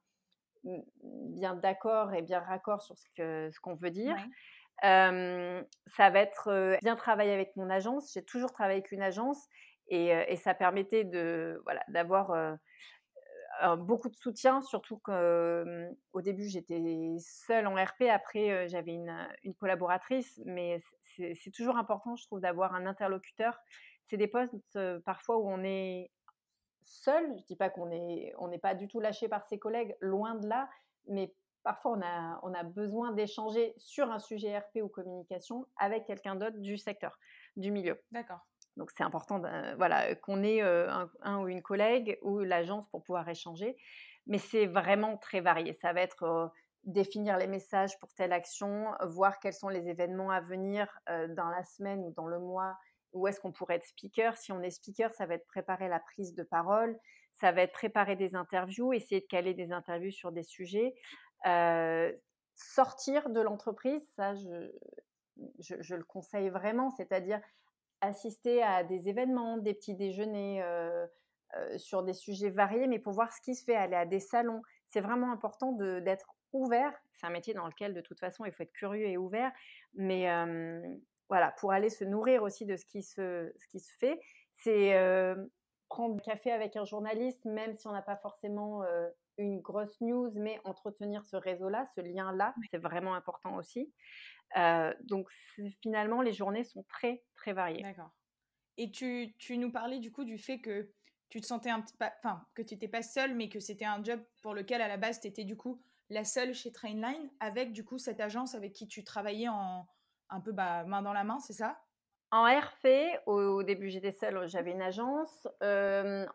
bien 0.65 1.55
d'accord 1.55 2.15
et 2.15 2.23
bien 2.23 2.41
raccord 2.41 2.83
sur 2.83 2.97
ce 2.99 3.07
qu'on 3.17 3.51
ce 3.53 3.61
qu'on 3.61 3.75
veut 3.75 3.91
dire. 3.91 4.17
ça 4.83 6.11
va 6.11 6.19
être 6.21 6.49
euh, 6.49 6.77
bien 6.83 6.97
travailler 6.97 7.33
avec 7.33 7.57
mon 7.57 7.71
agence. 7.71 8.13
J'ai 8.13 8.25
toujours 8.25 8.53
travaillé 8.53 8.81
avec 8.81 8.93
une 8.93 9.03
agence 9.03 9.49
et, 9.89 10.15
euh, 10.15 10.25
et 10.29 10.37
ça 10.37 10.55
permettait 10.55 11.05
de 11.05 11.61
voilà 11.65 11.83
d'avoir 11.89 12.57
beaucoup 13.79 14.09
de 14.09 14.17
soutien, 14.17 14.61
surtout 14.61 14.99
qu'au 14.99 16.21
début 16.21 16.49
j'étais 16.49 16.83
seule 17.19 17.67
en 17.67 17.75
RP, 17.75 18.03
après 18.11 18.69
j'avais 18.69 18.93
une, 18.93 19.29
collaboratrice, 19.59 20.41
mais 20.45 20.81
c'est 21.17 21.51
toujours 21.55 21.77
important, 21.77 22.17
je 22.17 22.25
trouve, 22.25 22.41
d'avoir 22.41 22.75
un 22.75 22.87
interlocuteur 22.87 23.59
c'est 24.09 24.17
des 24.17 24.29
postes 24.29 24.55
parfois 25.05 25.39
où 25.39 25.49
on 25.49 25.63
est 25.65 26.11
seul. 26.83 27.25
Je 27.27 27.41
ne 27.41 27.47
dis 27.47 27.57
pas 27.57 27.71
qu'on 27.71 27.87
n'est 27.87 28.59
pas 28.59 28.75
du 28.75 28.89
tout 28.89 29.01
lâché 29.01 29.29
par 29.29 29.45
ses 29.47 29.59
collègues, 29.59 29.97
loin 30.01 30.35
de 30.37 30.47
là, 30.47 30.69
mais 31.09 31.35
parfois 31.63 31.99
on 32.43 32.55
a 32.55 32.63
besoin 32.63 33.13
d'échanger 33.13 33.75
sur 33.77 34.11
un 34.11 34.19
sujet 34.19 34.57
RP 34.57 34.83
ou 34.83 34.89
communication 34.89 35.67
avec 35.77 36.07
quelqu'un 36.07 36.37
d'autre 36.37 36.59
du 36.59 36.79
secteur, 36.79 37.19
du 37.57 37.71
milieu. 37.71 38.01
D'accord. 38.13 38.41
Donc 38.77 38.91
c'est 38.97 39.05
important 39.05 39.41
voilà, 39.77 40.15
qu'on 40.17 40.43
ait 40.43 40.61
un, 40.61 41.39
ou 41.39 41.49
une 41.49 41.63
collègue 41.63 42.19
ou 42.23 42.41
l'agence 42.41 42.87
pour 42.89 43.03
pouvoir 43.03 43.29
échanger. 43.29 43.77
Mais 44.27 44.39
c'est 44.39 44.67
vraiment 44.67 45.17
très 45.17 45.41
varié. 45.41 45.73
Ça 45.73 45.93
va 45.93 46.01
être 46.03 46.53
définir 46.85 47.37
les 47.39 47.47
messages 47.47 47.99
pour 47.99 48.13
telle 48.13 48.33
action, 48.33 48.93
voir 49.03 49.39
quels 49.41 49.55
sont 49.55 49.69
les 49.69 49.89
événements 49.89 50.31
à 50.31 50.41
venir 50.41 50.87
dans 51.09 51.49
la 51.49 51.65
semaine 51.65 52.01
ou 52.05 52.13
dans 52.13 52.27
le 52.27 52.39
mois 52.39 52.77
où 53.17 53.27
est-ce 53.27 53.41
qu'on 53.41 53.53
pourrait 53.53 53.77
être 53.77 53.87
speaker 53.87 54.37
Si 54.37 54.53
on 54.53 54.63
est 54.63 54.71
speaker, 54.71 55.13
ça 55.15 55.27
va 55.27 55.35
être 55.35 55.47
préparer 55.47 55.89
la 55.89 56.01
prise 56.01 56.35
de 56.35 56.43
parole, 56.43 56.99
ça 57.33 57.51
va 57.51 57.63
être 57.63 57.73
préparer 57.73 58.15
des 58.15 58.35
interviews, 58.35 58.93
essayer 58.93 59.21
de 59.21 59.27
caler 59.27 59.55
des 59.55 59.73
interviews 59.73 60.11
sur 60.11 60.33
des 60.33 60.43
sujets. 60.43 60.95
Euh, 61.47 62.13
sortir 62.55 63.31
de 63.31 63.41
l'entreprise, 63.41 64.07
ça, 64.17 64.35
je, 64.35 64.71
je, 65.59 65.95
le 65.95 66.05
conseille 66.05 66.49
vraiment, 66.49 66.91
c'est-à-dire 66.91 67.41
assister 68.01 68.63
à 68.63 68.85
des 68.85 69.09
événements, 69.09 69.57
des 69.57 69.75
petits 69.75 69.95
déjeuners 69.95 70.63
euh, 70.63 71.07
euh, 71.57 71.79
sur 71.79 72.03
des 72.03 72.13
sujets 72.13 72.51
variés, 72.51 72.87
mais 72.87 72.99
pour 72.99 73.13
voir 73.13 73.33
ce 73.33 73.41
qui 73.41 73.55
se 73.55 73.65
fait, 73.65 73.77
aller 73.77 73.97
à 73.97 74.07
des 74.07 74.21
salons. 74.21 74.63
C'est 74.89 75.01
vraiment 75.01 75.33
important 75.33 75.73
d'être 75.73 76.35
ouvert. 76.53 76.93
C'est 77.15 77.27
un 77.27 77.31
métier 77.31 77.55
dans 77.55 77.67
lequel, 77.67 77.95
de 77.95 78.01
toute 78.01 78.21
façon, 78.21 78.45
il 78.45 78.53
faut 78.53 78.63
être 78.63 78.73
curieux 78.73 79.07
et 79.07 79.17
ouvert, 79.17 79.53
mais 79.95 80.27
voilà, 81.29 81.51
pour 81.59 81.73
aller 81.73 81.91
se 81.91 82.05
nourrir 82.05 82.43
aussi 82.45 82.67
de 82.67 82.77
ce 82.77 82.85
qui 82.85 83.03
se, 83.03 83.53
ce 83.57 83.67
qui 83.67 83.81
se 83.81 83.93
fait. 83.99 84.21
C'est 84.55 84.95
prendre 85.89 86.23
café 86.23 86.53
avec 86.53 86.77
un 86.77 86.85
journaliste, 86.85 87.45
même 87.45 87.77
si 87.77 87.89
on 87.89 87.93
n'a 87.93 88.03
pas 88.03 88.17
forcément 88.17 88.85
une 89.39 89.61
grosse 89.61 90.01
news, 90.01 90.31
mais 90.37 90.61
entretenir 90.65 91.25
ce 91.25 91.37
réseau-là, 91.37 91.85
ce 91.95 92.01
lien-là, 92.01 92.55
c'est 92.71 92.79
vraiment 92.79 93.15
important 93.15 93.57
aussi. 93.57 93.93
Donc 95.03 95.31
finalement, 95.81 96.23
les 96.23 96.33
journées 96.33 96.65
sont 96.65 96.85
très, 96.85 97.23
très 97.35 97.53
variées. 97.53 97.83
D'accord. 97.83 98.11
Et 98.79 98.91
tu, 98.91 99.35
tu, 99.39 99.57
nous 99.59 99.71
parlais 99.73 99.99
du 99.99 100.13
coup 100.13 100.25
du 100.25 100.39
fait 100.39 100.61
que 100.61 100.93
tu 101.29 101.41
te 101.41 101.47
sentais 101.47 101.71
un 101.71 101.81
petit 101.81 101.97
peu, 101.97 102.05
enfin, 102.19 102.47
que 102.55 102.63
tu 102.63 102.75
n'étais 102.75 102.89
pas 102.89 103.03
seule, 103.03 103.35
mais 103.35 103.49
que 103.49 103.59
c'était 103.59 103.85
un 103.85 104.03
job 104.03 104.21
pour 104.43 104.55
lequel 104.55 104.81
à 104.81 104.89
la 104.89 104.97
base 104.97 105.21
tu 105.21 105.29
étais 105.29 105.45
du 105.45 105.57
coup 105.57 105.83
la 106.09 106.25
seule 106.25 106.55
chez 106.55 106.71
Trainline, 106.71 107.31
avec 107.41 107.73
du 107.73 107.85
coup 107.85 107.99
cette 107.99 108.21
agence 108.21 108.55
avec 108.55 108.73
qui 108.73 108.87
tu 108.87 109.03
travaillais 109.03 109.49
en, 109.49 109.89
un 110.29 110.41
peu 110.41 110.53
bah, 110.53 110.85
main 110.85 111.03
dans 111.03 111.13
la 111.13 111.25
main, 111.25 111.41
c'est 111.41 111.53
ça? 111.53 111.83
En 112.33 112.45
RP, 112.45 112.89
au, 113.27 113.63
début 113.63 113.89
j'étais 113.89 114.13
seule, 114.13 114.49
j'avais 114.49 114.73
une 114.73 114.83
agence. 114.83 115.47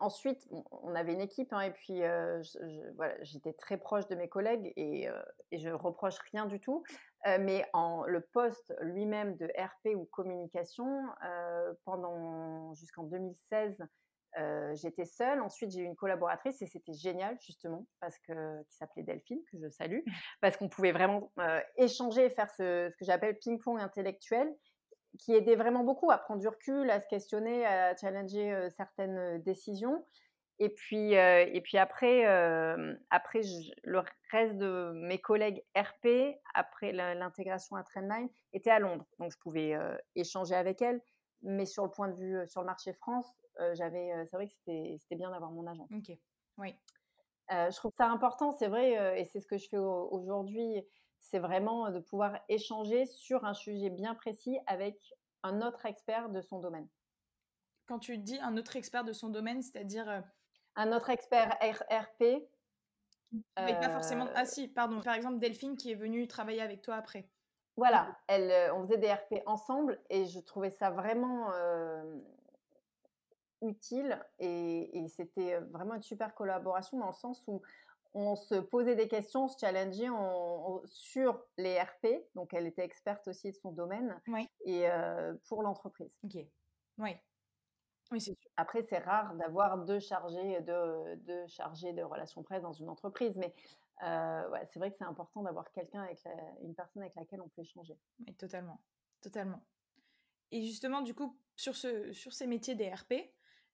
ensuite, 0.00 0.48
on 0.70 0.94
avait 0.94 1.12
une 1.12 1.20
équipe 1.20 1.52
hein, 1.52 1.60
et 1.60 1.70
puis 1.70 2.00
voilà, 2.96 3.14
j'étais 3.22 3.52
très 3.52 3.76
proche 3.76 4.06
de 4.08 4.14
mes 4.14 4.28
collègues 4.28 4.72
et, 4.76 5.08
et 5.50 5.58
je 5.58 5.68
reproche 5.68 6.18
rien 6.32 6.46
du 6.46 6.60
tout. 6.60 6.82
mais 7.26 7.66
en 7.72 8.04
le 8.04 8.20
poste 8.20 8.74
lui-même 8.80 9.36
de 9.36 9.46
RP 9.46 9.94
ou 9.94 10.06
communication, 10.06 11.04
pendant 11.84 12.72
jusqu'en 12.74 13.04
2016, 13.04 13.86
j'étais 14.72 15.04
seule. 15.04 15.42
Ensuite, 15.42 15.72
j'ai 15.72 15.80
eu 15.80 15.84
une 15.84 15.96
collaboratrice 15.96 16.62
et 16.62 16.66
c'était 16.66 16.94
génial, 16.94 17.38
justement, 17.40 17.86
parce 18.00 18.18
que, 18.20 18.62
qui 18.64 18.76
s'appelait 18.76 19.02
Delphine, 19.02 19.42
que 19.50 19.58
je 19.58 19.68
salue, 19.68 20.00
parce 20.40 20.56
qu'on 20.56 20.68
pouvait 20.70 20.92
vraiment 20.92 21.32
échanger 21.76 22.24
et 22.24 22.30
faire 22.30 22.50
ce 22.50 22.88
que 22.88 23.04
j'appelle 23.04 23.38
ping-pong 23.38 23.78
intellectuel, 23.78 24.52
qui 25.18 25.34
aidait 25.34 25.56
vraiment 25.56 25.84
beaucoup 25.84 26.10
à 26.10 26.18
prendre 26.18 26.40
du 26.40 26.48
recul, 26.48 26.90
à 26.90 27.00
se 27.00 27.06
questionner, 27.06 27.66
à 27.66 27.96
challenger 27.96 28.68
certaines 28.70 29.42
décisions. 29.42 30.04
Et 30.58 30.68
puis, 30.68 31.12
et 31.14 31.60
puis 31.62 31.76
après, 31.78 32.24
après 33.10 33.40
le 33.82 34.02
reste 34.30 34.56
de 34.56 34.92
mes 34.94 35.18
collègues 35.18 35.64
RP, 35.76 36.36
après 36.54 36.92
l'intégration 36.92 37.76
à 37.76 37.82
Trendline, 37.82 38.28
étaient 38.52 38.70
à 38.70 38.78
Londres. 38.78 39.06
Donc, 39.18 39.32
je 39.32 39.38
pouvais 39.38 39.76
échanger 40.14 40.54
avec 40.54 40.80
elles. 40.82 41.02
Mais 41.42 41.66
sur 41.66 41.84
le 41.84 41.90
point 41.90 42.08
de 42.08 42.14
vue 42.14 42.46
sur 42.46 42.60
le 42.60 42.66
marché 42.66 42.92
France, 42.92 43.28
j'avais, 43.74 44.12
c'est 44.26 44.36
vrai 44.36 44.46
que 44.46 44.54
c'était 44.64 45.16
bien 45.16 45.30
d'avoir 45.30 45.50
mon 45.50 45.66
agent. 45.66 45.88
Ok, 45.94 46.16
oui. 46.58 46.74
je 47.50 47.76
trouve 47.76 47.92
ça 47.96 48.06
important, 48.06 48.52
c'est 48.52 48.68
vrai, 48.68 49.20
et 49.20 49.24
c'est 49.24 49.40
ce 49.40 49.46
que 49.46 49.58
je 49.58 49.68
fais 49.68 49.78
aujourd'hui. 49.78 50.86
C'est 51.22 51.38
vraiment 51.38 51.90
de 51.90 51.98
pouvoir 51.98 52.38
échanger 52.48 53.06
sur 53.06 53.44
un 53.44 53.54
sujet 53.54 53.88
bien 53.88 54.14
précis 54.14 54.58
avec 54.66 55.14
un 55.42 55.62
autre 55.62 55.86
expert 55.86 56.28
de 56.28 56.42
son 56.42 56.58
domaine. 56.58 56.86
Quand 57.86 57.98
tu 57.98 58.18
dis 58.18 58.38
un 58.40 58.56
autre 58.56 58.76
expert 58.76 59.04
de 59.04 59.12
son 59.12 59.30
domaine, 59.30 59.62
c'est-à-dire 59.62 60.22
un 60.76 60.92
autre 60.92 61.10
expert 61.10 61.56
RP. 61.90 62.44
Mais 63.56 63.80
pas 63.80 63.88
forcément. 63.88 64.28
Ah 64.34 64.44
si, 64.44 64.68
pardon. 64.68 65.00
Par 65.00 65.14
exemple, 65.14 65.38
Delphine 65.38 65.76
qui 65.76 65.90
est 65.90 65.96
venue 65.96 66.28
travailler 66.28 66.60
avec 66.60 66.82
toi 66.82 66.96
après. 66.96 67.26
Voilà, 67.76 68.14
elle, 68.26 68.70
on 68.72 68.82
faisait 68.82 68.98
des 68.98 69.10
RP 69.10 69.42
ensemble 69.46 69.98
et 70.10 70.26
je 70.26 70.38
trouvais 70.40 70.70
ça 70.70 70.90
vraiment 70.90 71.50
utile 73.62 74.18
et, 74.38 75.06
c'était 75.08 75.58
vraiment 75.70 75.94
une 75.94 76.02
super 76.02 76.34
collaboration 76.34 76.98
dans 76.98 77.06
le 77.06 77.12
sens 77.14 77.42
où 77.46 77.62
on 78.14 78.36
se 78.36 78.56
posait 78.56 78.94
des 78.94 79.08
questions, 79.08 79.44
on 79.44 79.48
se 79.48 79.58
challengeait 79.58 80.08
sur 80.86 81.42
les 81.56 81.80
RP, 81.80 82.06
donc 82.34 82.52
elle 82.54 82.66
était 82.66 82.84
experte 82.84 83.26
aussi 83.28 83.52
de 83.52 83.56
son 83.56 83.72
domaine, 83.72 84.20
et 84.64 84.86
pour 85.48 85.62
l'entreprise. 85.62 86.10
Ok, 86.24 86.36
oui. 86.98 87.16
Oui, 88.10 88.20
c'est 88.20 88.34
sûr. 88.34 88.50
Après, 88.56 88.82
c'est 88.82 88.98
rare 88.98 89.34
d'avoir 89.36 89.78
deux 89.78 89.98
chargés 89.98 90.60
de, 90.60 91.14
deux 91.24 91.46
chargés 91.46 91.94
de 91.94 92.02
relations 92.02 92.42
presse 92.42 92.62
dans 92.62 92.74
une 92.74 92.90
entreprise, 92.90 93.34
mais 93.36 93.54
ouais, 94.02 94.68
c'est 94.70 94.78
vrai 94.78 94.90
que 94.90 94.98
c'est 94.98 95.04
important 95.04 95.42
d'avoir 95.42 95.70
quelqu'un 95.72 96.02
avec 96.02 96.18
une 96.62 96.74
personne 96.74 97.02
avec 97.02 97.14
laquelle 97.14 97.40
on 97.40 97.48
peut 97.48 97.62
échanger. 97.62 97.98
Oui, 98.20 98.34
totalement, 98.34 98.80
totalement. 99.22 99.62
Et 100.50 100.62
justement, 100.62 101.00
du 101.00 101.14
coup, 101.14 101.34
sur, 101.56 101.74
ce, 101.74 102.12
sur 102.12 102.34
ces 102.34 102.46
métiers 102.46 102.74
des 102.74 102.90
RP, 102.90 103.14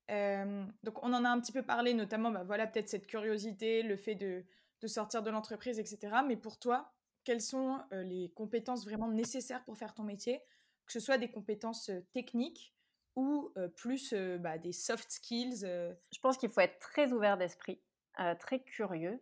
donc 0.09 1.03
on 1.03 1.13
en 1.13 1.25
a 1.25 1.29
un 1.29 1.41
petit 1.41 1.53
peu 1.53 1.63
parlé, 1.63 1.95
notamment, 1.95 2.31
bah, 2.31 2.45
voilà, 2.45 2.67
peut-être 2.67 2.89
cette 2.89 3.07
curiosité, 3.07 3.83
le 3.83 3.97
fait 3.97 4.15
de, 4.15 4.45
sortir 4.87 5.23
de 5.23 5.31
l'entreprise, 5.31 5.79
etc. 5.79 6.19
Mais 6.27 6.37
pour 6.37 6.59
toi, 6.59 6.93
quelles 7.25 7.41
sont 7.41 7.79
les 7.91 8.31
compétences 8.35 8.85
vraiment 8.85 9.09
nécessaires 9.09 9.65
pour 9.65 9.77
faire 9.77 9.95
ton 9.95 10.05
métier, 10.05 10.41
que 10.87 10.93
ce 10.93 11.01
soit 11.01 11.19
des 11.19 11.31
compétences 11.31 11.91
techniques 12.13 12.75
ou 13.17 13.53
plus 13.77 14.15
bah, 14.41 14.57
des 14.57 14.73
soft 14.73 15.11
skills 15.11 15.61
Je 15.61 16.21
pense 16.23 16.39
qu'il 16.39 16.49
faut 16.49 16.61
être 16.61 16.79
très 16.79 17.13
ouvert 17.13 17.37
d'esprit. 17.37 17.81
très 18.39 18.61
curieux. 18.61 19.21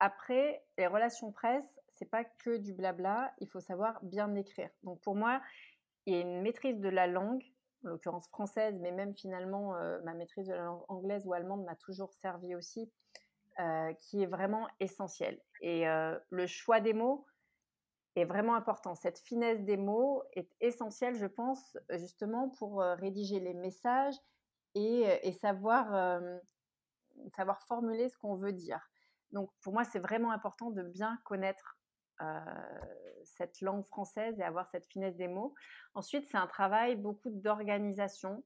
après, 0.00 0.62
les 0.76 0.86
relations 0.86 1.32
presse, 1.32 1.64
c'est 1.94 2.10
pas 2.10 2.24
que 2.24 2.56
du 2.56 2.72
blabla, 2.72 3.32
il 3.38 3.48
faut 3.48 3.60
savoir 3.60 3.98
bien 4.02 4.34
écrire. 4.34 4.68
Donc 4.82 5.00
pour 5.00 5.14
moi, 5.14 5.40
il 6.06 6.14
y 6.14 6.16
a 6.16 6.20
une 6.20 6.42
maîtrise 6.42 6.80
de 6.80 6.88
la 6.88 7.06
langue, 7.06 7.44
en 7.84 7.90
l'occurrence 7.90 8.28
française, 8.28 8.78
mais 8.80 8.92
même 8.92 9.14
finalement, 9.14 9.74
ma 10.04 10.14
maîtrise 10.14 10.46
de 10.46 10.52
la 10.52 10.64
langue 10.64 10.84
anglaise 10.88 11.26
ou 11.26 11.32
allemande 11.32 11.64
m'a 11.64 11.76
toujours 11.76 12.12
servi 12.12 12.54
aussi, 12.54 12.90
qui 14.00 14.22
est 14.22 14.26
vraiment 14.26 14.68
essentielle. 14.80 15.40
Et 15.60 15.84
le 16.30 16.46
choix 16.46 16.80
des 16.80 16.92
mots 16.92 17.26
est 18.16 18.24
vraiment 18.24 18.54
important. 18.54 18.94
Cette 18.94 19.18
finesse 19.18 19.62
des 19.64 19.76
mots 19.76 20.22
est 20.32 20.50
essentielle, 20.60 21.14
je 21.16 21.26
pense, 21.26 21.76
justement 21.90 22.48
pour 22.50 22.80
rédiger 22.80 23.40
les 23.40 23.54
messages 23.54 24.16
et, 24.74 25.32
savoir, 25.32 26.20
savoir 27.36 27.62
formuler 27.62 28.08
ce 28.08 28.16
qu'on 28.18 28.36
veut 28.36 28.52
dire. 28.52 28.80
Donc 29.32 29.50
pour 29.60 29.72
moi, 29.72 29.84
c'est 29.84 29.98
vraiment 29.98 30.30
important 30.30 30.70
de 30.70 30.82
bien 30.82 31.18
connaître 31.24 31.76
cette 33.24 33.60
langue 33.60 33.84
française 33.86 34.38
et 34.38 34.42
avoir 34.42 34.68
cette 34.68 34.86
finesse 34.86 35.16
des 35.16 35.28
mots. 35.28 35.54
Ensuite, 35.94 36.26
c'est 36.30 36.36
un 36.36 36.46
travail 36.46 36.96
beaucoup 36.96 37.30
d'organisation. 37.30 38.44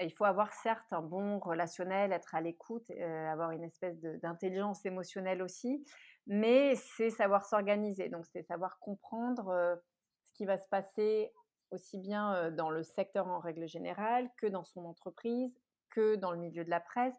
Il 0.00 0.12
faut 0.12 0.24
avoir 0.24 0.52
certes 0.52 0.92
un 0.92 1.02
bon 1.02 1.38
relationnel, 1.38 2.12
être 2.12 2.34
à 2.34 2.40
l'écoute, 2.40 2.90
avoir 2.90 3.50
une 3.52 3.64
espèce 3.64 3.98
d'intelligence 4.00 4.84
émotionnelle 4.84 5.42
aussi, 5.42 5.86
mais 6.26 6.74
c'est 6.74 7.10
savoir 7.10 7.44
s'organiser. 7.44 8.08
Donc, 8.08 8.26
c'est 8.26 8.42
savoir 8.42 8.78
comprendre 8.78 9.80
ce 10.24 10.32
qui 10.34 10.44
va 10.44 10.58
se 10.58 10.68
passer 10.68 11.32
aussi 11.70 11.98
bien 11.98 12.50
dans 12.50 12.70
le 12.70 12.82
secteur 12.82 13.26
en 13.26 13.38
règle 13.38 13.66
générale 13.66 14.30
que 14.36 14.46
dans 14.46 14.64
son 14.64 14.84
entreprise, 14.84 15.58
que 15.90 16.16
dans 16.16 16.30
le 16.30 16.38
milieu 16.38 16.64
de 16.64 16.70
la 16.70 16.80
presse, 16.80 17.16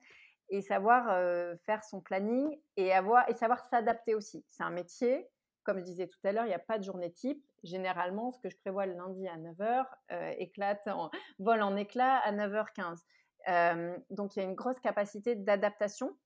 et 0.49 0.61
savoir 0.61 1.05
faire 1.65 1.83
son 1.83 1.99
planning 1.99 2.57
et 2.77 2.91
savoir 3.33 3.65
s'adapter 3.65 4.15
aussi. 4.15 4.45
C'est 4.47 4.63
un 4.63 4.69
métier, 4.69 5.27
comme 5.68 5.80
je 5.80 5.84
disais 5.84 6.07
tout 6.07 6.18
à 6.24 6.32
l'heure, 6.32 6.45
il 6.45 6.47
n'y 6.47 6.53
a 6.53 6.59
pas 6.59 6.80
de 6.80 6.86
journée 6.86 7.11
type. 7.11 7.43
Généralement, 7.61 8.32
ce 8.32 8.39
que 8.39 8.49
je 8.49 8.55
prévois 8.55 8.86
le 8.86 8.93
lundi 8.93 9.28
à 9.28 9.38
9h 9.38 9.86
éclate 10.38 10.88
en, 10.88 11.11
vol 11.39 11.61
en 11.61 11.76
éclat 11.76 12.20
à 12.20 12.32
9h15. 12.32 13.03
donc, 14.09 14.36
il 14.36 14.39
y 14.39 14.41
a 14.41 14.45
une 14.45 14.55
grosse 14.55 14.80
capacité 14.80 15.36
d'adaptation 15.36 16.18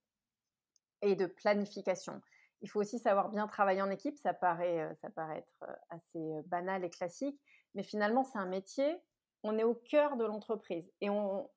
et 1.01 1.15
de 1.15 1.25
planification. 1.25 2.21
Il 2.61 2.69
faut 2.69 2.79
aussi 2.79 2.99
savoir 2.99 3.29
bien 3.29 3.47
travailler 3.47 3.81
en 3.81 3.89
équipe. 3.89 4.15
Ça 4.19 4.35
paraît, 4.35 4.95
ça 5.01 5.09
paraît 5.09 5.39
être 5.39 5.65
assez 5.89 6.43
banal 6.45 6.85
et 6.85 6.91
classique, 6.91 7.41
mais 7.73 7.81
finalement, 7.81 8.23
c'est 8.23 8.37
un 8.37 8.45
métier. 8.45 8.95
On 9.41 9.57
est 9.57 9.63
au 9.63 9.73
cœur 9.73 10.17
de 10.17 10.23
l'entreprise 10.23 10.93
et 11.01 11.07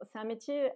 c'est 0.01 0.18
un 0.18 0.24
métier 0.24 0.72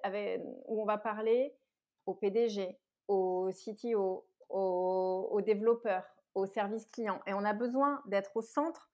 où 0.67 0.83
on 0.83 0.85
va 0.85 0.99
parler 0.99 1.57
au 2.05 2.13
PDG, 2.13 2.79
au 3.07 3.49
CTO, 3.51 4.29
aux 4.51 5.41
développeurs, 5.41 6.05
au 6.35 6.47
service 6.47 6.87
client. 6.87 7.21
Et 7.27 7.33
on 7.33 7.45
a 7.45 7.53
besoin 7.53 8.03
d'être 8.07 8.37
au 8.37 8.43
centre 8.43 8.89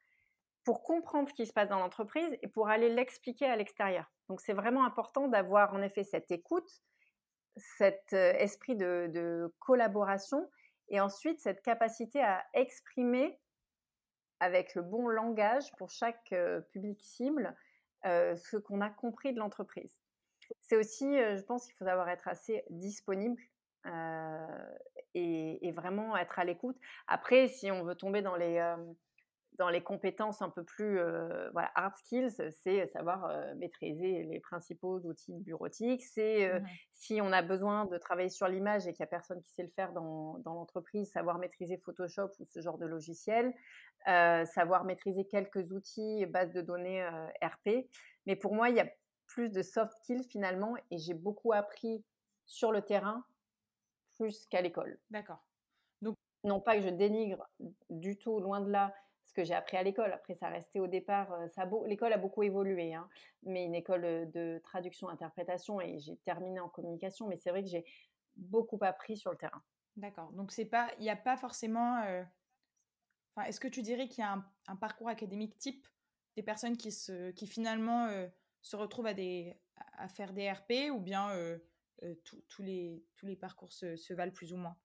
pour 0.64 0.82
comprendre 0.82 1.28
ce 1.28 1.34
qui 1.34 1.46
se 1.46 1.52
passe 1.52 1.68
dans 1.68 1.78
l'entreprise 1.78 2.36
et 2.42 2.48
pour 2.48 2.68
aller 2.68 2.88
l'expliquer 2.88 3.46
à 3.46 3.56
l'extérieur. 3.56 4.10
Donc 4.28 4.40
c'est 4.40 4.54
vraiment 4.54 4.84
important 4.84 5.28
d'avoir 5.28 5.74
en 5.74 5.82
effet 5.82 6.04
cette 6.04 6.30
écoute, 6.30 6.82
cet 7.56 8.12
euh, 8.14 8.32
esprit 8.34 8.74
de, 8.74 9.52
collaboration 9.58 10.50
et 10.88 11.00
ensuite 11.00 11.40
cette 11.40 11.62
capacité 11.62 12.22
à 12.22 12.44
exprimer 12.54 13.38
avec 14.40 14.74
le 14.74 14.82
bon 14.82 15.08
langage 15.08 15.70
pour 15.78 15.90
chaque 15.90 16.32
euh, 16.32 16.60
public 16.72 17.00
cible 17.00 17.54
euh, 18.06 18.34
ce 18.36 18.56
qu'on 18.56 18.80
a 18.80 18.90
compris 18.90 19.32
de 19.32 19.38
l'entreprise. 19.38 19.98
C'est 20.60 20.76
aussi, 20.76 21.06
je 21.06 21.42
pense 21.42 21.64
qu'il 21.64 21.74
faut 21.74 21.86
savoir 21.86 22.08
être 22.10 22.28
assez 22.28 22.64
disponible 22.68 23.40
et, 25.14 25.72
vraiment 25.72 26.16
être 26.16 26.38
à 26.38 26.44
l'écoute. 26.44 26.76
Après, 27.06 27.48
si 27.48 27.70
on 27.70 27.84
veut 27.84 27.94
tomber 27.94 28.22
dans 28.22 28.36
les, 28.36 28.74
dans 29.58 29.68
les 29.68 29.82
compétences 29.82 30.42
un 30.42 30.50
peu 30.50 30.64
plus 30.64 30.98
voilà, 31.52 31.70
hard 31.74 31.96
skills, 31.96 32.30
c'est 32.62 32.86
savoir 32.88 33.30
maîtriser 33.56 34.24
les 34.24 34.40
principaux 34.40 35.00
outils 35.00 35.38
bureautiques. 35.40 36.04
C'est 36.04 36.52
mmh 36.52 36.66
si 36.92 37.20
on 37.20 37.32
a 37.32 37.42
besoin 37.42 37.84
de 37.84 37.98
travailler 37.98 38.30
sur 38.30 38.48
l'image 38.48 38.86
et 38.86 38.92
qu'il 38.92 39.02
n'y 39.02 39.08
a 39.08 39.10
personne 39.10 39.42
qui 39.42 39.52
sait 39.52 39.62
le 39.62 39.68
faire 39.68 39.92
dans, 39.92 40.38
dans 40.38 40.54
l'entreprise, 40.54 41.10
savoir 41.10 41.38
maîtriser 41.38 41.76
Photoshop 41.76 42.30
ou 42.38 42.44
ce 42.46 42.60
genre 42.60 42.78
de 42.78 42.86
logiciel, 42.86 43.52
savoir 44.06 44.84
maîtriser 44.84 45.26
quelques 45.26 45.70
outils, 45.72 46.24
bases 46.26 46.52
de 46.52 46.62
données 46.62 47.06
RP. 47.42 47.88
Mais 48.26 48.36
pour 48.36 48.54
moi, 48.54 48.70
il 48.70 48.76
y 48.76 48.80
a 48.80 48.88
plus 49.26 49.50
de 49.50 49.62
soft 49.62 49.92
skills 49.98 50.24
finalement 50.24 50.76
et 50.90 50.98
j'ai 50.98 51.14
beaucoup 51.14 51.52
appris 51.52 52.04
sur 52.46 52.72
le 52.72 52.82
terrain 52.82 53.24
plus 54.16 54.46
qu'à 54.46 54.60
l'école. 54.60 54.98
D'accord. 55.10 55.44
Donc, 56.02 56.16
non 56.44 56.60
pas 56.60 56.76
que 56.76 56.82
je 56.82 56.88
dénigre 56.88 57.48
du 57.90 58.16
tout, 58.16 58.40
loin 58.40 58.60
de 58.60 58.70
là, 58.70 58.94
ce 59.24 59.32
que 59.32 59.44
j'ai 59.44 59.54
appris 59.54 59.76
à 59.76 59.82
l'école. 59.82 60.12
Après, 60.12 60.34
ça 60.34 60.48
restait 60.48 60.80
au 60.80 60.86
départ, 60.86 61.32
euh, 61.32 61.46
l'école 61.86 62.12
a 62.12 62.18
beaucoup 62.18 62.42
évolué, 62.42 62.94
hein, 62.94 63.08
mais 63.42 63.64
une 63.64 63.74
école 63.74 64.04
euh, 64.04 64.26
de 64.26 64.60
traduction-interprétation 64.64 65.80
et 65.80 65.98
j'ai 65.98 66.16
terminé 66.18 66.60
en 66.60 66.68
communication, 66.68 67.26
mais 67.26 67.38
c'est 67.38 67.50
vrai 67.50 67.62
que 67.62 67.68
j'ai 67.68 67.84
beaucoup 68.36 68.78
appris 68.82 69.16
sur 69.16 69.30
le 69.30 69.36
terrain. 69.36 69.62
D'accord. 69.96 70.30
Donc, 70.32 70.52
c'est 70.52 70.66
pas, 70.66 70.90
il 70.98 71.02
n'y 71.02 71.10
a 71.10 71.16
pas 71.16 71.36
forcément. 71.36 72.02
Euh, 72.02 72.22
enfin, 73.34 73.48
est-ce 73.48 73.60
que 73.60 73.68
tu 73.68 73.82
dirais 73.82 74.08
qu'il 74.08 74.22
y 74.22 74.26
a 74.26 74.42
un, 74.66 74.76
parcours 74.76 75.08
académique 75.08 75.56
type 75.58 75.86
des 76.36 76.42
personnes 76.42 76.76
qui, 76.76 76.90
se, 76.90 77.30
qui 77.30 77.46
finalement 77.46 78.08
se 78.60 78.74
retrouvent 78.74 79.06
à, 79.06 79.14
des, 79.14 79.56
à 79.98 80.08
faire 80.08 80.32
des 80.32 80.50
RP 80.50 80.90
ou 80.92 81.00
bien 81.00 81.30
euh, 81.30 81.58
tous 82.24 82.62
les, 82.62 83.04
tous 83.16 83.26
les 83.26 83.36
parcours 83.36 83.72
se, 83.72 84.12
valent 84.14 84.32
plus 84.32 84.52
ou 84.52 84.56
moins 84.56 84.76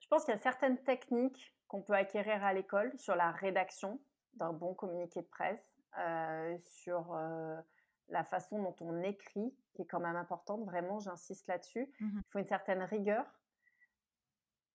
Je 0.00 0.08
pense 0.08 0.24
qu'il 0.24 0.34
y 0.34 0.36
a 0.36 0.40
certaines 0.40 0.78
techniques 0.82 1.54
qu'on 1.68 1.82
peut 1.82 1.94
acquérir 1.94 2.44
à 2.44 2.52
l'école 2.52 2.96
sur 2.98 3.16
la 3.16 3.30
rédaction 3.30 4.00
d'un 4.34 4.52
bon 4.52 4.74
communiqué 4.74 5.22
de 5.22 5.26
presse, 5.26 5.64
euh, 5.98 6.56
sur 6.60 7.14
euh, 7.14 7.56
la 8.08 8.24
façon 8.24 8.62
dont 8.62 8.76
on 8.80 9.02
écrit, 9.02 9.54
qui 9.74 9.82
est 9.82 9.86
quand 9.86 10.00
même 10.00 10.16
importante, 10.16 10.64
vraiment, 10.64 11.00
j'insiste 11.00 11.46
là-dessus. 11.46 11.92
Mmh 12.00 12.18
Il 12.18 12.30
faut 12.30 12.38
une 12.38 12.46
certaine 12.46 12.82
rigueur. 12.82 13.26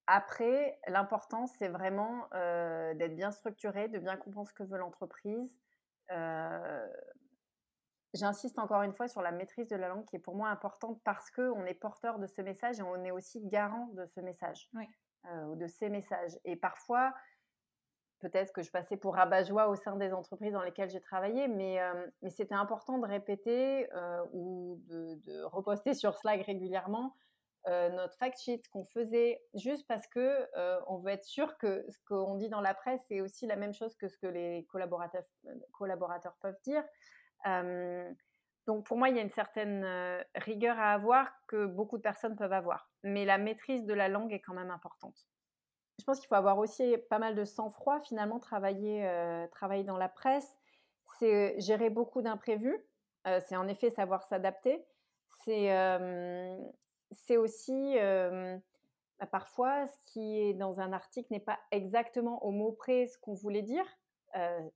Après, 0.06 0.80
l'important, 0.88 1.46
c'est 1.46 1.68
vraiment 1.68 2.28
d'être 2.32 3.14
bien 3.14 3.30
structuré, 3.30 3.88
de 3.88 3.98
bien 3.98 4.16
comprendre 4.16 4.48
ce 4.48 4.54
que 4.54 4.62
veut 4.62 4.78
l'entreprise, 4.78 5.54
J'insiste 8.14 8.58
encore 8.58 8.82
une 8.82 8.94
fois 8.94 9.06
sur 9.06 9.20
la 9.20 9.32
maîtrise 9.32 9.68
de 9.68 9.76
la 9.76 9.88
langue 9.88 10.06
qui 10.06 10.16
est 10.16 10.20
pour 10.20 10.34
moi 10.34 10.48
importante 10.48 11.00
parce 11.04 11.30
qu'on 11.30 11.64
est 11.66 11.74
porteur 11.74 12.18
de 12.18 12.26
ce 12.26 12.40
message 12.40 12.78
et 12.78 12.82
on 12.82 13.04
est 13.04 13.10
aussi 13.10 13.40
garant 13.44 13.88
de 13.88 14.06
ce 14.06 14.20
message 14.20 14.70
euh, 15.26 15.44
ou 15.44 15.56
de 15.56 15.66
ces 15.66 15.90
messages. 15.90 16.38
Et 16.46 16.56
parfois, 16.56 17.12
peut-être 18.20 18.52
que 18.54 18.62
je 18.62 18.70
passais 18.70 18.96
pour 18.96 19.14
rabat-joie 19.14 19.68
au 19.68 19.76
sein 19.76 19.96
des 19.96 20.14
entreprises 20.14 20.52
dans 20.52 20.62
lesquelles 20.62 20.88
j'ai 20.88 21.02
travaillé, 21.02 21.48
mais, 21.48 21.82
euh, 21.82 22.06
mais 22.22 22.30
c'était 22.30 22.54
important 22.54 22.96
de 22.96 23.06
répéter 23.06 23.92
euh, 23.92 24.24
ou 24.32 24.80
de, 24.86 25.16
de, 25.26 25.42
reposter 25.42 25.92
sur 25.92 26.16
Slack 26.16 26.44
régulièrement 26.46 27.14
notre 27.66 28.16
fact 28.16 28.40
sheet 28.40 28.62
qu'on 28.70 28.84
faisait 28.84 29.42
juste 29.52 29.86
parce 29.86 30.06
que 30.06 30.48
on 30.86 30.96
veut 30.96 31.10
être 31.10 31.24
sûr 31.24 31.58
que 31.58 31.84
ce 31.90 31.98
qu'on 32.08 32.36
dit 32.36 32.48
dans 32.48 32.62
la 32.62 32.72
presse 32.72 33.02
est 33.10 33.20
aussi 33.20 33.46
la 33.46 33.56
même 33.56 33.74
chose 33.74 33.94
que 33.96 34.08
ce 34.08 34.16
que 34.16 34.26
les 34.26 34.64
collaborateurs, 34.70 35.24
collaborateurs 35.72 36.34
peuvent 36.40 36.58
dire 36.62 36.82
donc 38.66 38.84
pour 38.86 38.98
moi, 38.98 39.08
il 39.08 39.16
y 39.16 39.18
a 39.18 39.22
une 39.22 39.30
certaine 39.30 39.86
rigueur 40.34 40.78
à 40.78 40.92
avoir 40.92 41.30
que 41.46 41.66
beaucoup 41.66 41.96
de 41.96 42.02
personnes 42.02 42.36
peuvent 42.36 42.52
avoir. 42.52 42.90
Mais 43.02 43.24
la 43.24 43.38
maîtrise 43.38 43.84
de 43.84 43.94
la 43.94 44.08
langue 44.08 44.32
est 44.32 44.40
quand 44.40 44.54
même 44.54 44.70
importante. 44.70 45.26
Je 45.98 46.04
pense 46.04 46.20
qu'il 46.20 46.28
faut 46.28 46.34
avoir 46.34 46.58
aussi 46.58 46.96
pas 47.10 47.18
mal 47.18 47.34
de 47.34 47.44
sang-froid, 47.44 48.00
finalement, 48.00 48.38
travailler, 48.38 49.08
travailler 49.52 49.84
dans 49.84 49.96
la 49.96 50.08
presse. 50.08 50.56
C'est 51.18 51.58
gérer 51.60 51.90
beaucoup 51.90 52.22
d'imprévus. 52.22 52.78
c'est 53.24 53.56
en 53.56 53.66
effet 53.68 53.90
savoir 53.90 54.22
s'adapter. 54.22 54.84
C'est 55.44 55.70
c'est 57.10 57.36
aussi 57.36 57.96
bah, 59.18 59.26
parfois 59.26 59.86
ce 59.86 59.98
qui 60.06 60.40
est 60.40 60.54
dans 60.54 60.80
un 60.80 60.92
article 60.92 61.32
n'est 61.32 61.40
pas 61.40 61.58
exactement 61.70 62.44
au 62.44 62.50
mot 62.50 62.72
près 62.72 63.06
ce 63.06 63.18
qu'on 63.18 63.34
voulait 63.34 63.62
dire 63.62 63.86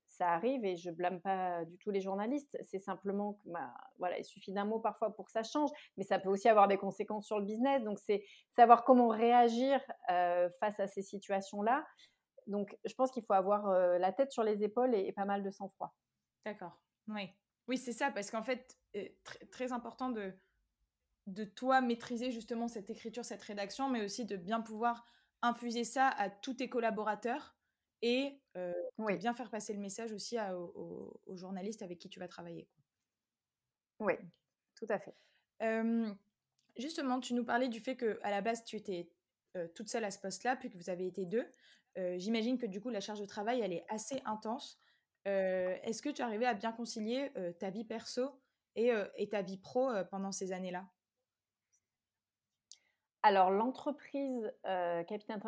ça 0.09 0.31
arrive 0.31 0.65
et 0.65 0.77
je 0.77 0.91
blâme 0.91 1.21
pas 1.21 1.65
du 1.65 1.77
tout 1.79 1.91
les 1.91 2.01
journalistes. 2.01 2.57
C'est 2.63 2.79
simplement 2.79 3.35
que, 3.35 3.49
bah, 3.49 3.73
voilà, 3.99 4.19
il 4.19 4.25
suffit 4.25 4.53
d'un 4.53 4.65
mot 4.65 4.81
parfois 4.81 5.15
pour 5.15 5.27
que 5.27 5.33
ça 5.33 5.43
change, 5.43 5.71
mais 5.97 6.05
ça 6.05 6.19
peut 6.19 6.29
aussi 6.29 6.49
avoir 6.49 6.69
des 6.69 6.79
conséquences 6.79 7.27
sur 7.27 7.39
le 7.39 7.45
business. 7.45 7.83
Donc, 7.83 7.99
c'est 7.99 8.25
savoir 8.57 8.85
comment 8.85 9.09
réagir 9.09 9.81
face 10.09 10.81
à 10.81 10.87
ces 10.87 11.03
situations-là. 11.03 11.87
Donc, 12.47 12.77
je 12.85 12.95
pense 12.95 13.11
qu'il 13.11 13.25
faut 13.25 13.35
avoir 13.35 13.67
la 13.99 14.13
tête 14.13 14.33
sur 14.33 14.43
les 14.43 14.63
épaules 14.65 14.95
et, 14.95 15.13
pas 15.13 15.25
mal 15.25 15.43
de 15.43 15.51
sang-froid. 15.51 15.95
D'accord. 16.45 16.81
Oui. 17.09 17.29
Oui, 17.69 17.79
c'est 17.79 17.93
ça, 17.93 18.11
parce 18.11 18.31
qu'en 18.31 18.43
fait, 18.43 18.77
très, 19.23 19.47
très 19.47 19.73
important 19.73 20.11
de, 20.11 20.35
de 21.27 21.45
toi 21.45 21.81
maîtriser 21.81 22.31
justement 22.31 22.69
cette 22.69 22.91
écriture, 22.91 23.25
cette 23.25 23.43
rédaction, 23.43 23.89
mais 23.89 24.05
aussi 24.05 24.25
de 24.25 24.37
bien 24.37 24.61
pouvoir 24.61 25.05
infuser 25.43 25.85
ça 25.85 26.09
à 26.09 26.31
tous 26.31 26.55
tes 26.55 26.69
collaborateurs 26.69 27.57
et 28.03 28.39
bien 29.19 29.35
faire 29.35 29.51
passer 29.51 29.73
le 29.73 29.79
message 29.79 30.13
aussi 30.13 30.37
aux, 30.39 31.37
journalistes 31.37 31.83
avec 31.83 31.99
qui 31.99 32.09
tu 32.09 32.21
vas 32.21 32.29
travailler. 32.29 32.69
Oui, 34.01 34.15
tout 34.75 34.87
à 34.89 34.99
fait. 34.99 35.15
Justement, 36.77 37.21
tu 37.21 37.35
nous 37.35 37.45
parlais 37.45 37.69
du 37.69 37.81
fait 37.81 37.97
que 37.97 38.19
à 38.23 38.31
la 38.31 38.41
base 38.41 38.65
tu 38.65 38.77
étais 38.77 39.11
toute 39.75 39.89
seule 39.89 40.05
à 40.05 40.11
ce 40.11 40.19
poste-là, 40.19 40.57
puis 40.57 40.71
que 40.71 40.77
vous 40.77 40.91
avez 40.91 41.07
été 41.07 41.25
deux. 41.25 41.47
J'imagine 42.17 42.59
que 42.59 42.67
du 42.67 42.81
coup 42.81 42.91
la 42.91 43.01
charge 43.01 43.21
de 43.21 43.27
travail 43.27 43.61
elle 43.61 43.73
est 43.73 43.85
assez 43.89 44.21
intense. 44.25 44.79
Est-ce 45.25 46.03
que 46.03 46.09
tu 46.09 46.23
arrivais 46.23 46.47
à 46.47 46.55
bien 46.55 46.73
concilier 46.73 47.33
ta 47.59 47.71
vie 47.71 47.85
perso 47.85 48.41
et, 48.75 48.91
et 49.17 49.29
ta 49.29 49.43
vie 49.43 49.59
pro 49.59 49.91
pendant 50.11 50.33
ces 50.33 50.53
années-là? 50.53 50.89
Alors, 53.25 53.51
l'entreprise 53.53 54.53
euh, 54.67 55.05
Capitaine 55.05 55.41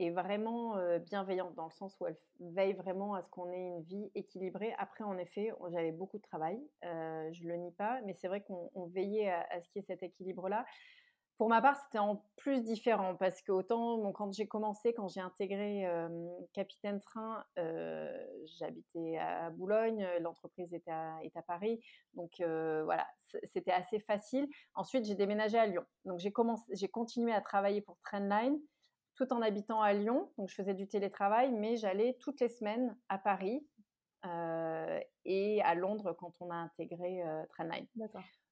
est 0.00 0.10
vraiment 0.10 0.76
euh, 0.76 0.98
bienveillante 0.98 1.54
dans 1.54 1.66
le 1.66 1.70
sens 1.70 1.96
où 2.00 2.06
elle 2.06 2.16
veille 2.40 2.72
vraiment 2.72 3.14
à 3.14 3.22
ce 3.22 3.30
qu'on 3.30 3.52
ait 3.52 3.68
une 3.68 3.82
vie 3.82 4.10
équilibrée. 4.16 4.74
Après, 4.76 5.04
en 5.04 5.16
effet, 5.16 5.52
j'avais 5.70 5.92
beaucoup 5.92 6.18
de 6.18 6.22
travail, 6.22 6.58
euh, 6.84 7.28
je 7.32 7.46
le 7.46 7.54
nie 7.56 7.70
pas, 7.70 8.00
mais 8.04 8.14
c'est 8.14 8.26
vrai 8.26 8.42
qu'on 8.42 8.86
veillait 8.86 9.30
à, 9.30 9.46
à, 9.50 9.60
ce 9.60 9.68
qu'il 9.68 9.82
y 9.82 9.84
ait 9.84 9.86
cet 9.86 10.02
équilibre-là. 10.02 10.64
Pour 11.40 11.48
ma 11.48 11.62
part, 11.62 11.74
c'était 11.76 11.98
en 11.98 12.22
plus 12.36 12.62
différent 12.62 13.16
parce 13.16 13.40
que 13.40 13.50
autant 13.50 14.12
quand 14.12 14.30
j'ai 14.30 14.46
commencé, 14.46 14.92
quand 14.92 15.08
j'ai 15.08 15.22
intégré 15.22 15.90
Capitaine 16.52 17.00
Train, 17.00 17.42
j'habitais 18.58 19.16
à 19.16 19.48
Boulogne, 19.48 20.06
l'entreprise 20.20 20.70
à, 20.86 21.18
est 21.22 21.34
à 21.34 21.40
Paris, 21.40 21.82
donc 22.12 22.32
voilà, 22.40 23.08
c'était 23.44 23.72
assez 23.72 24.00
facile. 24.00 24.50
Ensuite, 24.74 25.06
j'ai 25.06 25.14
déménagé 25.14 25.56
à 25.58 25.64
Lyon, 25.64 25.86
donc 26.04 26.18
j'ai 26.18 26.30
commencé, 26.30 26.70
j'ai 26.74 26.88
continué 26.88 27.32
à 27.32 27.40
travailler 27.40 27.80
pour 27.80 27.96
Trendline 28.04 28.58
tout 29.14 29.32
en 29.32 29.40
habitant 29.40 29.80
à 29.80 29.94
Lyon, 29.94 30.30
donc 30.36 30.50
je 30.50 30.54
faisais 30.54 30.74
du 30.74 30.88
télétravail, 30.88 31.52
mais 31.52 31.78
j'allais 31.78 32.18
toutes 32.20 32.38
les 32.42 32.50
semaines 32.50 32.94
à 33.08 33.16
Paris 33.16 33.66
et 35.24 35.62
à 35.62 35.74
Londres 35.74 36.12
quand 36.18 36.34
on 36.40 36.50
a 36.50 36.56
intégré 36.56 37.22
Trendline. 37.54 37.86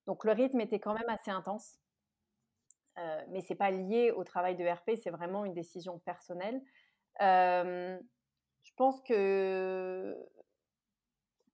Donc 0.06 0.24
le 0.24 0.32
rythme 0.32 0.62
était 0.62 0.80
quand 0.80 0.94
même 0.94 1.10
assez 1.10 1.30
intense. 1.30 1.78
Euh, 2.98 3.22
mais 3.30 3.40
c'est 3.40 3.54
pas 3.54 3.70
lié 3.70 4.10
au 4.10 4.24
travail 4.24 4.56
de 4.56 4.66
RP, 4.66 4.92
c'est 4.96 5.10
vraiment 5.10 5.44
une 5.44 5.54
décision 5.54 5.98
personnelle. 6.00 6.60
Euh, 7.20 7.98
je 8.62 8.72
pense 8.76 9.00
que 9.02 10.16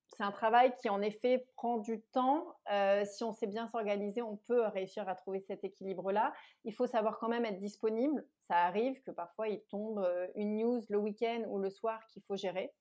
c'est 0.09 0.23
un 0.23 0.31
travail 0.31 0.75
qui 0.81 0.89
en 0.89 1.03
effet 1.03 1.45
prend 1.57 1.79
du 1.79 2.01
temps. 2.13 2.47
Euh, 2.73 3.05
si 3.05 3.25
on 3.25 3.33
sait 3.33 3.47
bien 3.47 3.67
s'organiser, 3.69 4.23
on 4.23 4.37
peut 4.37 4.67
réussir 4.69 5.09
à 5.09 5.15
trouver 5.15 5.41
cet 5.41 5.65
équilibre-là. 5.65 6.33
Il 6.65 6.73
faut 6.73 6.87
savoir 6.87 7.19
quand 7.19 7.29
même 7.29 7.45
être 7.45 7.59
disponible. 7.59 8.25
Ça 8.49 8.57
arrive 8.57 9.03
que 9.03 9.11
parfois 9.11 9.49
il 9.49 9.63
tombe 9.65 10.07
une 10.37 10.57
news 10.57 10.81
le 10.89 10.99
week-end 10.99 11.43
ou 11.49 11.59
le 11.59 11.69
soir 11.69 12.01
qu'il 12.07 12.23
faut 12.23 12.37
gérer. 12.37 12.73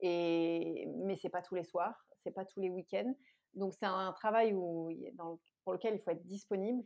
Et 0.00 0.88
mais 1.04 1.16
c'est 1.16 1.28
pas 1.28 1.42
tous 1.42 1.56
les 1.56 1.64
soirs, 1.64 2.06
c'est 2.22 2.30
pas 2.30 2.44
tous 2.44 2.60
les 2.60 2.70
week-ends. 2.70 3.12
Donc 3.54 3.74
c'est 3.74 3.86
un 3.86 4.12
travail 4.12 4.54
où, 4.54 4.90
pour 5.64 5.72
lequel 5.72 5.94
il 5.94 6.00
faut 6.00 6.10
être 6.10 6.24
disponible 6.24 6.84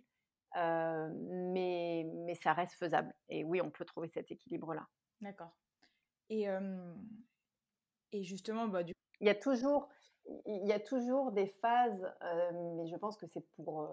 mais, 0.55 2.07
mais 2.27 2.35
ça 2.35 2.53
reste 2.53 2.75
faisable. 2.75 3.15
Et 3.29 3.45
oui, 3.45 3.61
on 3.61 3.71
peut 3.71 3.85
trouver 3.85 4.09
cet 4.09 4.31
équilibre-là. 4.31 4.87
D'accord. 5.21 5.53
Et, 6.31 6.47
et 8.13 8.23
justement, 8.23 8.69
bah, 8.69 8.83
du... 8.83 8.93
il, 9.21 9.27
y 9.27 9.31
a 9.31 9.35
toujours, 9.35 9.89
il 10.47 10.67
y 10.67 10.73
a 10.73 10.81
toujours 10.81 11.33
des 11.33 11.47
phases, 11.47 12.07
mais 12.77 12.87
je 12.87 12.97
pense 12.97 13.17
que 13.17 13.27
c'est 13.27 13.47
pour, 13.57 13.89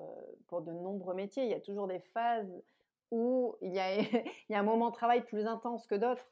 pour 0.47 0.61
de 0.61 0.71
nombreux 0.71 1.15
métiers, 1.15 1.43
il 1.43 1.49
y 1.49 1.55
a 1.55 1.61
toujours 1.61 1.87
des 1.87 1.99
phases 1.99 2.51
où 3.11 3.55
il 3.61 3.73
y, 3.73 3.79
a, 3.79 3.97
il 3.99 4.51
y 4.51 4.55
a 4.55 4.59
un 4.59 4.63
moment 4.63 4.89
de 4.89 4.95
travail 4.95 5.23
plus 5.23 5.47
intense 5.47 5.87
que 5.87 5.95
d'autres. 5.95 6.29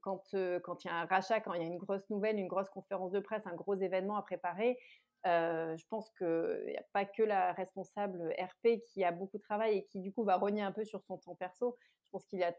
quand, 0.00 0.34
quand 0.62 0.84
il 0.84 0.88
y 0.88 0.90
a 0.90 0.94
un 0.94 1.04
rachat, 1.06 1.40
quand 1.40 1.54
il 1.54 1.62
y 1.62 1.64
a 1.64 1.68
une 1.68 1.78
grosse 1.78 2.08
nouvelle, 2.10 2.38
une 2.38 2.48
grosse 2.48 2.70
conférence 2.70 3.12
de 3.12 3.20
presse, 3.20 3.46
un 3.46 3.54
gros 3.54 3.74
événement 3.74 4.16
à 4.16 4.22
préparer, 4.22 4.78
euh, 5.26 5.76
je 5.76 5.86
pense 5.88 6.10
qu'il 6.10 6.64
n'y 6.66 6.76
a 6.76 6.84
pas 6.92 7.04
que 7.04 7.22
la 7.22 7.52
responsable 7.52 8.34
RP 8.38 8.80
qui 8.86 9.04
a 9.04 9.12
beaucoup 9.12 9.38
de 9.38 9.42
travail 9.42 9.78
et 9.78 9.84
qui 9.86 10.00
du 10.00 10.12
coup 10.12 10.24
va 10.24 10.36
rogner 10.36 10.62
un 10.62 10.72
peu 10.72 10.84
sur 10.84 11.02
son 11.02 11.18
temps 11.18 11.34
perso. 11.34 11.76
Je 12.04 12.10
pense 12.10 12.24
qu'il 12.26 12.38
y 12.38 12.44
a 12.44 12.54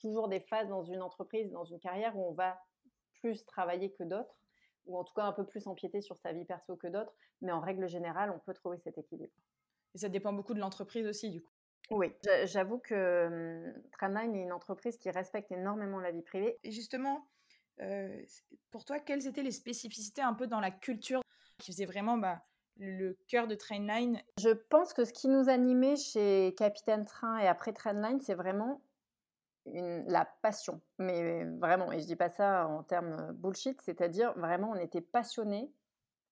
toujours 0.00 0.28
des 0.28 0.40
phases 0.40 0.68
dans 0.68 0.82
une 0.82 1.02
entreprise, 1.02 1.50
dans 1.50 1.64
une 1.64 1.78
carrière 1.78 2.16
où 2.16 2.28
on 2.28 2.32
va 2.32 2.60
plus 3.20 3.44
travailler 3.44 3.92
que 3.92 4.02
d'autres, 4.02 4.36
ou 4.86 4.98
en 4.98 5.04
tout 5.04 5.14
cas 5.14 5.22
un 5.22 5.32
peu 5.32 5.46
plus 5.46 5.66
empiéter 5.66 6.00
sur 6.00 6.18
sa 6.18 6.32
vie 6.32 6.44
perso 6.44 6.76
que 6.76 6.88
d'autres. 6.88 7.14
Mais 7.40 7.52
en 7.52 7.60
règle 7.60 7.88
générale, 7.88 8.30
on 8.30 8.38
peut 8.40 8.54
trouver 8.54 8.78
cet 8.78 8.98
équilibre. 8.98 9.32
Et 9.94 9.98
ça 9.98 10.08
dépend 10.08 10.32
beaucoup 10.32 10.54
de 10.54 10.60
l'entreprise 10.60 11.06
aussi, 11.06 11.30
du 11.30 11.42
coup. 11.42 11.52
Oui, 11.90 12.12
j'avoue 12.44 12.78
que 12.78 13.26
hum, 13.26 13.82
Tramline 13.92 14.34
est 14.34 14.42
une 14.42 14.52
entreprise 14.52 14.96
qui 14.96 15.10
respecte 15.10 15.50
énormément 15.52 16.00
la 16.00 16.10
vie 16.10 16.22
privée. 16.22 16.58
Et 16.64 16.70
justement, 16.70 17.26
euh, 17.80 18.22
pour 18.70 18.84
toi, 18.84 18.98
quelles 19.00 19.26
étaient 19.26 19.42
les 19.42 19.52
spécificités 19.52 20.22
un 20.22 20.34
peu 20.34 20.46
dans 20.46 20.60
la 20.60 20.70
culture 20.70 21.21
qui 21.62 21.72
faisait 21.72 21.86
vraiment 21.86 22.18
bah, 22.18 22.42
le 22.78 23.16
cœur 23.28 23.46
de 23.46 23.54
Trainline. 23.54 24.20
Je 24.40 24.50
pense 24.50 24.92
que 24.92 25.04
ce 25.04 25.12
qui 25.12 25.28
nous 25.28 25.48
animait 25.48 25.96
chez 25.96 26.54
Capitaine 26.56 27.04
Train 27.04 27.38
et 27.38 27.46
après 27.46 27.72
Trainline, 27.72 28.20
c'est 28.20 28.34
vraiment 28.34 28.82
la 29.64 30.24
passion. 30.42 30.80
Mais 30.98 31.44
vraiment, 31.44 31.92
et 31.92 32.00
je 32.00 32.06
dis 32.06 32.16
pas 32.16 32.30
ça 32.30 32.66
en 32.66 32.82
termes 32.82 33.32
bullshit, 33.34 33.80
c'est-à-dire 33.80 34.32
vraiment 34.34 34.70
on 34.70 34.80
était 34.80 35.00
passionnés 35.00 35.70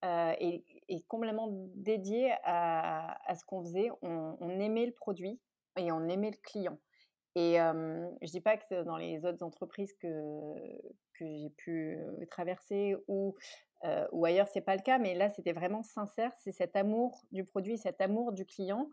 euh, 0.05 0.33
et, 0.41 0.65
complètement 1.07 1.49
dédiés 1.77 2.33
à, 2.43 3.17
ce 3.35 3.45
qu'on 3.45 3.63
faisait. 3.63 3.91
On, 4.03 4.49
aimait 4.49 4.87
le 4.87 4.93
produit 4.93 5.39
et 5.77 5.93
on 5.93 6.09
aimait 6.09 6.33
le 6.33 6.39
client. 6.43 6.79
Et 7.37 7.61
euh, 7.61 8.09
je 8.23 8.31
dis 8.31 8.41
pas 8.41 8.57
que 8.57 8.83
dans 8.83 8.97
les 8.97 9.25
autres 9.25 9.45
entreprises 9.45 9.93
que, 9.93 10.09
que 11.15 11.25
j'ai 11.25 11.51
pu 11.59 11.97
euh, 11.97 12.27
traverser 12.29 12.97
ou 13.07 13.37
euh, 13.85 14.07
ou 14.13 14.27
ailleurs 14.27 14.49
c'est 14.49 14.61
pas 14.61 14.77
le 14.77 14.83
cas, 14.83 14.99
mais 14.99 15.15
là 15.15 15.31
c'était 15.31 15.53
vraiment 15.53 15.83
sincère. 15.83 16.33
C'est 16.39 16.53
cet 16.53 16.77
amour 16.77 17.25
du 17.33 17.45
produit, 17.45 17.79
cet 17.79 18.01
amour 18.01 18.33
du 18.33 18.45
client 18.45 18.91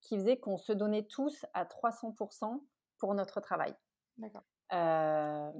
qui 0.00 0.16
faisait 0.16 0.36
qu'on 0.36 0.56
se 0.56 0.72
donnait 0.72 1.04
tous 1.04 1.46
à 1.54 1.64
300% 1.64 2.60
pour 2.98 3.14
notre 3.14 3.40
travail. 3.40 3.74
D'accord. 4.18 4.42
Euh, 4.72 5.50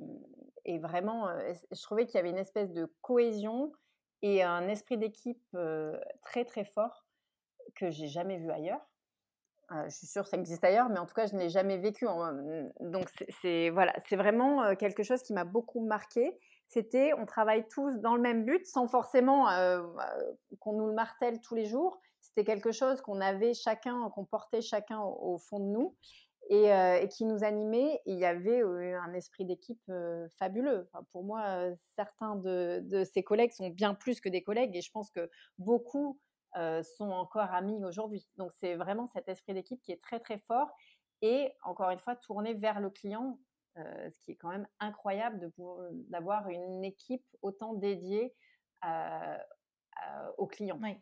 et 0.64 0.78
vraiment, 0.78 1.28
euh, 1.28 1.52
je 1.70 1.82
trouvais 1.82 2.06
qu'il 2.06 2.16
y 2.16 2.18
avait 2.18 2.30
une 2.30 2.38
espèce 2.38 2.72
de 2.72 2.92
cohésion 3.00 3.72
et 4.22 4.42
un 4.42 4.66
esprit 4.68 4.98
d'équipe 4.98 5.56
très 6.22 6.44
très 6.44 6.64
fort 6.64 7.06
que 7.74 7.90
j'ai 7.90 8.08
jamais 8.08 8.38
vu 8.38 8.50
ailleurs. 8.50 8.80
je 9.70 9.90
suis 9.90 10.06
sûre 10.06 10.24
que 10.24 10.30
ça 10.30 10.36
existe 10.36 10.64
ailleurs, 10.64 10.88
mais 10.88 10.98
en 10.98 11.06
tout 11.06 11.14
cas, 11.14 11.26
je 11.26 11.34
ne 11.34 11.40
l'ai 11.40 11.50
jamais 11.50 11.76
vécu. 11.76 12.06
Donc, 12.80 13.10
c'est 13.42 13.68
voilà, 13.68 13.92
c'est 14.08 14.16
vraiment 14.16 14.74
quelque 14.76 15.02
chose 15.02 15.22
qui 15.22 15.34
m'a 15.34 15.44
beaucoup 15.44 15.84
marqué 15.84 16.38
c'était 16.68 17.12
on 17.14 17.26
travaille 17.26 17.66
tous 17.68 17.98
dans 18.00 18.16
le 18.16 18.22
même 18.22 18.44
but 18.44 18.66
sans 18.66 18.88
forcément 18.88 19.48
euh, 19.50 19.82
euh, 19.82 20.56
qu'on 20.60 20.72
nous 20.72 20.86
le 20.86 20.94
martèle 20.94 21.40
tous 21.40 21.54
les 21.54 21.66
jours. 21.66 22.00
C'était 22.20 22.44
quelque 22.44 22.72
chose 22.72 23.00
qu'on 23.00 23.20
avait 23.20 23.54
chacun, 23.54 24.10
qu'on 24.10 24.24
portait 24.24 24.62
chacun 24.62 25.00
au, 25.00 25.38
fond 25.38 25.60
de 25.60 25.66
nous 25.66 25.94
et, 26.50 26.72
euh, 26.72 27.06
qui 27.06 27.24
nous 27.26 27.44
animait. 27.44 28.00
il 28.06 28.18
y 28.18 28.24
avait 28.24 28.62
un 28.62 29.12
esprit 29.14 29.44
d'équipe 29.44 29.92
fabuleux. 30.38 30.88
pour 31.12 31.22
moi, 31.22 31.70
certains 31.96 32.36
de, 32.36 32.80
de, 32.82 33.04
ces 33.04 33.22
collègues 33.22 33.52
sont 33.52 33.68
bien 33.68 33.94
plus 33.94 34.20
que 34.20 34.28
des 34.28 34.42
collègues 34.42 34.74
et 34.74 34.80
je 34.80 34.90
pense 34.90 35.10
que 35.10 35.30
beaucoup 35.58 36.18
sont 36.54 37.10
encore 37.10 37.52
amis 37.52 37.84
aujourd'hui. 37.84 38.26
Donc 38.36 38.52
c'est 38.52 38.74
vraiment 38.74 39.06
cet 39.08 39.28
esprit 39.28 39.54
d'équipe 39.54 39.80
qui 39.82 39.92
est 39.92 40.02
très 40.02 40.18
très 40.18 40.38
fort 40.38 40.70
et 41.20 41.52
encore 41.62 41.90
une 41.90 41.98
fois 41.98 42.16
tourné 42.16 42.54
vers 42.54 42.80
le 42.80 42.90
client 42.90 43.38
ce 43.76 44.20
qui 44.20 44.32
est 44.32 44.36
quand 44.36 44.50
même 44.50 44.68
incroyable 44.80 45.50
d'avoir 46.08 46.48
une 46.48 46.84
équipe 46.84 47.24
autant 47.42 47.74
dédiée 47.74 48.34
aux 50.38 50.46
clients. 50.46 50.80
Oui. 50.82 50.96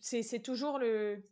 c'est 0.00 0.42
toujours 0.42 0.78
le, 0.78 1.22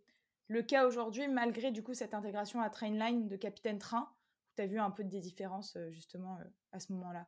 le 0.49 0.63
cas 0.63 0.87
aujourd'hui, 0.87 1.27
malgré 1.29 1.71
du 1.71 1.83
coup 1.83 1.95
cette 1.95 2.15
intégration 2.15 2.61
à 2.61 2.69
Trainline 2.69 3.29
de 3.29 3.37
Capitaine 3.37 3.79
Train, 3.79 4.09
tu 4.57 4.63
as 4.63 4.67
vu 4.67 4.79
un 4.79 4.91
peu 4.91 5.03
des 5.03 5.21
différences 5.21 5.77
euh, 5.77 5.91
justement 5.91 6.37
euh, 6.37 6.45
à 6.73 6.81
ce 6.81 6.93
moment-là? 6.93 7.27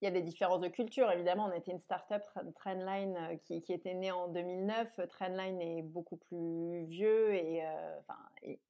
Il 0.00 0.04
y 0.04 0.08
a 0.08 0.12
des 0.12 0.22
différences 0.22 0.60
de 0.60 0.68
culture. 0.68 1.10
Évidemment, 1.10 1.46
on 1.46 1.52
était 1.52 1.72
une 1.72 1.80
start-up, 1.80 2.22
Trendline, 2.54 3.40
qui, 3.42 3.60
qui, 3.62 3.72
était 3.72 3.94
née 3.94 4.12
en 4.12 4.28
2009. 4.28 5.00
Trendline 5.08 5.60
est 5.60 5.82
beaucoup 5.82 6.18
plus 6.18 6.84
vieux 6.84 7.34
et, 7.34 7.66
enfin, 7.98 8.16
est, 8.42 8.60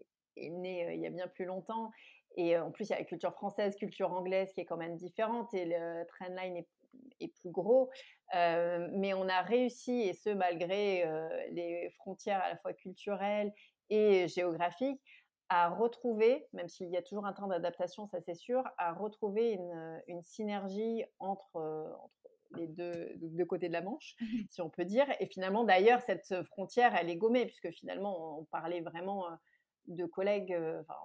né 0.49 0.95
il 0.95 1.01
y 1.01 1.07
a 1.07 1.11
bien 1.11 1.29
plus 1.29 1.45
longtemps. 1.45 1.91
Et 2.37 2.57
en 2.59 2.71
plus, 2.71 2.89
il 2.89 2.91
y 2.91 2.95
a 2.95 2.99
la 2.99 3.05
culture 3.05 3.33
française, 3.35 3.77
culture 3.77 4.13
anglaise 4.13 4.53
qui 4.53 4.61
est 4.61 4.65
quand 4.65 4.77
même 4.77 4.97
différente 4.97 5.53
et 5.55 5.65
le 5.65 6.05
trendline 6.07 6.57
est, 6.57 6.69
est 7.21 7.35
plus 7.41 7.51
gros. 7.51 7.91
mais 8.33 9.13
on 9.15 9.29
a 9.29 9.43
réussi, 9.43 10.03
et 10.03 10.15
ce 10.15 10.31
malgré 10.31 11.05
les 11.51 11.91
frontières 11.99 12.41
à 12.43 12.51
la 12.51 12.57
fois 12.57 12.73
culturelles 12.75 13.53
et 13.91 14.29
géographiques, 14.29 15.01
à 15.49 15.71
retrouver, 15.71 16.47
même 16.53 16.69
s'il 16.69 16.91
y 16.91 16.97
a 16.97 17.03
toujours 17.03 17.27
un 17.27 17.33
temps 17.33 17.47
d'adaptation, 17.47 18.07
ça 18.07 18.21
c'est 18.21 18.35
sûr, 18.35 18.63
à 18.77 18.93
retrouver 18.93 19.53
une, 19.53 20.03
une 20.07 20.23
synergie 20.23 21.05
entre, 21.19 21.57
entre 21.57 22.31
les 22.57 22.67
deux, 22.67 23.13
deux, 23.17 23.45
côtés 23.45 23.69
de 23.69 23.73
la 23.73 23.83
Manche, 23.83 24.15
si 24.51 24.61
on 24.61 24.69
peut 24.69 24.85
dire. 24.85 25.07
Et 25.21 25.27
finalement, 25.27 25.65
d'ailleurs, 25.65 26.01
cette 26.03 26.43
frontière, 26.45 26.95
elle 26.95 27.09
est 27.09 27.17
gommée, 27.17 27.47
puisque 27.47 27.71
finalement, 27.71 28.39
on 28.41 28.45
parlait 28.45 28.81
vraiment 28.81 29.27
de 29.89 30.05
collègues, 30.07 30.53
euh, 30.53 30.83
enfin, 30.83 30.97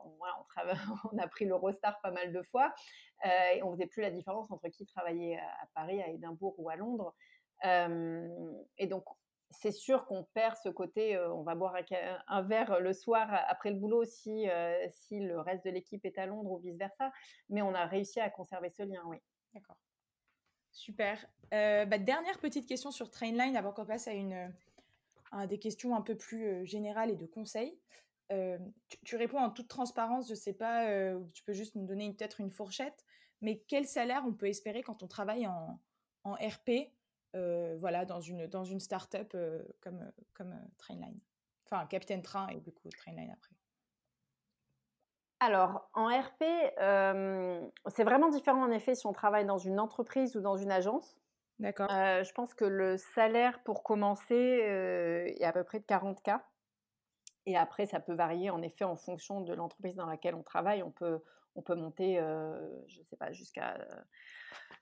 on, 1.12 1.18
a 1.18 1.28
pris 1.28 1.46
l'Eurostar 1.46 2.00
pas 2.02 2.12
mal 2.12 2.32
de 2.32 2.42
fois, 2.44 2.74
euh, 3.26 3.50
et 3.56 3.64
on 3.64 3.72
faisait 3.72 3.88
plus 3.88 4.02
la 4.02 4.12
différence 4.12 4.52
entre 4.52 4.68
qui 4.70 4.86
travaillait 4.86 5.38
à, 5.38 5.68
Paris, 5.74 6.02
à 6.02 6.10
Édimbourg 6.10 6.56
ou 6.58 6.70
à 6.70 6.76
Londres. 6.76 7.16
Euh, 7.66 8.28
et 8.78 8.88
donc, 8.88 9.06
c'est 9.52 9.72
sûr 9.72 10.06
qu'on 10.06 10.24
perd 10.34 10.56
ce 10.58 10.70
côté, 10.70 11.18
on 11.20 11.44
va 11.44 11.54
boire 11.54 11.76
un, 12.28 12.42
verre 12.42 12.80
le 12.80 12.92
soir 12.92 13.28
après 13.48 13.70
le 13.70 13.78
boulot 13.78 14.04
si, 14.04 14.48
si 14.90 15.20
le 15.20 15.40
reste 15.40 15.64
de 15.64 15.70
l'équipe 15.70 16.04
est 16.06 16.18
à 16.18 16.26
Londres 16.26 16.50
ou 16.50 16.58
vice-versa. 16.58 17.12
Mais 17.50 17.62
on 17.62 17.76
a 17.76 17.86
réussi 17.86 18.20
à 18.20 18.32
conserver 18.32 18.72
ce 18.72 18.82
lien, 18.82 19.04
oui. 19.06 19.18
D'accord. 19.54 19.76
Super. 20.72 21.24
Bah, 21.52 22.00
dernière 22.00 22.40
petite 22.40 22.68
question 22.68 22.90
sur 22.90 23.12
Trainline 23.12 23.56
avant 23.56 23.74
qu'on 23.74 23.86
passe 23.86 24.08
à, 24.08 24.14
une, 24.14 24.52
à 25.32 25.46
des 25.46 25.60
questions 25.60 25.96
un 25.96 26.02
peu 26.02 26.18
plus 26.18 26.66
générales 26.66 27.12
et 27.12 27.16
de 27.16 27.28
conseils. 27.28 27.78
Tu, 29.04 29.16
réponds 29.16 29.40
en 29.40 29.50
toute 29.50 29.68
transparence, 29.68 30.28
je 30.28 30.34
ne 30.34 30.38
sais 30.38 30.54
pas, 30.54 30.88
tu 31.34 31.44
peux 31.44 31.54
juste 31.54 31.76
nous 31.76 31.86
donner 31.86 32.12
peut-être 32.14 32.42
une 32.42 32.50
fourchette, 32.50 33.06
mais 33.42 33.64
quel 33.68 33.86
salaire 33.86 34.24
on 34.26 34.34
peut 34.34 34.48
espérer 34.48 34.82
quand 34.82 35.04
on 35.04 35.08
travaille 35.08 35.46
en, 35.46 35.80
en 36.24 36.34
RP 36.34 36.92
euh, 37.36 37.76
voilà, 37.80 38.06
dans 38.06 38.22
une, 38.22 38.46
dans 38.46 38.64
une 38.64 38.80
start-up 38.80 39.32
euh, 39.34 39.64
comme, 39.82 40.12
comme 40.34 40.52
euh, 40.52 40.68
Trainline? 40.78 41.20
Enfin, 41.66 41.86
Capitaine 41.88 42.22
Train 42.22 42.48
et 42.50 42.60
du 42.60 42.72
coup 42.72 42.90
Trainline 42.90 43.32
après. 43.32 43.56
Alors, 45.40 45.90
en 45.94 46.08
RP, 46.08 46.44
c'est 47.88 48.04
vraiment 48.04 48.30
différent 48.30 48.64
en 48.64 48.72
effet 48.72 48.96
si 48.96 49.06
on 49.08 49.12
travaille 49.12 49.46
dans 49.46 49.58
une 49.58 49.80
entreprise 49.80 50.38
ou 50.38 50.42
dans 50.42 50.56
une 50.56 50.72
agence. 50.72 51.18
D'accord. 51.60 51.90
je 51.90 52.32
pense 52.32 52.54
que 52.54 52.66
le 52.66 52.98
salaire 52.98 53.62
pour 53.64 53.84
commencer 53.84 54.36
est 54.36 55.44
à 55.44 55.52
peu 55.52 55.66
près 55.66 55.80
de 55.80 55.86
40K. 55.86 56.40
Et 57.46 57.58
après, 57.58 57.86
ça 57.86 58.00
peut 58.00 58.14
varier 58.14 58.50
en 58.50 58.62
effet 58.62 58.86
en 58.86 58.96
fonction 58.96 59.42
de 59.42 59.54
l'entreprise 59.54 59.96
dans 59.96 60.06
laquelle 60.06 60.36
on 60.36 60.44
travaille. 60.44 60.84
On 60.84 60.92
peut, 60.92 61.22
on 61.56 61.62
peut 61.62 61.76
monter, 61.76 62.16
je 62.18 63.00
ne 63.00 63.04
sais 63.06 63.18
pas, 63.18 63.32
jusqu'à 63.32 63.78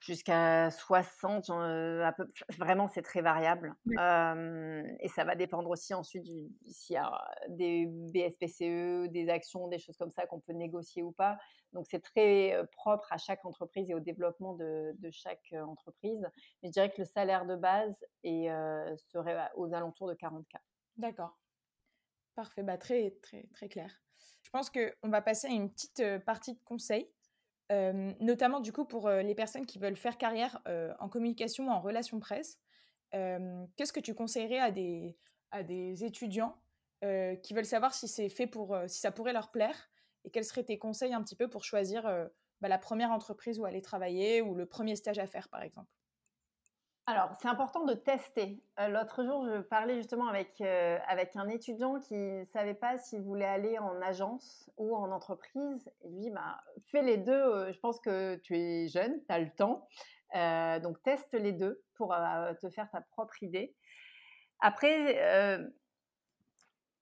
jusqu'à 0.02 0.70
60. 0.70 1.46
peu, 1.46 2.32
vraiment, 2.58 2.88
c'est 2.88 3.02
très 3.02 3.22
variable. 3.22 3.74
et 3.88 5.08
ça 5.08 5.24
va 5.24 5.34
dépendre 5.34 5.70
aussi 5.70 5.94
ensuite 5.94 6.26
s'il 6.66 6.94
y 6.94 6.96
a 6.96 7.12
des 7.48 7.86
BSPCE, 7.86 9.08
des 9.10 9.28
actions, 9.28 9.68
des 9.68 9.78
choses 9.78 9.96
comme 9.96 10.10
ça 10.10 10.26
qu'on 10.26 10.40
peut 10.40 10.52
négocier 10.52 11.02
ou 11.02 11.12
pas. 11.12 11.38
Donc, 11.72 11.86
c'est 11.88 12.00
très 12.00 12.54
propre 12.72 13.12
à 13.12 13.16
chaque 13.16 13.44
entreprise 13.44 13.88
et 13.88 13.94
au 13.94 14.00
développement 14.00 14.54
de, 14.54 14.94
de, 14.98 15.10
chaque 15.10 15.54
entreprise. 15.66 16.28
Mais 16.62 16.68
je 16.68 16.72
dirais 16.72 16.90
que 16.90 17.00
le 17.00 17.06
salaire 17.06 17.46
de 17.46 17.56
base 17.56 18.04
est, 18.24 18.48
serait 18.96 19.50
aux 19.56 19.72
alentours 19.72 20.08
de 20.08 20.14
40K. 20.14 20.56
D'accord. 20.96 21.38
Parfait, 22.34 22.62
bah 22.62 22.78
très, 22.78 23.10
très, 23.22 23.44
très 23.52 23.68
clair. 23.68 24.00
Je 24.42 24.50
pense 24.50 24.70
qu'on 24.70 25.08
va 25.08 25.20
passer 25.20 25.48
à 25.48 25.50
une 25.50 25.70
petite 25.70 26.00
euh, 26.00 26.18
partie 26.18 26.54
de 26.54 26.60
conseils, 26.64 27.10
euh, 27.70 28.12
notamment 28.20 28.60
du 28.60 28.72
coup 28.72 28.86
pour 28.86 29.06
euh, 29.08 29.22
les 29.22 29.34
personnes 29.34 29.66
qui 29.66 29.78
veulent 29.78 29.96
faire 29.96 30.18
carrière 30.18 30.60
en 30.98 31.08
communication 31.08 31.68
ou 31.68 31.70
en 31.70 31.80
relations 31.80 32.20
presse. 32.20 32.58
Qu'est-ce 33.12 33.92
que 33.92 34.00
tu 34.00 34.14
conseillerais 34.14 34.58
à 34.58 34.70
des, 34.70 35.18
à 35.50 35.62
des 35.62 36.04
étudiants 36.04 36.56
qui 37.02 37.52
veulent 37.54 37.66
savoir 37.66 37.92
si 37.92 38.08
c'est 38.08 38.30
fait 38.30 38.46
pour, 38.46 38.74
si 38.86 39.00
ça 39.00 39.12
pourrait 39.12 39.34
leur 39.34 39.50
plaire? 39.50 39.90
Et 40.24 40.30
quels 40.30 40.44
seraient 40.46 40.64
tes 40.64 40.78
conseils 40.78 41.12
un 41.12 41.22
petit 41.22 41.36
peu 41.36 41.48
pour 41.48 41.64
choisir 41.64 42.04
bah, 42.62 42.68
la 42.68 42.78
première 42.78 43.10
entreprise 43.10 43.58
où 43.58 43.66
aller 43.66 43.82
travailler 43.82 44.40
ou 44.40 44.54
le 44.54 44.64
premier 44.64 44.96
stage 44.96 45.18
à 45.18 45.26
faire 45.26 45.50
par 45.50 45.62
exemple? 45.62 45.90
Alors, 47.12 47.28
c'est 47.42 47.48
important 47.48 47.84
de 47.84 47.92
tester. 47.92 48.58
Euh, 48.80 48.88
l'autre 48.88 49.22
jour, 49.22 49.46
je 49.46 49.60
parlais 49.60 49.96
justement 49.96 50.28
avec, 50.28 50.58
euh, 50.62 50.98
avec 51.06 51.36
un 51.36 51.46
étudiant 51.50 52.00
qui 52.00 52.14
ne 52.14 52.44
savait 52.46 52.72
pas 52.72 52.96
s'il 52.96 53.20
voulait 53.20 53.44
aller 53.44 53.78
en 53.78 54.00
agence 54.00 54.70
ou 54.78 54.96
en 54.96 55.10
entreprise. 55.10 55.90
Et 56.04 56.08
lui, 56.08 56.30
bah, 56.30 56.62
fais 56.90 57.02
les 57.02 57.18
deux. 57.18 57.32
Euh, 57.32 57.70
je 57.70 57.78
pense 57.80 58.00
que 58.00 58.36
tu 58.36 58.56
es 58.56 58.88
jeune, 58.88 59.20
tu 59.28 59.34
as 59.34 59.40
le 59.40 59.50
temps. 59.50 59.86
donc, 60.82 61.02
teste 61.02 61.34
les 61.34 61.52
deux 61.52 61.82
pour 61.96 62.16
te 62.62 62.70
faire 62.70 62.88
ta 62.90 63.02
propre 63.02 63.42
idée. 63.42 63.76
Après, 64.60 65.18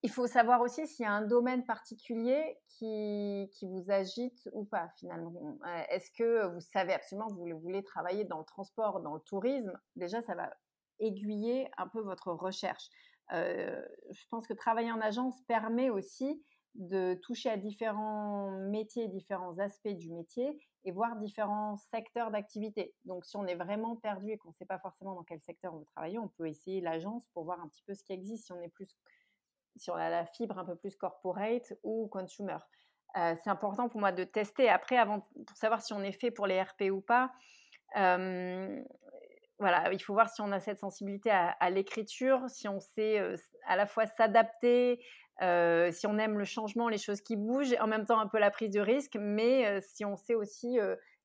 il 0.03 0.09
faut 0.09 0.25
savoir 0.25 0.61
aussi 0.61 0.87
s'il 0.87 1.03
y 1.03 1.07
a 1.07 1.11
un 1.11 1.27
domaine 1.27 1.63
particulier 1.63 2.57
qui, 2.67 3.49
qui 3.53 3.67
vous 3.67 3.91
agite 3.91 4.49
ou 4.53 4.65
pas 4.65 4.89
finalement. 4.97 5.57
Euh, 5.65 5.83
est-ce 5.89 6.09
que 6.11 6.47
vous 6.47 6.59
savez 6.59 6.93
absolument 6.93 7.27
que 7.27 7.33
vous 7.33 7.59
voulez 7.59 7.83
travailler 7.83 8.23
dans 8.25 8.39
le 8.39 8.45
transport, 8.45 9.01
dans 9.01 9.13
le 9.13 9.21
tourisme? 9.21 9.77
Déjà, 9.95 10.21
ça 10.23 10.33
va 10.33 10.51
aiguiller 10.99 11.69
un 11.77 11.87
peu 11.87 12.01
votre 12.01 12.31
recherche. 12.31 12.89
Euh, 13.33 13.81
je 14.09 14.23
pense 14.29 14.47
que 14.47 14.53
travailler 14.53 14.91
en 14.91 15.01
agence 15.01 15.39
permet 15.47 15.89
aussi 15.89 16.43
de 16.75 17.15
toucher 17.21 17.49
à 17.49 17.57
différents 17.57 18.51
métiers, 18.69 19.07
différents 19.07 19.57
aspects 19.59 19.89
du 19.89 20.09
métier 20.11 20.57
et 20.83 20.91
voir 20.91 21.15
différents 21.17 21.77
secteurs 21.91 22.31
d'activité. 22.31 22.95
Donc, 23.05 23.25
si 23.25 23.35
on 23.35 23.45
est 23.45 23.55
vraiment 23.55 23.97
perdu 23.97 24.31
et 24.31 24.37
qu'on 24.37 24.49
ne 24.49 24.55
sait 24.55 24.65
pas 24.65 24.79
forcément 24.79 25.13
dans 25.13 25.23
quel 25.23 25.39
secteur 25.41 25.73
on 25.75 25.79
veut 25.79 25.85
travailler, 25.85 26.17
on 26.17 26.29
peut 26.29 26.47
essayer 26.47 26.81
l'agence 26.81 27.27
pour 27.33 27.43
voir 27.43 27.61
un 27.61 27.67
petit 27.67 27.83
peu 27.83 27.93
ce 27.93 28.03
qui 28.03 28.13
existe. 28.13 28.45
Si 28.45 28.51
on 28.51 28.61
est 28.61 28.69
plus 28.69 28.95
si 29.75 29.89
on 29.91 29.95
a 29.95 30.09
la 30.09 30.25
fibre 30.25 30.57
un 30.57 30.65
peu 30.65 30.75
plus 30.75 30.95
corporate 30.95 31.73
ou 31.83 32.07
consumer. 32.07 32.57
Euh, 33.17 33.35
c'est 33.43 33.49
important 33.49 33.89
pour 33.89 33.99
moi 33.99 34.11
de 34.11 34.23
tester. 34.23 34.69
Après, 34.69 34.97
avant, 34.97 35.27
pour 35.47 35.57
savoir 35.57 35.81
si 35.81 35.93
on 35.93 36.01
est 36.01 36.11
fait 36.11 36.31
pour 36.31 36.47
les 36.47 36.61
RP 36.61 36.83
ou 36.91 37.01
pas, 37.01 37.31
euh, 37.97 38.81
voilà, 39.59 39.91
il 39.91 39.99
faut 39.99 40.13
voir 40.13 40.29
si 40.29 40.41
on 40.41 40.51
a 40.51 40.59
cette 40.59 40.79
sensibilité 40.79 41.29
à, 41.29 41.69
l'écriture, 41.69 42.49
si 42.49 42.67
on 42.67 42.79
sait 42.79 43.19
euh, 43.19 43.35
à 43.67 43.75
la 43.75 43.85
fois 43.85 44.07
s'adapter, 44.07 44.99
si 45.39 46.07
on 46.07 46.17
aime 46.19 46.37
le 46.37 46.45
changement, 46.45 46.87
les 46.87 46.97
choses 46.97 47.21
qui 47.21 47.35
bougent, 47.35 47.75
en 47.79 47.87
même 47.87 48.05
temps 48.05 48.19
un 48.19 48.27
peu 48.27 48.39
la 48.39 48.51
prise 48.51 48.69
de 48.71 48.79
risque, 48.79 49.17
mais 49.19 49.81
si 49.81 50.05
on 50.05 50.15
sait 50.15 50.35
aussi 50.35 50.77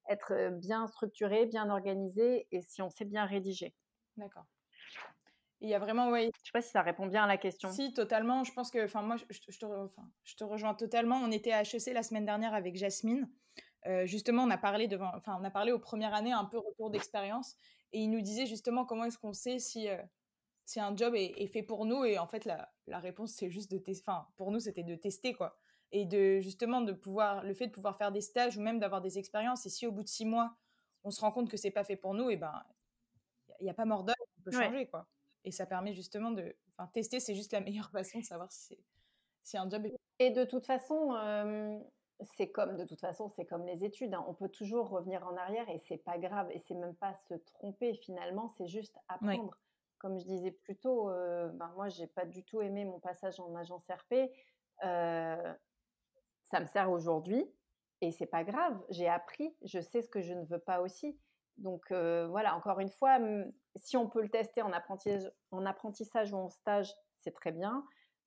être 0.09 0.51
bien 0.53 0.87
structuré, 0.87 1.45
bien 1.45 1.69
organisé 1.69 2.47
et 2.51 2.63
si 2.63 2.81
on 2.81 2.89
sait 2.89 3.05
bien 3.05 3.27
rédiger. 3.27 3.75
D'accord. 4.17 4.47
Il 5.67 5.71
y 5.71 5.75
a 5.75 5.79
vraiment. 5.81 6.15
Je 6.17 6.31
sais 6.45 6.53
pas 6.53 6.63
si 6.63 6.71
ça 6.71 6.83
répond 6.83 7.07
bien 7.07 7.25
à 7.25 7.27
la 7.27 7.37
question. 7.37 7.73
Si, 7.73 7.93
totalement. 7.93 8.45
Je 8.45 8.53
pense 8.53 8.71
que, 8.71 8.85
enfin, 8.85 9.03
moi, 9.03 9.17
je, 9.17 9.25
te, 9.25 9.51
je 9.51 10.37
te 10.37 10.45
rejoins 10.45 10.75
totalement. 10.75 11.17
On 11.17 11.33
était 11.33 11.53
à 11.53 11.63
HEC 11.63 11.93
la 11.93 12.05
semaine 12.05 12.25
dernière 12.25 12.55
avec 12.55 12.77
Jasmine. 12.77 13.29
Euh, 13.87 14.07
justement, 14.07 14.45
on 14.45 14.51
a 14.51 14.59
parlé 14.59 14.89
devant, 14.89 15.11
enfin, 15.15 15.37
on 15.41 15.45
a 15.45 15.51
parlé 15.51 15.73
aux 15.73 15.79
premières 15.79 16.15
années 16.15 16.33
un 16.33 16.45
peu 16.45 16.59
retour 16.59 16.91
d'expérience, 16.91 17.57
et 17.93 18.01
il 18.01 18.11
nous 18.11 18.21
disait 18.21 18.47
justement 18.47 18.85
comment 18.85 19.05
est-ce 19.05 19.19
qu'on 19.19 19.33
sait 19.33 19.59
si 19.59 19.89
euh, 19.89 19.97
si 20.65 20.81
un 20.81 20.97
job 20.97 21.15
est, 21.15 21.47
fait 21.47 21.63
pour 21.63 21.87
nous. 21.87 22.05
Et 22.05 22.19
en 22.19 22.27
fait, 22.27 22.45
la, 22.45 22.73
la 22.87 22.99
réponse 22.99 23.33
c'est 23.33 23.51
juste 23.51 23.71
de 23.71 23.79
tester. 23.79 24.05
Enfin, 24.09 24.27
pour 24.37 24.51
nous, 24.51 24.61
c'était 24.61 24.83
de 24.83 24.97
tester 24.97 25.35
quoi, 25.35 25.59
et 25.93 26.05
de 26.05 26.41
justement 26.41 26.81
de 26.81 26.93
pouvoir, 26.93 27.45
le 27.45 27.55
fait 27.55 27.69
de 27.69 27.73
pouvoir 27.73 27.97
faire 27.97 28.11
des 28.11 28.21
stages 28.21 28.57
ou 28.57 28.61
même 28.61 28.81
d'avoir 28.81 29.01
des 29.01 29.19
expériences. 29.19 29.67
Et 29.67 29.71
si 29.71 29.87
au 29.87 29.93
bout 29.93 30.03
de 30.03 30.09
six 30.09 30.25
mois, 30.25 30.57
on 31.05 31.11
se 31.11 31.21
rend 31.21 31.31
compte 31.31 31.49
que 31.49 31.57
c'est 31.57 31.71
pas 31.71 31.85
fait 31.85 31.97
pour 31.97 32.15
nous, 32.15 32.31
et 32.31 32.37
ben, 32.37 32.65
il 33.61 33.65
n'y 33.65 33.71
a, 33.71 33.75
pas 33.75 33.85
mort 33.85 34.03
d'homme, 34.03 34.15
on 34.39 34.43
peut 34.43 34.51
changer 34.51 34.87
quoi. 34.87 35.07
Et 35.47 35.53
ça 35.53 35.65
permet 35.65 35.95
justement 35.95 36.33
de. 36.33 36.55
Enfin, 36.77 36.91
tester, 36.93 37.21
c'est 37.21 37.35
juste 37.35 37.53
la 37.53 37.61
meilleure 37.61 37.91
façon 37.93 38.19
de 38.19 38.25
savoir 38.25 38.53
si, 38.53 38.79
si 39.43 39.57
un 39.57 39.69
job 39.71 39.87
est. 39.87 39.97
Et 40.19 40.31
de 40.31 40.45
toute 40.45 40.67
façon, 40.67 41.15
c'est 42.37 42.51
comme 42.51 42.77
de 42.77 42.85
toute 42.85 43.01
façon, 43.01 43.29
c'est 43.29 43.45
comme 43.45 43.65
les 43.67 43.85
études. 43.85 44.15
Hein. 44.15 44.25
On 44.29 44.35
peut 44.35 44.49
toujours 44.49 44.89
revenir 44.89 45.27
en 45.27 45.37
arrière 45.37 45.69
et 45.69 45.79
c'est 45.89 45.99
pas 45.99 46.19
grave. 46.19 46.51
Et 46.53 46.61
c'est 46.61 46.75
même 46.75 46.95
pas 46.95 47.15
se 47.29 47.35
tromper 47.35 47.95
finalement, 47.95 48.49
c'est 48.57 48.67
juste 48.67 48.99
apprendre. 49.09 49.57
Comme 49.99 50.19
je 50.19 50.25
disais 50.27 50.51
plus 50.51 50.77
tôt, 50.77 51.09
euh, 51.11 51.49
ben 51.49 51.73
moi 51.75 51.89
j'ai 51.89 52.07
pas 52.07 52.27
du 52.27 52.45
tout 52.45 52.61
aimé 52.61 52.85
mon 52.85 53.01
passage 53.01 53.41
en 53.41 53.55
agence 53.55 53.85
RP. 53.89 54.31
Euh, 54.85 55.55
ça 56.45 56.61
me 56.61 56.67
sert 56.67 56.91
aujourd'hui 56.91 57.51
et 58.03 58.13
c'est 58.13 58.27
pas 58.27 58.45
grave. 58.45 58.79
J'ai 58.91 59.09
appris, 59.09 59.55
je 59.63 59.81
sais 59.81 60.03
ce 60.03 60.09
que 60.09 60.21
je 60.21 60.35
ne 60.35 60.45
veux 60.45 60.59
pas 60.59 60.81
aussi. 60.81 61.19
Donc 61.59 61.91
euh, 61.91 62.27
voilà, 62.29 62.55
encore 62.57 62.81
une 62.81 62.91
fois, 62.91 63.19
si 63.77 63.97
on 63.97 64.09
peut 64.09 64.23
le 64.23 64.29
tester 64.29 64.63
en 64.63 64.73
apprentissage, 64.73 65.31
en 65.51 65.65
apprentissage 65.65 66.33
ou 66.33 66.37
en 66.37 66.51
stage, 66.51 66.93
c'est 67.21 67.33
très 67.33 67.53
bien. 67.53 67.85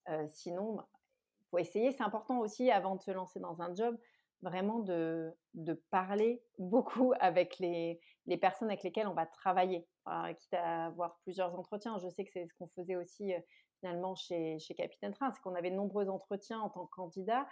Euh, 0.10 0.26
sinon, 0.28 0.74
il 0.74 0.78
bah, 0.78 0.90
faut 1.52 1.58
essayer. 1.60 1.92
C'est 1.92 2.04
important 2.04 2.40
aussi, 2.40 2.72
avant 2.72 2.96
de 2.96 3.02
se 3.02 3.12
lancer 3.12 3.40
dans 3.40 3.62
un 3.62 3.74
job, 3.76 3.98
vraiment 4.42 4.80
de, 4.80 5.36
parler 5.92 6.42
beaucoup 6.58 7.14
avec 7.20 7.60
les, 7.60 8.00
les, 8.26 8.38
personnes 8.38 8.70
avec 8.70 8.84
lesquelles 8.84 9.08
on 9.08 9.14
va 9.14 9.26
travailler, 9.26 9.88
quitte 10.38 10.54
à 10.54 10.88
avoir 10.88 11.18
plusieurs 11.24 11.58
entretiens. 11.58 11.98
Je 12.00 12.10
sais 12.10 12.24
que 12.24 12.32
c'est 12.32 12.48
ce 12.48 12.54
qu'on 12.56 12.70
faisait 12.70 12.96
aussi 12.96 13.34
euh, 13.34 13.40
finalement 13.80 14.16
chez, 14.16 14.60
chez 14.60 14.74
Capitaine 14.76 15.14
Train, 15.14 15.32
c'est 15.32 15.42
qu'on 15.42 15.56
avait 15.56 15.72
de 15.72 15.76
nombreux 15.76 16.10
entretiens 16.10 16.60
en 16.60 16.70
tant 16.70 16.86
que 16.86 16.92
candidat 16.92 17.48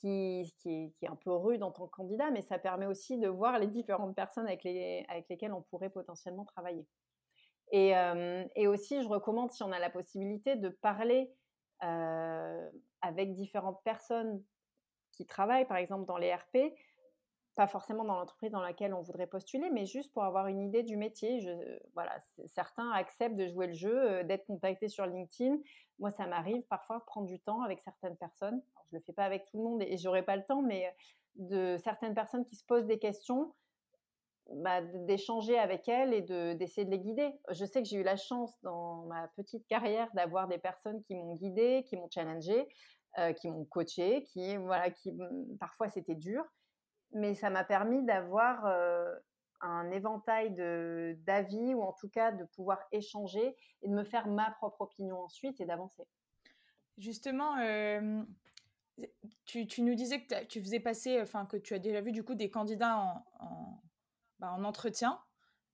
qui, 0.00 0.92
est, 1.02 1.08
un 1.08 1.16
peu 1.16 1.30
rude 1.32 1.62
en 1.62 1.70
tant 1.70 1.86
que 1.86 1.90
candidat, 1.90 2.30
mais 2.30 2.42
ça 2.42 2.58
permet 2.58 2.86
aussi 2.86 3.18
de 3.18 3.28
voir 3.28 3.58
les 3.58 3.66
différentes 3.66 4.14
personnes 4.14 4.46
avec, 4.46 4.64
les, 4.64 5.04
avec 5.08 5.28
lesquelles 5.28 5.52
on 5.52 5.62
pourrait 5.62 5.90
potentiellement 5.90 6.44
travailler. 6.44 6.86
Et, 7.72 7.96
euh, 7.96 8.44
et, 8.56 8.66
aussi, 8.66 9.02
je 9.02 9.08
recommande, 9.08 9.52
si 9.52 9.62
on 9.62 9.72
a 9.72 9.78
la 9.78 9.90
possibilité, 9.90 10.56
de 10.56 10.68
parler 10.68 11.32
euh, 11.84 12.70
avec 13.02 13.34
différentes 13.34 13.82
personnes 13.84 14.42
qui 15.12 15.26
travaillent, 15.26 15.66
par 15.66 15.76
exemple, 15.76 16.06
dans 16.06 16.16
les 16.16 16.34
RP, 16.34 16.74
pas 17.60 17.66
forcément 17.66 18.04
dans 18.04 18.14
l'entreprise 18.14 18.50
dans 18.50 18.62
laquelle 18.62 18.94
on 18.94 19.02
voudrait 19.02 19.26
postuler, 19.26 19.68
mais 19.68 19.84
juste 19.84 20.14
pour 20.14 20.24
avoir 20.24 20.46
une 20.46 20.62
idée 20.62 20.82
du 20.82 20.96
métier. 20.96 21.46
Voilà, 21.92 22.18
certains 22.46 22.90
acceptent 22.92 23.36
de 23.36 23.48
jouer 23.48 23.66
le 23.66 23.74
jeu, 23.74 23.94
euh, 23.94 24.22
d'être 24.22 24.46
contactés 24.46 24.88
sur 24.88 25.04
LinkedIn. 25.04 25.58
Moi, 25.98 26.10
ça 26.10 26.26
m'arrive 26.26 26.62
parfois 26.70 27.00
de 27.00 27.04
prendre 27.04 27.26
du 27.26 27.38
temps 27.38 27.60
avec 27.60 27.82
certaines 27.82 28.16
personnes. 28.16 28.62
je 28.90 28.96
le 28.96 29.02
fais 29.02 29.12
pas 29.12 29.24
avec 29.24 29.44
tout 29.44 29.58
le 29.58 29.64
monde 29.64 29.82
et, 29.82 29.98
j'aurais 29.98 30.22
pas 30.22 30.36
le 30.36 30.44
temps, 30.46 30.62
mais 30.62 30.90
de 31.34 31.76
certaines 31.76 32.14
personnes 32.14 32.46
qui 32.46 32.56
se 32.56 32.64
posent 32.64 32.86
des 32.86 32.98
questions. 32.98 33.52
bah, 34.54 34.80
d'échanger 34.80 35.58
avec 35.58 35.86
elles 35.86 36.14
et 36.14 36.22
d'essayer 36.54 36.86
de, 36.86 36.90
les 36.90 36.98
guider. 36.98 37.30
Je 37.50 37.66
sais 37.66 37.82
que 37.82 37.88
j'ai 37.90 37.98
eu 37.98 38.02
la 38.02 38.16
chance 38.16 38.58
dans 38.62 39.04
ma 39.04 39.28
petite 39.36 39.66
carrière 39.66 40.08
d'avoir 40.14 40.48
des 40.48 40.56
personnes 40.56 41.02
qui 41.02 41.14
m'ont 41.14 41.34
guidée, 41.34 41.84
qui 41.86 41.96
m'ont 41.96 42.08
challengée, 42.08 42.66
euh, 43.18 43.34
qui 43.34 43.50
m'ont 43.50 43.66
coachée, 43.66 44.24
qui, 44.32 44.56
voilà, 44.56 44.90
qui 44.90 45.12
parfois 45.58 45.90
c'était 45.90 46.14
dur, 46.14 46.42
mais 47.12 47.34
ça 47.34 47.50
m'a 47.50 47.64
permis 47.64 48.02
d'avoir 48.04 48.66
un 49.60 49.90
éventail 49.90 50.54
d'avis 51.24 51.74
ou 51.74 51.82
en 51.82 51.92
tout 51.92 52.08
cas 52.08 52.32
de 52.32 52.44
pouvoir 52.44 52.78
échanger 52.92 53.56
et 53.82 53.88
de 53.88 53.94
me 53.94 54.04
faire 54.04 54.26
ma 54.26 54.50
propre 54.52 54.82
opinion 54.82 55.20
ensuite 55.20 55.60
et 55.60 55.66
d'avancer. 55.66 56.06
Justement, 56.98 57.56
tu, 59.44 59.66
tu, 59.66 59.82
nous 59.82 59.94
disais 59.94 60.22
que 60.22 60.44
tu 60.44 60.60
faisais 60.60 60.80
passer, 60.80 61.20
enfin 61.20 61.46
que 61.46 61.56
tu 61.56 61.74
as 61.74 61.78
déjà 61.78 62.00
vu 62.00 62.12
du 62.12 62.22
coup 62.24 62.34
des 62.34 62.50
candidats 62.50 62.96
en, 62.96 63.24
en, 63.40 63.82
bah, 64.38 64.52
entretien 64.52 65.18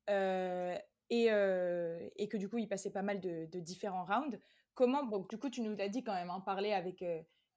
et, 0.09 0.77
et, 1.11 2.29
que 2.29 2.37
du 2.37 2.49
coup 2.49 2.59
ils 2.59 2.69
passaient 2.69 2.93
pas 2.93 3.03
mal 3.03 3.21
de, 3.21 3.61
différents 3.61 4.05
rounds. 4.05 4.39
Comment, 4.75 5.05
donc 5.05 5.31
du 5.31 5.39
coup 5.39 5.51
tu 5.51 5.63
nous 5.63 5.75
l'as 5.77 5.89
dit 5.89 6.03
quand 6.03 6.15
même, 6.15 6.31
hein, 6.31 6.41
parler 6.41 6.73
avec 6.73 7.03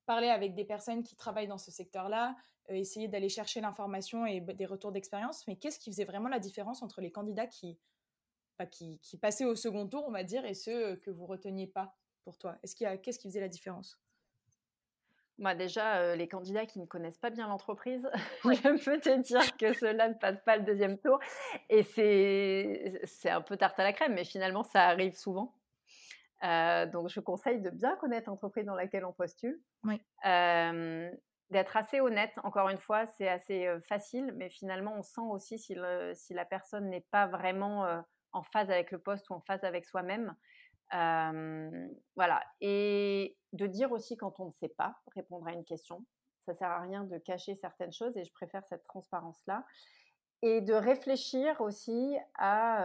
parler 0.09 0.29
avec 0.29 0.55
des 0.55 0.65
personnes 0.65 1.03
qui 1.03 1.15
travaillent 1.15 1.47
dans 1.47 1.59
ce 1.59 1.69
secteur-là, 1.69 2.35
essayer 2.69 3.07
d'aller 3.07 3.29
chercher 3.29 3.61
l'information 3.61 4.25
et 4.25 4.41
des 4.41 4.65
retours 4.65 4.91
d'expérience. 4.91 5.45
Mais 5.47 5.55
qu'est-ce 5.55 5.77
qui 5.77 5.91
faisait 5.91 6.03
vraiment 6.03 6.29
la 6.29 6.39
différence 6.39 6.81
entre 6.81 6.99
les 6.99 7.11
candidats 7.11 7.45
qui, 7.45 7.77
bah, 8.57 8.65
qui, 8.65 8.97
qui, 9.01 9.19
passaient 9.19 9.45
au 9.45 9.53
second 9.53 9.87
tour, 9.87 10.03
on 10.07 10.11
va 10.11 10.23
dire, 10.23 10.45
et 10.45 10.55
ceux 10.55 10.95
que 10.95 11.11
vous 11.11 11.27
reteniez 11.27 11.67
pas 11.67 11.95
pour 12.23 12.39
toi? 12.39 12.57
Est-ce 12.63 12.75
qu'il 12.75 12.85
y 12.85 12.87
a, 12.87 12.97
Qu'est-ce 12.97 13.19
qui 13.19 13.27
faisait 13.27 13.39
la 13.39 13.49
différence? 13.49 13.99
Bah 15.37 15.53
déjà, 15.53 16.15
les 16.15 16.27
candidats 16.27 16.65
qui 16.65 16.79
ne 16.79 16.87
connaissent 16.87 17.19
pas 17.19 17.29
bien 17.29 17.47
l'entreprise, 17.47 18.09
je 18.43 18.83
peux 18.83 18.99
te 18.99 19.15
dire 19.21 19.57
que 19.57 19.73
ceux-là 19.73 20.09
ne 20.09 20.15
passent 20.15 20.43
pas 20.43 20.57
le 20.57 20.63
deuxième 20.63 20.97
tour. 20.97 21.19
Et 21.69 21.83
c'est 21.83 23.29
un 23.29 23.41
peu 23.41 23.57
tarte 23.57 23.79
à 23.79 23.83
la 23.83 23.93
crème, 23.93 24.15
mais 24.15 24.25
finalement, 24.25 24.63
ça 24.63 24.87
arrive 24.87 25.15
souvent. 25.15 25.53
Donc, 26.41 27.09
je 27.09 27.19
conseille 27.19 27.61
de 27.61 27.69
bien 27.69 27.95
connaître 27.97 28.29
l'entreprise 28.29 28.65
dans 28.65 28.75
laquelle 28.75 29.05
on 29.05 29.13
postule. 29.13 29.61
Oui. 29.83 30.01
D'être 30.23 31.77
assez 31.77 31.99
honnête, 31.99 32.33
encore 32.43 32.69
une 32.69 32.77
fois, 32.77 33.07
c'est 33.07 33.27
assez 33.27 33.67
facile, 33.87 34.33
mais 34.37 34.49
finalement, 34.49 34.93
on 34.95 35.01
sent 35.01 35.21
aussi 35.21 35.57
si, 35.57 35.75
si 36.13 36.33
la 36.33 36.45
personne 36.45 36.89
n'est 36.89 37.05
pas 37.11 37.25
vraiment 37.27 38.03
en 38.31 38.43
phase 38.43 38.69
avec 38.69 38.91
le 38.91 38.99
poste 38.99 39.29
ou 39.29 39.33
en 39.33 39.41
phase 39.41 39.63
avec 39.63 39.85
soi-même 39.85 40.35
voilà. 40.91 42.41
Et 42.61 43.37
de 43.53 43.67
dire 43.67 43.91
aussi 43.91 44.17
quand 44.17 44.39
on 44.39 44.47
ne 44.47 44.53
sait 44.53 44.69
pas 44.69 44.95
répondre 45.15 45.47
à 45.47 45.53
une 45.53 45.65
question. 45.65 46.05
Ça 46.45 46.53
sert 46.55 46.69
à 46.69 46.81
rien 46.81 47.03
de 47.03 47.17
cacher 47.17 47.55
certaines 47.55 47.93
choses 47.93 48.17
et 48.17 48.23
je 48.23 48.31
préfère 48.31 48.65
cette 48.65 48.83
transparence-là. 48.83 49.65
Et 50.41 50.61
de 50.61 50.73
réfléchir 50.73 51.59
aussi 51.61 52.17
à 52.37 52.83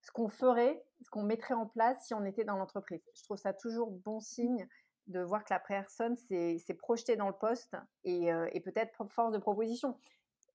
ce 0.00 0.10
qu'on 0.12 0.28
ferait, 0.28 0.82
ce 1.02 1.10
qu'on 1.10 1.22
mettrait 1.22 1.54
en 1.54 1.66
place 1.66 2.06
si 2.06 2.14
on 2.14 2.24
était 2.24 2.44
dans 2.44 2.56
l'entreprise. 2.56 3.02
Je 3.14 3.22
trouve 3.24 3.36
ça 3.36 3.52
toujours 3.52 3.90
bon 3.90 4.20
signe 4.20 4.66
de 5.08 5.20
voir 5.20 5.44
que 5.44 5.52
la 5.52 5.60
personne 5.60 6.16
s'est 6.16 6.76
projetée 6.78 7.16
dans 7.16 7.26
le 7.26 7.34
poste 7.34 7.76
et, 8.04 8.28
et 8.52 8.60
peut-être 8.60 9.04
force 9.08 9.32
de 9.32 9.38
proposition 9.38 9.98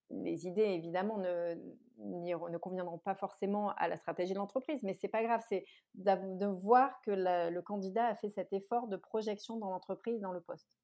les 0.09 0.47
idées, 0.47 0.61
évidemment, 0.61 1.17
ne, 1.17 1.55
ne 1.99 2.57
conviendront 2.57 2.97
pas 2.97 3.15
forcément 3.15 3.73
à 3.75 3.87
la 3.87 3.97
stratégie 3.97 4.33
de 4.33 4.37
l'entreprise, 4.37 4.81
mais 4.83 4.93
c'est 4.93 5.07
pas 5.07 5.23
grave, 5.23 5.43
c'est 5.49 5.65
de 5.95 6.45
voir 6.45 7.01
que 7.01 7.11
le 7.11 7.61
candidat 7.61 8.07
a 8.07 8.15
fait 8.15 8.29
cet 8.29 8.53
effort 8.53 8.87
de 8.87 8.97
projection 8.97 9.57
dans 9.57 9.69
l'entreprise, 9.69 10.21
dans 10.21 10.31
le 10.31 10.41
poste. 10.41 10.77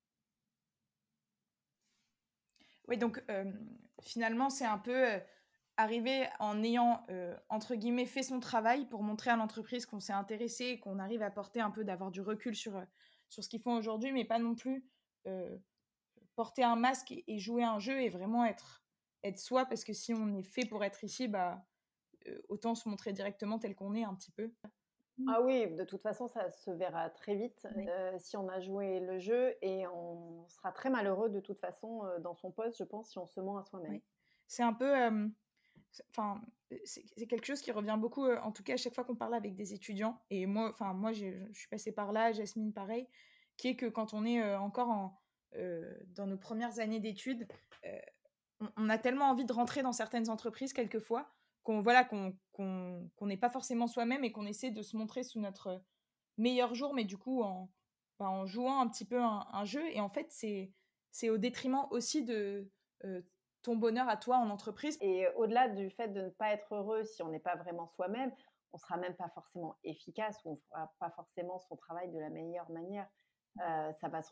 Oui, 2.88 2.98
donc 2.98 3.24
finalement, 4.02 4.50
c'est 4.50 4.66
un 4.66 4.78
peu 4.78 5.06
arriver 5.78 6.28
en 6.40 6.64
ayant, 6.64 7.06
entre 7.50 7.76
guillemets, 7.76 8.06
fait 8.06 8.24
son 8.24 8.40
travail 8.40 8.86
pour 8.86 9.04
montrer 9.04 9.32
à 9.32 9.36
l'entreprise 9.36 9.86
qu'on 9.86 10.00
s'est 10.00 10.14
intéressé, 10.14 10.80
qu'on 10.80 11.00
arrive 11.00 11.22
à 11.22 11.32
porter 11.32 11.62
un 11.62 11.72
peu, 11.72 11.84
d'avoir 11.84 12.12
du 12.12 12.22
recul 12.22 12.56
sur, 12.56 12.82
sur 13.30 13.44
ce 13.44 13.50
qu'ils 13.50 13.62
font 13.62 13.76
aujourd'hui, 13.76 14.12
mais 14.12 14.26
pas 14.26 14.40
non 14.40 14.56
plus 14.56 14.86
porter 16.36 16.64
un 16.64 16.76
masque 16.76 17.14
et 17.28 17.40
jouer 17.40 17.64
un 17.64 17.80
jeu 17.80 18.02
et 18.02 18.10
vraiment 18.10 18.46
être 18.46 18.84
être 19.24 19.40
soi, 19.40 19.66
parce 19.66 19.84
que 19.84 19.94
si 19.94 20.14
on 20.14 20.34
est 20.34 20.44
fait 20.44 20.66
pour 20.66 20.84
être 20.84 21.04
ici, 21.04 21.28
bah, 21.28 21.66
euh, 22.28 22.42
autant 22.50 22.76
se 22.76 22.88
montrer 22.88 23.14
directement 23.14 23.60
tel 23.60 23.76
qu'on 23.76 23.96
est 23.96 24.04
un 24.04 24.14
petit 24.16 24.32
peu. 24.32 24.52
Ah 25.28 25.42
oui, 25.42 25.68
de 25.76 25.84
toute 25.84 26.02
façon, 26.02 26.28
ça 26.28 26.50
se 26.50 26.72
verra 26.72 27.10
très 27.10 27.36
vite 27.36 27.68
euh, 27.78 28.18
si 28.18 28.36
on 28.36 28.50
a 28.50 28.60
joué 28.60 29.00
le 29.00 29.20
jeu 29.20 29.54
et 29.62 29.86
on 29.88 30.48
sera 30.48 30.72
très 30.72 30.90
malheureux 30.90 31.30
de 31.30 31.40
toute 31.40 31.60
façon 31.60 32.04
euh, 32.04 32.20
dans 32.20 32.34
son 32.34 32.52
poste, 32.52 32.80
je 32.80 32.84
pense, 32.84 33.12
si 33.12 33.20
on 33.20 33.28
se 33.28 33.40
ment 33.40 33.58
à 33.58 33.64
soi-même. 33.64 34.02
C'est 34.48 34.64
un 34.64 34.74
peu, 34.74 34.92
enfin, 36.10 36.42
c'est 36.86 37.28
quelque 37.28 37.46
chose 37.46 37.62
qui 37.62 37.72
revient 37.72 37.98
beaucoup, 38.00 38.26
en 38.26 38.52
tout 38.52 38.64
cas 38.64 38.74
à 38.74 38.78
chaque 38.78 38.96
fois 38.96 39.04
qu'on 39.04 39.16
parle 39.16 39.36
avec 39.36 39.56
des 39.56 39.74
étudiants. 39.74 40.20
Et 40.30 40.46
moi, 40.46 40.70
enfin, 40.70 40.94
moi, 40.94 41.12
je 41.12 41.28
suis 41.54 41.68
passée 41.70 41.92
par 41.92 42.12
là, 42.12 42.32
Jasmine, 42.32 42.74
pareil, 42.74 43.08
qui 43.58 43.70
est 43.70 43.76
que 43.76 43.86
quand 43.86 44.14
on 44.14 44.26
est 44.26 44.56
encore 44.56 44.90
en, 44.90 45.22
dans 46.16 46.28
nos 46.28 46.38
premières 46.38 46.80
années 46.80 47.00
d'études, 47.00 47.48
on, 48.78 48.90
a 48.90 48.98
tellement 48.98 49.26
envie 49.26 49.46
de 49.46 49.54
rentrer 49.54 49.84
dans 49.84 49.92
certaines 49.92 50.30
entreprises 50.30 50.74
quelquefois 50.74 51.32
qu'on 51.64 51.82
voilà 51.82 52.04
qu'on 52.04 53.10
n'est 53.22 53.38
pas 53.38 53.50
forcément 53.50 53.88
soi-même 53.88 54.24
et 54.24 54.32
qu'on 54.32 54.46
essaie 54.46 54.72
de 54.72 54.82
se 54.82 54.98
montrer 54.98 55.24
sous 55.24 55.40
notre 55.40 55.84
meilleur 56.38 56.76
jour, 56.76 56.94
mais 56.94 57.06
du 57.06 57.18
coup 57.18 57.42
en, 57.44 57.70
bah, 58.20 58.46
jouant 58.46 58.80
un 58.80 58.88
petit 58.88 59.06
peu 59.06 59.22
un, 59.22 59.66
jeu. 59.66 59.84
Et 59.92 60.00
en 60.00 60.10
fait, 60.10 60.28
c'est 60.30 61.30
au 61.30 61.38
détriment 61.38 61.88
aussi 61.92 62.24
de 62.24 62.70
euh, 63.06 63.22
ton 63.64 63.76
bonheur 63.76 64.08
à 64.08 64.18
toi 64.18 64.38
en 64.38 64.50
entreprise? 64.50 64.98
Et 65.02 65.28
au-delà 65.36 65.68
du 65.70 65.90
fait 65.90 66.10
de 66.10 66.22
ne 66.22 66.30
pas 66.30 66.52
être 66.52 66.76
heureux 66.76 67.04
si 67.04 67.24
on 67.24 67.30
n'est 67.30 67.40
pas 67.40 67.56
vraiment 67.56 67.88
soi-même, 67.88 68.32
on 68.74 68.78
sera 68.78 68.98
même 68.98 69.16
pas 69.16 69.30
forcément 69.30 69.76
efficace 69.84 70.40
ou 70.46 70.52
on 70.52 70.56
fera 70.70 70.92
pas 71.00 71.10
forcément 71.12 71.60
son 71.60 71.76
travail 71.76 72.12
de 72.12 72.20
la 72.20 72.30
meilleure 72.30 72.70
manière. 72.72 73.08
Euh, 73.62 73.94
ça 74.02 74.08
va 74.10 74.22
se, 74.24 74.32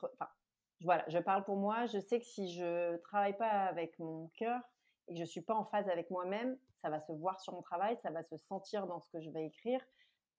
voilà, 0.83 1.03
je 1.07 1.19
parle 1.19 1.43
pour 1.43 1.57
moi. 1.57 1.85
Je 1.85 1.99
sais 1.99 2.19
que 2.19 2.25
si 2.25 2.51
je 2.51 2.97
travaille 2.97 3.37
pas 3.37 3.49
avec 3.49 3.97
mon 3.99 4.27
cœur 4.35 4.59
et 5.07 5.13
que 5.13 5.19
je 5.19 5.25
suis 5.25 5.41
pas 5.41 5.53
en 5.53 5.65
phase 5.65 5.87
avec 5.89 6.09
moi-même, 6.09 6.57
ça 6.81 6.89
va 6.89 6.99
se 6.99 7.11
voir 7.11 7.39
sur 7.39 7.53
mon 7.53 7.61
travail, 7.61 7.97
ça 8.01 8.09
va 8.09 8.23
se 8.23 8.37
sentir 8.37 8.87
dans 8.87 8.99
ce 8.99 9.09
que 9.09 9.21
je 9.21 9.29
vais 9.29 9.45
écrire. 9.45 9.81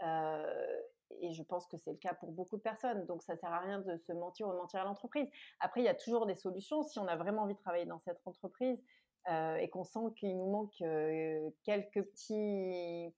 Euh, 0.03 0.80
et 1.20 1.32
je 1.32 1.42
pense 1.42 1.66
que 1.66 1.76
c'est 1.76 1.92
le 1.92 1.98
cas 1.98 2.14
pour 2.14 2.32
beaucoup 2.32 2.56
de 2.56 2.62
personnes. 2.62 3.06
Donc, 3.06 3.22
ça 3.22 3.36
sert 3.36 3.52
à 3.52 3.60
rien 3.60 3.80
de 3.80 3.96
se 3.96 4.12
mentir 4.12 4.48
ou 4.48 4.52
de 4.52 4.56
mentir 4.56 4.80
à 4.80 4.84
l'entreprise. 4.84 5.28
Après, 5.60 5.80
il 5.80 5.84
y 5.84 5.88
a 5.88 5.94
toujours 5.94 6.26
des 6.26 6.34
solutions. 6.34 6.82
Si 6.82 6.98
on 6.98 7.06
a 7.06 7.16
vraiment 7.16 7.42
envie 7.42 7.54
de 7.54 7.60
travailler 7.60 7.86
dans 7.86 8.00
cette 8.00 8.20
entreprise 8.24 8.82
euh, 9.28 9.56
et 9.56 9.68
qu'on 9.68 9.84
sent 9.84 10.12
qu'il 10.16 10.36
nous 10.36 10.50
manque 10.50 10.80
euh, 10.82 11.50
quelques 11.64 12.02
petits 12.02 13.12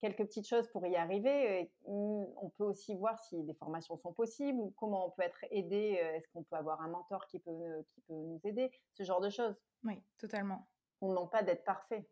quelques 0.00 0.24
petites 0.24 0.48
choses 0.48 0.66
pour 0.68 0.86
y 0.86 0.96
arriver. 0.96 1.70
On 1.84 2.50
peut 2.56 2.64
aussi 2.64 2.94
voir 2.94 3.18
si 3.18 3.42
des 3.42 3.54
formations 3.54 3.96
sont 3.98 4.12
possibles 4.12 4.58
ou 4.58 4.72
comment 4.76 5.06
on 5.06 5.10
peut 5.10 5.22
être 5.22 5.44
aidé. 5.50 6.00
Euh, 6.02 6.16
est-ce 6.16 6.28
qu'on 6.32 6.42
peut 6.42 6.56
avoir 6.56 6.80
un 6.80 6.88
mentor 6.88 7.26
qui 7.26 7.38
peut, 7.38 7.84
qui 7.90 8.00
peut 8.02 8.14
nous 8.14 8.40
aider 8.44 8.70
Ce 8.94 9.02
genre 9.02 9.20
de 9.20 9.30
choses. 9.30 9.54
Oui, 9.84 10.02
totalement. 10.18 10.66
On 11.00 11.08
ne 11.08 11.14
demande 11.14 11.30
pas 11.30 11.42
d'être 11.42 11.64
parfait. 11.64 12.08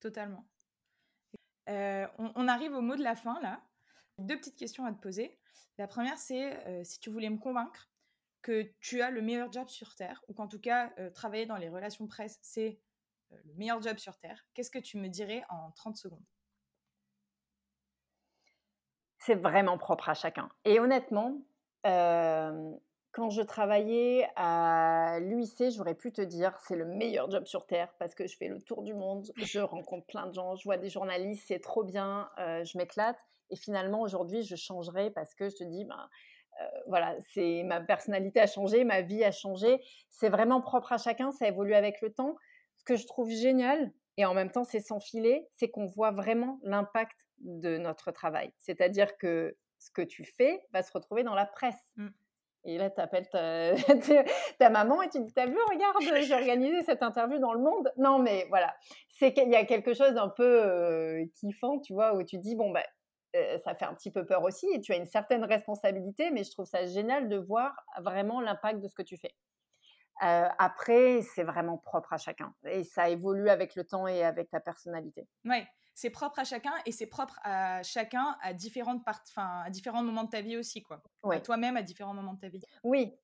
Totalement. 0.00 0.44
Euh, 1.68 2.06
on, 2.18 2.48
arrive 2.48 2.72
au 2.72 2.80
mot 2.80 2.96
de 2.96 3.02
la 3.02 3.16
fin, 3.16 3.40
là. 3.40 3.60
Deux 4.18 4.36
petites 4.36 4.56
questions 4.56 4.84
à 4.84 4.92
te 4.92 5.00
poser. 5.00 5.38
La 5.78 5.86
première, 5.86 6.18
c'est 6.18 6.56
euh, 6.66 6.84
si 6.84 6.98
tu 7.00 7.10
voulais 7.10 7.30
me 7.30 7.38
convaincre 7.38 7.90
que 8.42 8.62
tu 8.80 9.02
as 9.02 9.10
le 9.10 9.22
meilleur 9.22 9.52
job 9.52 9.68
sur 9.68 9.94
Terre, 9.94 10.22
ou 10.28 10.34
qu'en 10.34 10.46
tout 10.46 10.60
cas, 10.60 10.92
travailler 11.14 11.46
dans 11.46 11.56
les 11.56 11.68
relations 11.68 12.06
presse, 12.06 12.38
c'est 12.42 12.78
le 13.30 13.54
meilleur 13.54 13.82
job 13.82 13.98
sur 13.98 14.16
Terre, 14.18 14.46
qu'est-ce 14.54 14.70
que 14.70 14.78
tu 14.78 14.98
me 14.98 15.08
dirais 15.08 15.42
en 15.48 15.72
30 15.72 15.96
secondes? 15.96 16.24
C'est 19.18 19.34
vraiment 19.34 19.78
propre 19.78 20.08
à 20.08 20.14
chacun. 20.14 20.48
Et 20.64 20.78
honnêtement, 20.78 21.42
euh, 21.86 22.72
quand 23.12 23.30
je 23.30 23.42
travaillais 23.42 24.28
à 24.36 25.18
l'UIC, 25.20 25.70
j'aurais 25.70 25.94
pu 25.94 26.12
te 26.12 26.20
dire 26.20 26.56
c'est 26.60 26.76
le 26.76 26.84
meilleur 26.84 27.30
job 27.30 27.46
sur 27.46 27.66
Terre 27.66 27.92
parce 27.98 28.14
que 28.14 28.26
je 28.26 28.36
fais 28.36 28.48
le 28.48 28.60
tour 28.60 28.82
du 28.82 28.94
monde, 28.94 29.32
je 29.36 29.58
rencontre 29.60 30.06
plein 30.06 30.26
de 30.26 30.34
gens, 30.34 30.54
je 30.54 30.64
vois 30.64 30.76
des 30.76 30.90
journalistes, 30.90 31.44
c'est 31.48 31.60
trop 31.60 31.82
bien, 31.82 32.30
euh, 32.38 32.64
je 32.64 32.78
m'éclate. 32.78 33.18
Et 33.50 33.56
finalement, 33.56 34.00
aujourd'hui, 34.00 34.42
je 34.42 34.56
changerai 34.56 35.10
parce 35.10 35.34
que 35.34 35.48
je 35.48 35.56
te 35.56 35.64
dis, 35.64 35.84
ben, 35.84 36.08
euh, 36.60 36.64
voilà, 36.86 37.16
c'est 37.32 37.62
ma 37.64 37.80
personnalité 37.80 38.40
a 38.40 38.46
changé, 38.46 38.84
ma 38.84 39.02
vie 39.02 39.24
a 39.24 39.32
changé. 39.32 39.80
C'est 40.08 40.28
vraiment 40.28 40.60
propre 40.60 40.92
à 40.92 40.98
chacun, 40.98 41.32
ça 41.32 41.48
évolue 41.48 41.74
avec 41.74 42.00
le 42.00 42.12
temps. 42.12 42.36
Ce 42.76 42.84
que 42.84 42.96
je 42.96 43.06
trouve 43.06 43.30
génial, 43.30 43.92
et 44.16 44.24
en 44.24 44.34
même 44.34 44.50
temps, 44.50 44.64
c'est 44.64 44.80
sans 44.80 45.00
filet, 45.00 45.46
c'est 45.54 45.68
qu'on 45.68 45.86
voit 45.86 46.10
vraiment 46.10 46.58
l'impact 46.62 47.16
de 47.38 47.76
notre 47.76 48.10
travail. 48.10 48.52
C'est-à-dire 48.58 49.16
que 49.18 49.56
ce 49.78 49.90
que 49.90 50.02
tu 50.02 50.24
fais 50.24 50.62
va 50.72 50.82
se 50.82 50.90
retrouver 50.92 51.22
dans 51.22 51.34
la 51.34 51.46
presse. 51.46 51.90
Mmh. 51.96 52.08
Et 52.64 52.78
là, 52.78 52.90
tu 52.90 53.00
appelles 53.00 53.28
ta, 53.28 53.74
maman 54.70 55.00
et 55.02 55.08
tu 55.08 55.20
dis, 55.22 55.32
t'as 55.32 55.46
vu, 55.46 55.56
regarde, 55.70 55.96
j'ai 56.00 56.34
organisé 56.34 56.82
cette 56.82 57.02
interview 57.02 57.38
dans 57.38 57.52
le 57.52 57.60
monde. 57.60 57.92
Non, 57.96 58.18
mais 58.18 58.46
voilà, 58.48 58.74
c'est 59.10 59.32
qu'il 59.32 59.48
y 59.48 59.54
a 59.54 59.64
quelque 59.64 59.94
chose 59.94 60.14
d'un 60.14 60.28
peu 60.28 60.64
euh, 60.64 61.24
kiffant, 61.36 61.78
tu 61.78 61.92
vois, 61.92 62.16
où 62.16 62.24
tu 62.24 62.38
dis, 62.38 62.56
bon, 62.56 62.72
ben, 63.32 63.58
ça 63.58 63.74
fait 63.74 63.84
un 63.84 63.94
petit 63.94 64.10
peu 64.10 64.24
peur 64.24 64.42
aussi 64.42 64.66
et 64.72 64.80
tu 64.80 64.92
as 64.92 64.96
une 64.96 65.06
certaine 65.06 65.44
responsabilité, 65.44 66.30
mais 66.30 66.44
je 66.44 66.50
trouve 66.50 66.66
ça 66.66 66.86
génial 66.86 67.28
de 67.28 67.36
voir 67.36 67.74
vraiment 68.00 68.40
l'impact 68.40 68.80
de 68.80 68.88
ce 68.88 68.94
que 68.94 69.02
tu 69.02 69.16
fais. 69.16 69.34
après, 70.20 71.22
c'est 71.22 71.44
vraiment 71.44 71.78
propre 71.78 72.12
à 72.12 72.18
chacun 72.18 72.54
et 72.64 72.84
ça 72.84 73.08
évolue 73.08 73.48
avec 73.48 73.74
le 73.74 73.84
temps 73.84 74.06
et 74.06 74.24
avec 74.24 74.50
ta 74.50 74.60
personnalité. 74.60 75.28
Oui, 75.44 75.64
c'est 75.94 76.10
propre 76.10 76.38
à 76.38 76.44
chacun 76.44 76.72
et 76.84 76.92
c'est 76.92 77.06
propre 77.06 77.38
à 77.42 77.82
chacun 77.82 78.36
à 78.42 78.52
différentes 78.52 79.02
à 79.36 79.70
différents 79.70 80.02
moments 80.02 80.24
de 80.24 80.30
ta 80.30 80.40
vie 80.40 80.56
aussi, 80.56 80.82
quoi. 80.82 81.02
toi-même 81.42 81.76
à 81.76 81.82
différents 81.82 82.14
moments 82.14 82.34
de 82.34 82.40
ta 82.40 82.48
vie. 82.48 82.60
Oui. 82.84 83.14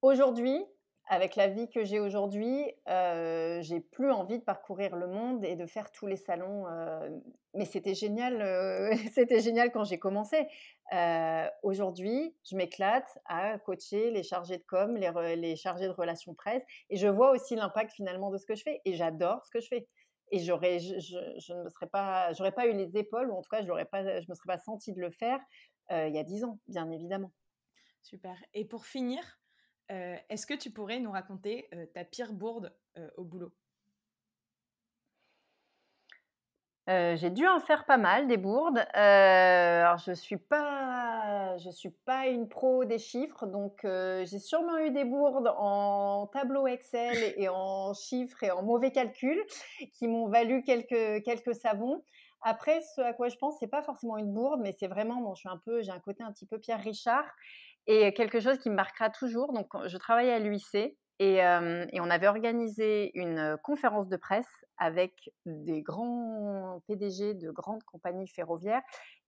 Aujourd'hui, 0.00 0.64
avec 1.12 1.36
la 1.36 1.46
vie 1.46 1.68
que 1.68 1.84
j'ai 1.84 2.00
aujourd'hui, 2.00 2.64
euh, 2.88 3.60
j'ai 3.60 3.80
plus 3.80 4.10
envie 4.10 4.38
de 4.38 4.44
parcourir 4.44 4.96
le 4.96 5.06
monde 5.06 5.44
et 5.44 5.56
de 5.56 5.66
faire 5.66 5.92
tous 5.92 6.06
les 6.06 6.16
salons. 6.16 6.66
Euh, 6.68 7.10
mais 7.52 7.66
c'était 7.66 7.92
génial, 7.92 8.40
euh, 8.40 8.94
c'était 9.12 9.40
génial 9.40 9.72
quand 9.72 9.84
j'ai 9.84 9.98
commencé. 9.98 10.48
aujourd'hui, 11.62 12.34
je 12.50 12.56
m'éclate 12.56 13.18
à 13.26 13.58
coacher 13.58 14.10
les 14.10 14.22
chargés 14.22 14.56
de 14.56 14.64
com, 14.66 14.96
les, 14.96 15.36
les, 15.36 15.54
chargés 15.54 15.84
de 15.84 15.92
relations 15.92 16.32
presse, 16.32 16.62
et 16.88 16.96
je 16.96 17.08
vois 17.08 17.32
aussi 17.32 17.56
l'impact 17.56 17.92
finalement 17.92 18.30
de 18.30 18.38
ce 18.38 18.46
que 18.46 18.54
je 18.54 18.62
fais. 18.62 18.80
Et 18.86 18.94
j'adore 18.94 19.44
ce 19.44 19.50
que 19.50 19.60
je 19.60 19.68
fais. 19.68 19.86
Et 20.30 20.38
je, 20.38 20.54
je, 20.54 21.52
ne 21.52 21.68
serais 21.68 21.88
pas, 21.88 22.32
j'aurais 22.32 22.52
pas 22.52 22.66
eu 22.66 22.72
les 22.72 22.96
épaules, 22.96 23.30
ou 23.30 23.34
en 23.34 23.42
tout 23.42 23.50
cas, 23.50 23.60
je 23.60 23.84
pas, 23.84 24.02
je 24.02 24.30
me 24.30 24.34
serais 24.34 24.46
pas 24.46 24.58
senti 24.58 24.94
de 24.94 25.00
le 25.00 25.10
faire 25.10 25.40
il 25.90 26.14
y 26.14 26.18
a 26.18 26.24
dix 26.24 26.42
ans, 26.42 26.58
bien 26.68 26.90
évidemment. 26.90 27.32
Super. 28.02 28.34
Et 28.54 28.64
pour 28.64 28.86
finir, 28.86 29.41
euh, 29.92 30.16
est-ce 30.30 30.46
que 30.46 30.54
tu 30.54 30.70
pourrais 30.70 31.00
nous 31.00 31.10
raconter 31.10 31.68
euh, 31.74 31.84
ta 31.94 32.04
pire 32.04 32.32
bourde 32.32 32.72
euh, 32.96 33.08
au 33.16 33.24
boulot? 33.24 33.52
J'ai 36.88 37.30
dû 37.30 37.46
en 37.46 37.60
faire 37.60 37.86
pas 37.86 37.96
mal 37.96 38.26
des 38.26 38.36
bourdes. 38.36 38.84
alors 38.92 39.96
je 39.98 40.12
suis 40.12 40.36
pas, 40.36 41.56
je 41.58 41.70
suis 41.70 41.90
pas 42.04 42.26
une 42.26 42.48
pro 42.48 42.84
des 42.84 42.98
chiffres, 42.98 43.46
donc 43.46 43.80
j'ai 43.84 44.38
sûrement 44.38 44.76
eu 44.78 44.90
des 44.90 45.04
bourdes 45.04 45.54
en 45.56 46.26
tableau 46.26 46.66
Excel 46.66 47.16
et, 47.38 47.48
en 47.48 47.94
chiffres 47.94 48.42
et 48.42 48.50
en 48.50 48.62
mauvais 48.62 48.90
calculs 48.90 49.42
qui 49.94 50.06
m'ont 50.06 50.26
valu 50.26 50.64
quelques 50.64 51.24
quelques 51.24 51.54
savons. 51.54 52.02
Après, 52.42 52.82
ce 52.82 53.00
à 53.00 53.12
quoi 53.12 53.28
je 53.28 53.36
pense, 53.36 53.56
c'est 53.60 53.68
pas 53.68 53.82
forcément 53.82 54.18
une 54.18 54.32
bourde, 54.32 54.60
mais 54.60 54.72
c'est 54.72 54.88
vraiment, 54.88 55.20
bon, 55.20 55.34
je 55.34 55.40
suis 55.40 55.48
un 55.48 55.58
peu, 55.64 55.80
j'ai 55.82 55.92
un 55.92 56.00
côté 56.00 56.24
un 56.24 56.32
petit 56.32 56.46
peu 56.46 56.58
Pierre 56.58 56.82
Richard 56.82 57.24
et 57.86 58.12
quelque 58.14 58.40
chose 58.40 58.58
qui 58.58 58.70
me 58.70 58.74
marquera 58.74 59.10
toujours. 59.10 59.52
Donc, 59.52 59.68
je 59.86 59.96
travaillais 59.96 60.32
à 60.32 60.38
l'UIC 60.38 60.96
et, 61.18 61.40
on 61.40 62.10
avait 62.10 62.26
organisé 62.26 63.16
une 63.18 63.56
conférence 63.62 64.08
de 64.08 64.16
presse 64.16 64.64
avec 64.78 65.30
des 65.46 65.82
grands 65.82 66.82
PDG 66.88 67.34
de 67.34 67.50
grandes 67.50 67.84
compagnies 67.84 68.28
ferroviaires 68.28 68.82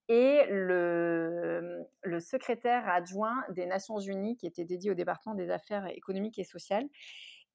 et 0.08 0.44
le, 0.50 1.86
secrétaire 2.20 2.88
adjoint 2.88 3.44
des 3.50 3.66
Nations 3.66 3.98
Unies 3.98 4.36
qui 4.36 4.46
était 4.46 4.64
dédié 4.64 4.90
au 4.90 4.94
département 4.94 5.34
des 5.34 5.50
affaires 5.50 5.86
économiques 5.86 6.38
et 6.38 6.44
sociales. 6.44 6.86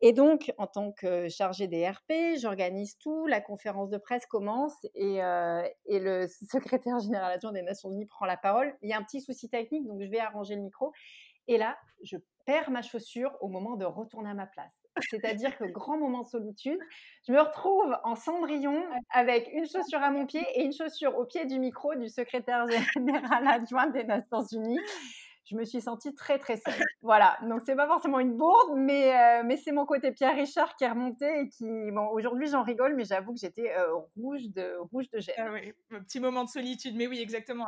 Et 0.02 0.14
donc, 0.14 0.54
en 0.58 0.68
tant 0.68 0.92
que 0.94 1.28
chargée 1.28 1.68
des 1.68 1.88
RP, 1.88 2.38
j'organise 2.40 2.98
tout, 2.98 3.28
la 3.28 3.42
conférence 3.42 3.90
de 3.90 3.98
presse 3.98 4.26
commence 4.26 4.86
et, 4.96 5.22
euh, 5.22 5.62
le 5.88 6.26
secrétaire 6.50 7.00
général 7.00 7.34
adjoint 7.34 7.52
des 7.52 7.62
Nations 7.62 7.92
Unies 7.92 8.06
prend 8.06 8.26
la 8.26 8.38
parole. 8.38 8.74
Il 8.82 8.90
y 8.90 8.94
a 8.94 8.98
un 8.98 9.04
petit 9.04 9.22
souci 9.22 9.50
technique, 9.50 9.86
donc 9.86 10.02
je 10.02 10.10
vais 10.10 10.20
arranger 10.20 10.56
le 10.56 10.62
micro. 10.62 10.94
Et 11.48 11.58
là, 11.58 11.78
je 12.04 12.18
perds 12.46 12.72
ma 12.72 12.82
chaussure 12.82 13.36
au 13.42 13.50
moment 13.50 13.76
de 13.76 13.86
retourner 13.86 14.30
à 14.30 14.34
ma 14.34 14.48
place. 14.48 14.72
C'est-à-dire 15.10 15.58
que 15.58 15.66
grand 15.66 15.98
moment 15.98 16.24
de 16.24 16.28
solitude, 16.28 16.80
je 17.28 17.32
me 17.32 17.40
retrouve 17.40 17.96
en 18.04 18.16
cendrillon 18.16 18.84
avec 19.12 19.50
une 19.54 19.66
chaussure 19.66 20.02
à 20.02 20.12
mon 20.12 20.26
pied 20.26 20.46
et 20.56 20.64
une 20.64 20.74
chaussure 20.74 21.18
au 21.18 21.26
pied 21.26 21.46
du 21.46 21.60
micro 21.60 21.96
du 21.96 22.10
secrétaire 22.10 22.66
général 22.96 23.48
adjoint 23.48 23.88
des 23.88 24.04
Nations 24.04 24.46
Unies 24.52 24.80
je 25.50 25.56
me 25.56 25.66
suis 25.66 25.82
sentie 25.82 26.14
très 26.14 26.38
très 26.38 26.58
seule. 26.58 26.74
voilà, 27.02 27.38
donc 27.42 27.62
c'est 27.66 27.76
pas 27.76 27.88
forcément 27.88 28.20
une 28.20 28.38
bourde, 28.38 28.76
mais, 28.76 29.16
euh, 29.16 29.44
mais 29.44 29.58
c'est 29.58 29.72
mon 29.72 29.86
côté 29.86 30.12
Pierre 30.12 30.36
Richard 30.36 30.76
qui 30.76 30.84
est 30.84 30.90
remonté 30.90 31.26
et 31.42 31.50
qui, 31.50 31.66
bon, 31.92 32.08
aujourd'hui 32.10 32.48
j'en 32.48 32.64
rigole, 32.64 32.96
mais 32.96 33.06
j'avoue 33.06 33.34
que 33.34 33.40
j'étais 33.40 33.76
euh, 33.76 33.96
rouge 34.16 34.50
de 34.50 34.78
rouge 34.92 35.10
de 35.10 35.20
gêne. 35.20 35.36
Ah 35.38 35.52
oui, 35.52 35.74
un 35.92 36.02
petit 36.02 36.20
moment 36.20 36.44
de 36.44 36.50
solitude, 36.50 36.96
mais 36.96 37.08
oui, 37.08 37.20
exactement. 37.20 37.66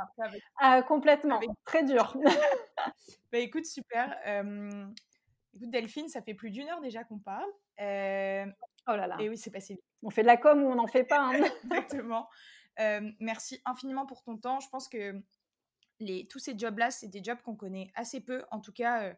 Ah, 0.60 0.84
complètement, 0.84 1.40
très 1.66 1.84
dur. 1.84 2.16
bah, 3.32 3.40
écoute, 3.40 3.66
super. 3.66 4.16
écoute, 4.28 5.72
Delphine, 5.72 6.08
ça 6.08 6.22
fait 6.22 6.36
plus 6.36 6.52
d'une 6.52 6.68
heure 6.68 6.82
déjà 6.82 7.04
qu'on 7.04 7.20
parle. 7.20 7.50
oh 7.80 8.96
là 8.96 9.08
là. 9.08 9.18
Et 9.20 9.30
oui, 9.30 9.38
c'est 9.38 9.52
passé 9.52 9.74
vite. 9.74 9.84
On 10.04 10.12
fait 10.12 10.22
de 10.22 10.28
la 10.28 10.38
com 10.38 10.64
ou 10.64 10.68
on 10.68 10.76
n'en 10.76 10.88
fait 10.88 11.04
pas. 11.04 11.20
Hein. 11.20 11.42
exactement. 11.66 12.30
merci 13.20 13.60
infiniment 13.66 14.06
pour 14.06 14.22
ton 14.22 14.38
temps. 14.38 14.60
Je 14.60 14.70
pense 14.70 14.88
que 14.88 15.20
tous 16.30 16.40
ces 16.40 16.58
jobs-là, 16.58 16.92
c'est 16.92 17.08
des 17.08 17.24
jobs 17.24 17.42
qu'on 17.42 17.56
connaît 17.56 17.92
assez 17.96 18.22
peu, 18.22 18.44
en 18.52 18.60
tout 18.60 18.74
cas 18.74 19.04
euh, 19.04 19.14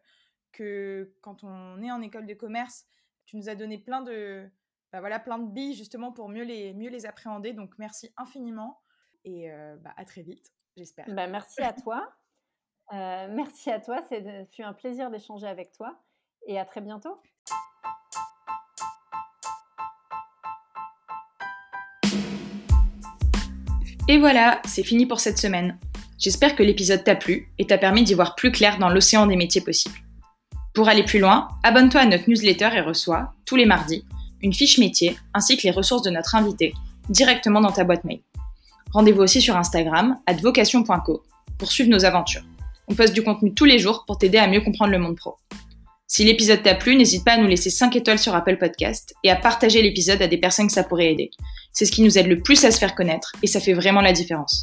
que 0.52 1.12
quand 1.20 1.44
on 1.44 1.82
est 1.82 1.90
en 1.90 2.00
école 2.02 2.26
de 2.26 2.34
commerce, 2.34 2.86
tu 3.26 3.36
nous 3.36 3.48
as 3.48 3.54
donné 3.54 3.78
plein 3.78 4.02
de, 4.02 4.48
bah 4.92 5.00
voilà, 5.00 5.18
plein 5.18 5.38
de 5.38 5.50
billes 5.50 5.74
justement 5.74 6.12
pour 6.12 6.28
mieux 6.28 6.44
les, 6.44 6.72
mieux 6.74 6.90
les 6.90 7.06
appréhender. 7.06 7.52
Donc 7.52 7.74
merci 7.78 8.12
infiniment 8.16 8.80
et 9.24 9.50
euh, 9.50 9.76
bah, 9.76 9.92
à 9.96 10.04
très 10.04 10.22
vite, 10.22 10.52
j'espère. 10.76 11.06
Bah, 11.08 11.26
merci 11.26 11.62
à 11.62 11.72
toi. 11.72 12.08
Euh, 12.92 13.28
merci 13.30 13.70
à 13.70 13.80
toi, 13.80 14.02
c'est 14.10 14.46
fut 14.52 14.62
un 14.62 14.74
plaisir 14.74 15.10
d'échanger 15.10 15.46
avec 15.46 15.72
toi 15.72 15.98
et 16.46 16.58
à 16.58 16.66
très 16.66 16.82
bientôt. 16.82 17.18
Et 24.06 24.18
voilà, 24.18 24.60
c'est 24.66 24.82
fini 24.82 25.06
pour 25.06 25.18
cette 25.18 25.38
semaine. 25.38 25.78
J'espère 26.18 26.54
que 26.54 26.62
l'épisode 26.62 27.04
t'a 27.04 27.16
plu 27.16 27.48
et 27.58 27.66
t'a 27.66 27.78
permis 27.78 28.04
d'y 28.04 28.14
voir 28.14 28.34
plus 28.34 28.52
clair 28.52 28.78
dans 28.78 28.88
l'océan 28.88 29.26
des 29.26 29.36
métiers 29.36 29.60
possibles. 29.60 29.98
Pour 30.72 30.88
aller 30.88 31.04
plus 31.04 31.18
loin, 31.18 31.48
abonne-toi 31.62 32.00
à 32.00 32.06
notre 32.06 32.28
newsletter 32.28 32.70
et 32.74 32.80
reçois, 32.80 33.34
tous 33.46 33.56
les 33.56 33.66
mardis, 33.66 34.04
une 34.42 34.52
fiche 34.52 34.78
métier 34.78 35.16
ainsi 35.32 35.56
que 35.56 35.62
les 35.64 35.70
ressources 35.70 36.02
de 36.02 36.10
notre 36.10 36.34
invité 36.34 36.72
directement 37.08 37.60
dans 37.60 37.72
ta 37.72 37.84
boîte 37.84 38.04
mail. 38.04 38.20
Rendez-vous 38.92 39.22
aussi 39.22 39.40
sur 39.40 39.56
Instagram, 39.56 40.16
advocation.co, 40.26 41.22
pour 41.58 41.72
suivre 41.72 41.90
nos 41.90 42.04
aventures. 42.04 42.44
On 42.86 42.94
poste 42.94 43.14
du 43.14 43.22
contenu 43.22 43.54
tous 43.54 43.64
les 43.64 43.78
jours 43.78 44.04
pour 44.06 44.18
t'aider 44.18 44.38
à 44.38 44.46
mieux 44.46 44.60
comprendre 44.60 44.92
le 44.92 44.98
monde 44.98 45.16
pro. 45.16 45.36
Si 46.06 46.22
l'épisode 46.22 46.62
t'a 46.62 46.74
plu, 46.74 46.94
n'hésite 46.96 47.24
pas 47.24 47.32
à 47.32 47.38
nous 47.38 47.48
laisser 47.48 47.70
5 47.70 47.96
étoiles 47.96 48.18
sur 48.18 48.34
Apple 48.34 48.58
Podcast 48.58 49.14
et 49.24 49.30
à 49.30 49.36
partager 49.36 49.82
l'épisode 49.82 50.22
à 50.22 50.28
des 50.28 50.36
personnes 50.38 50.66
que 50.66 50.72
ça 50.72 50.84
pourrait 50.84 51.12
aider. 51.12 51.30
C'est 51.72 51.86
ce 51.86 51.92
qui 51.92 52.02
nous 52.02 52.18
aide 52.18 52.26
le 52.28 52.40
plus 52.40 52.64
à 52.64 52.70
se 52.70 52.78
faire 52.78 52.94
connaître 52.94 53.32
et 53.42 53.46
ça 53.46 53.58
fait 53.58 53.72
vraiment 53.72 54.00
la 54.00 54.12
différence. 54.12 54.62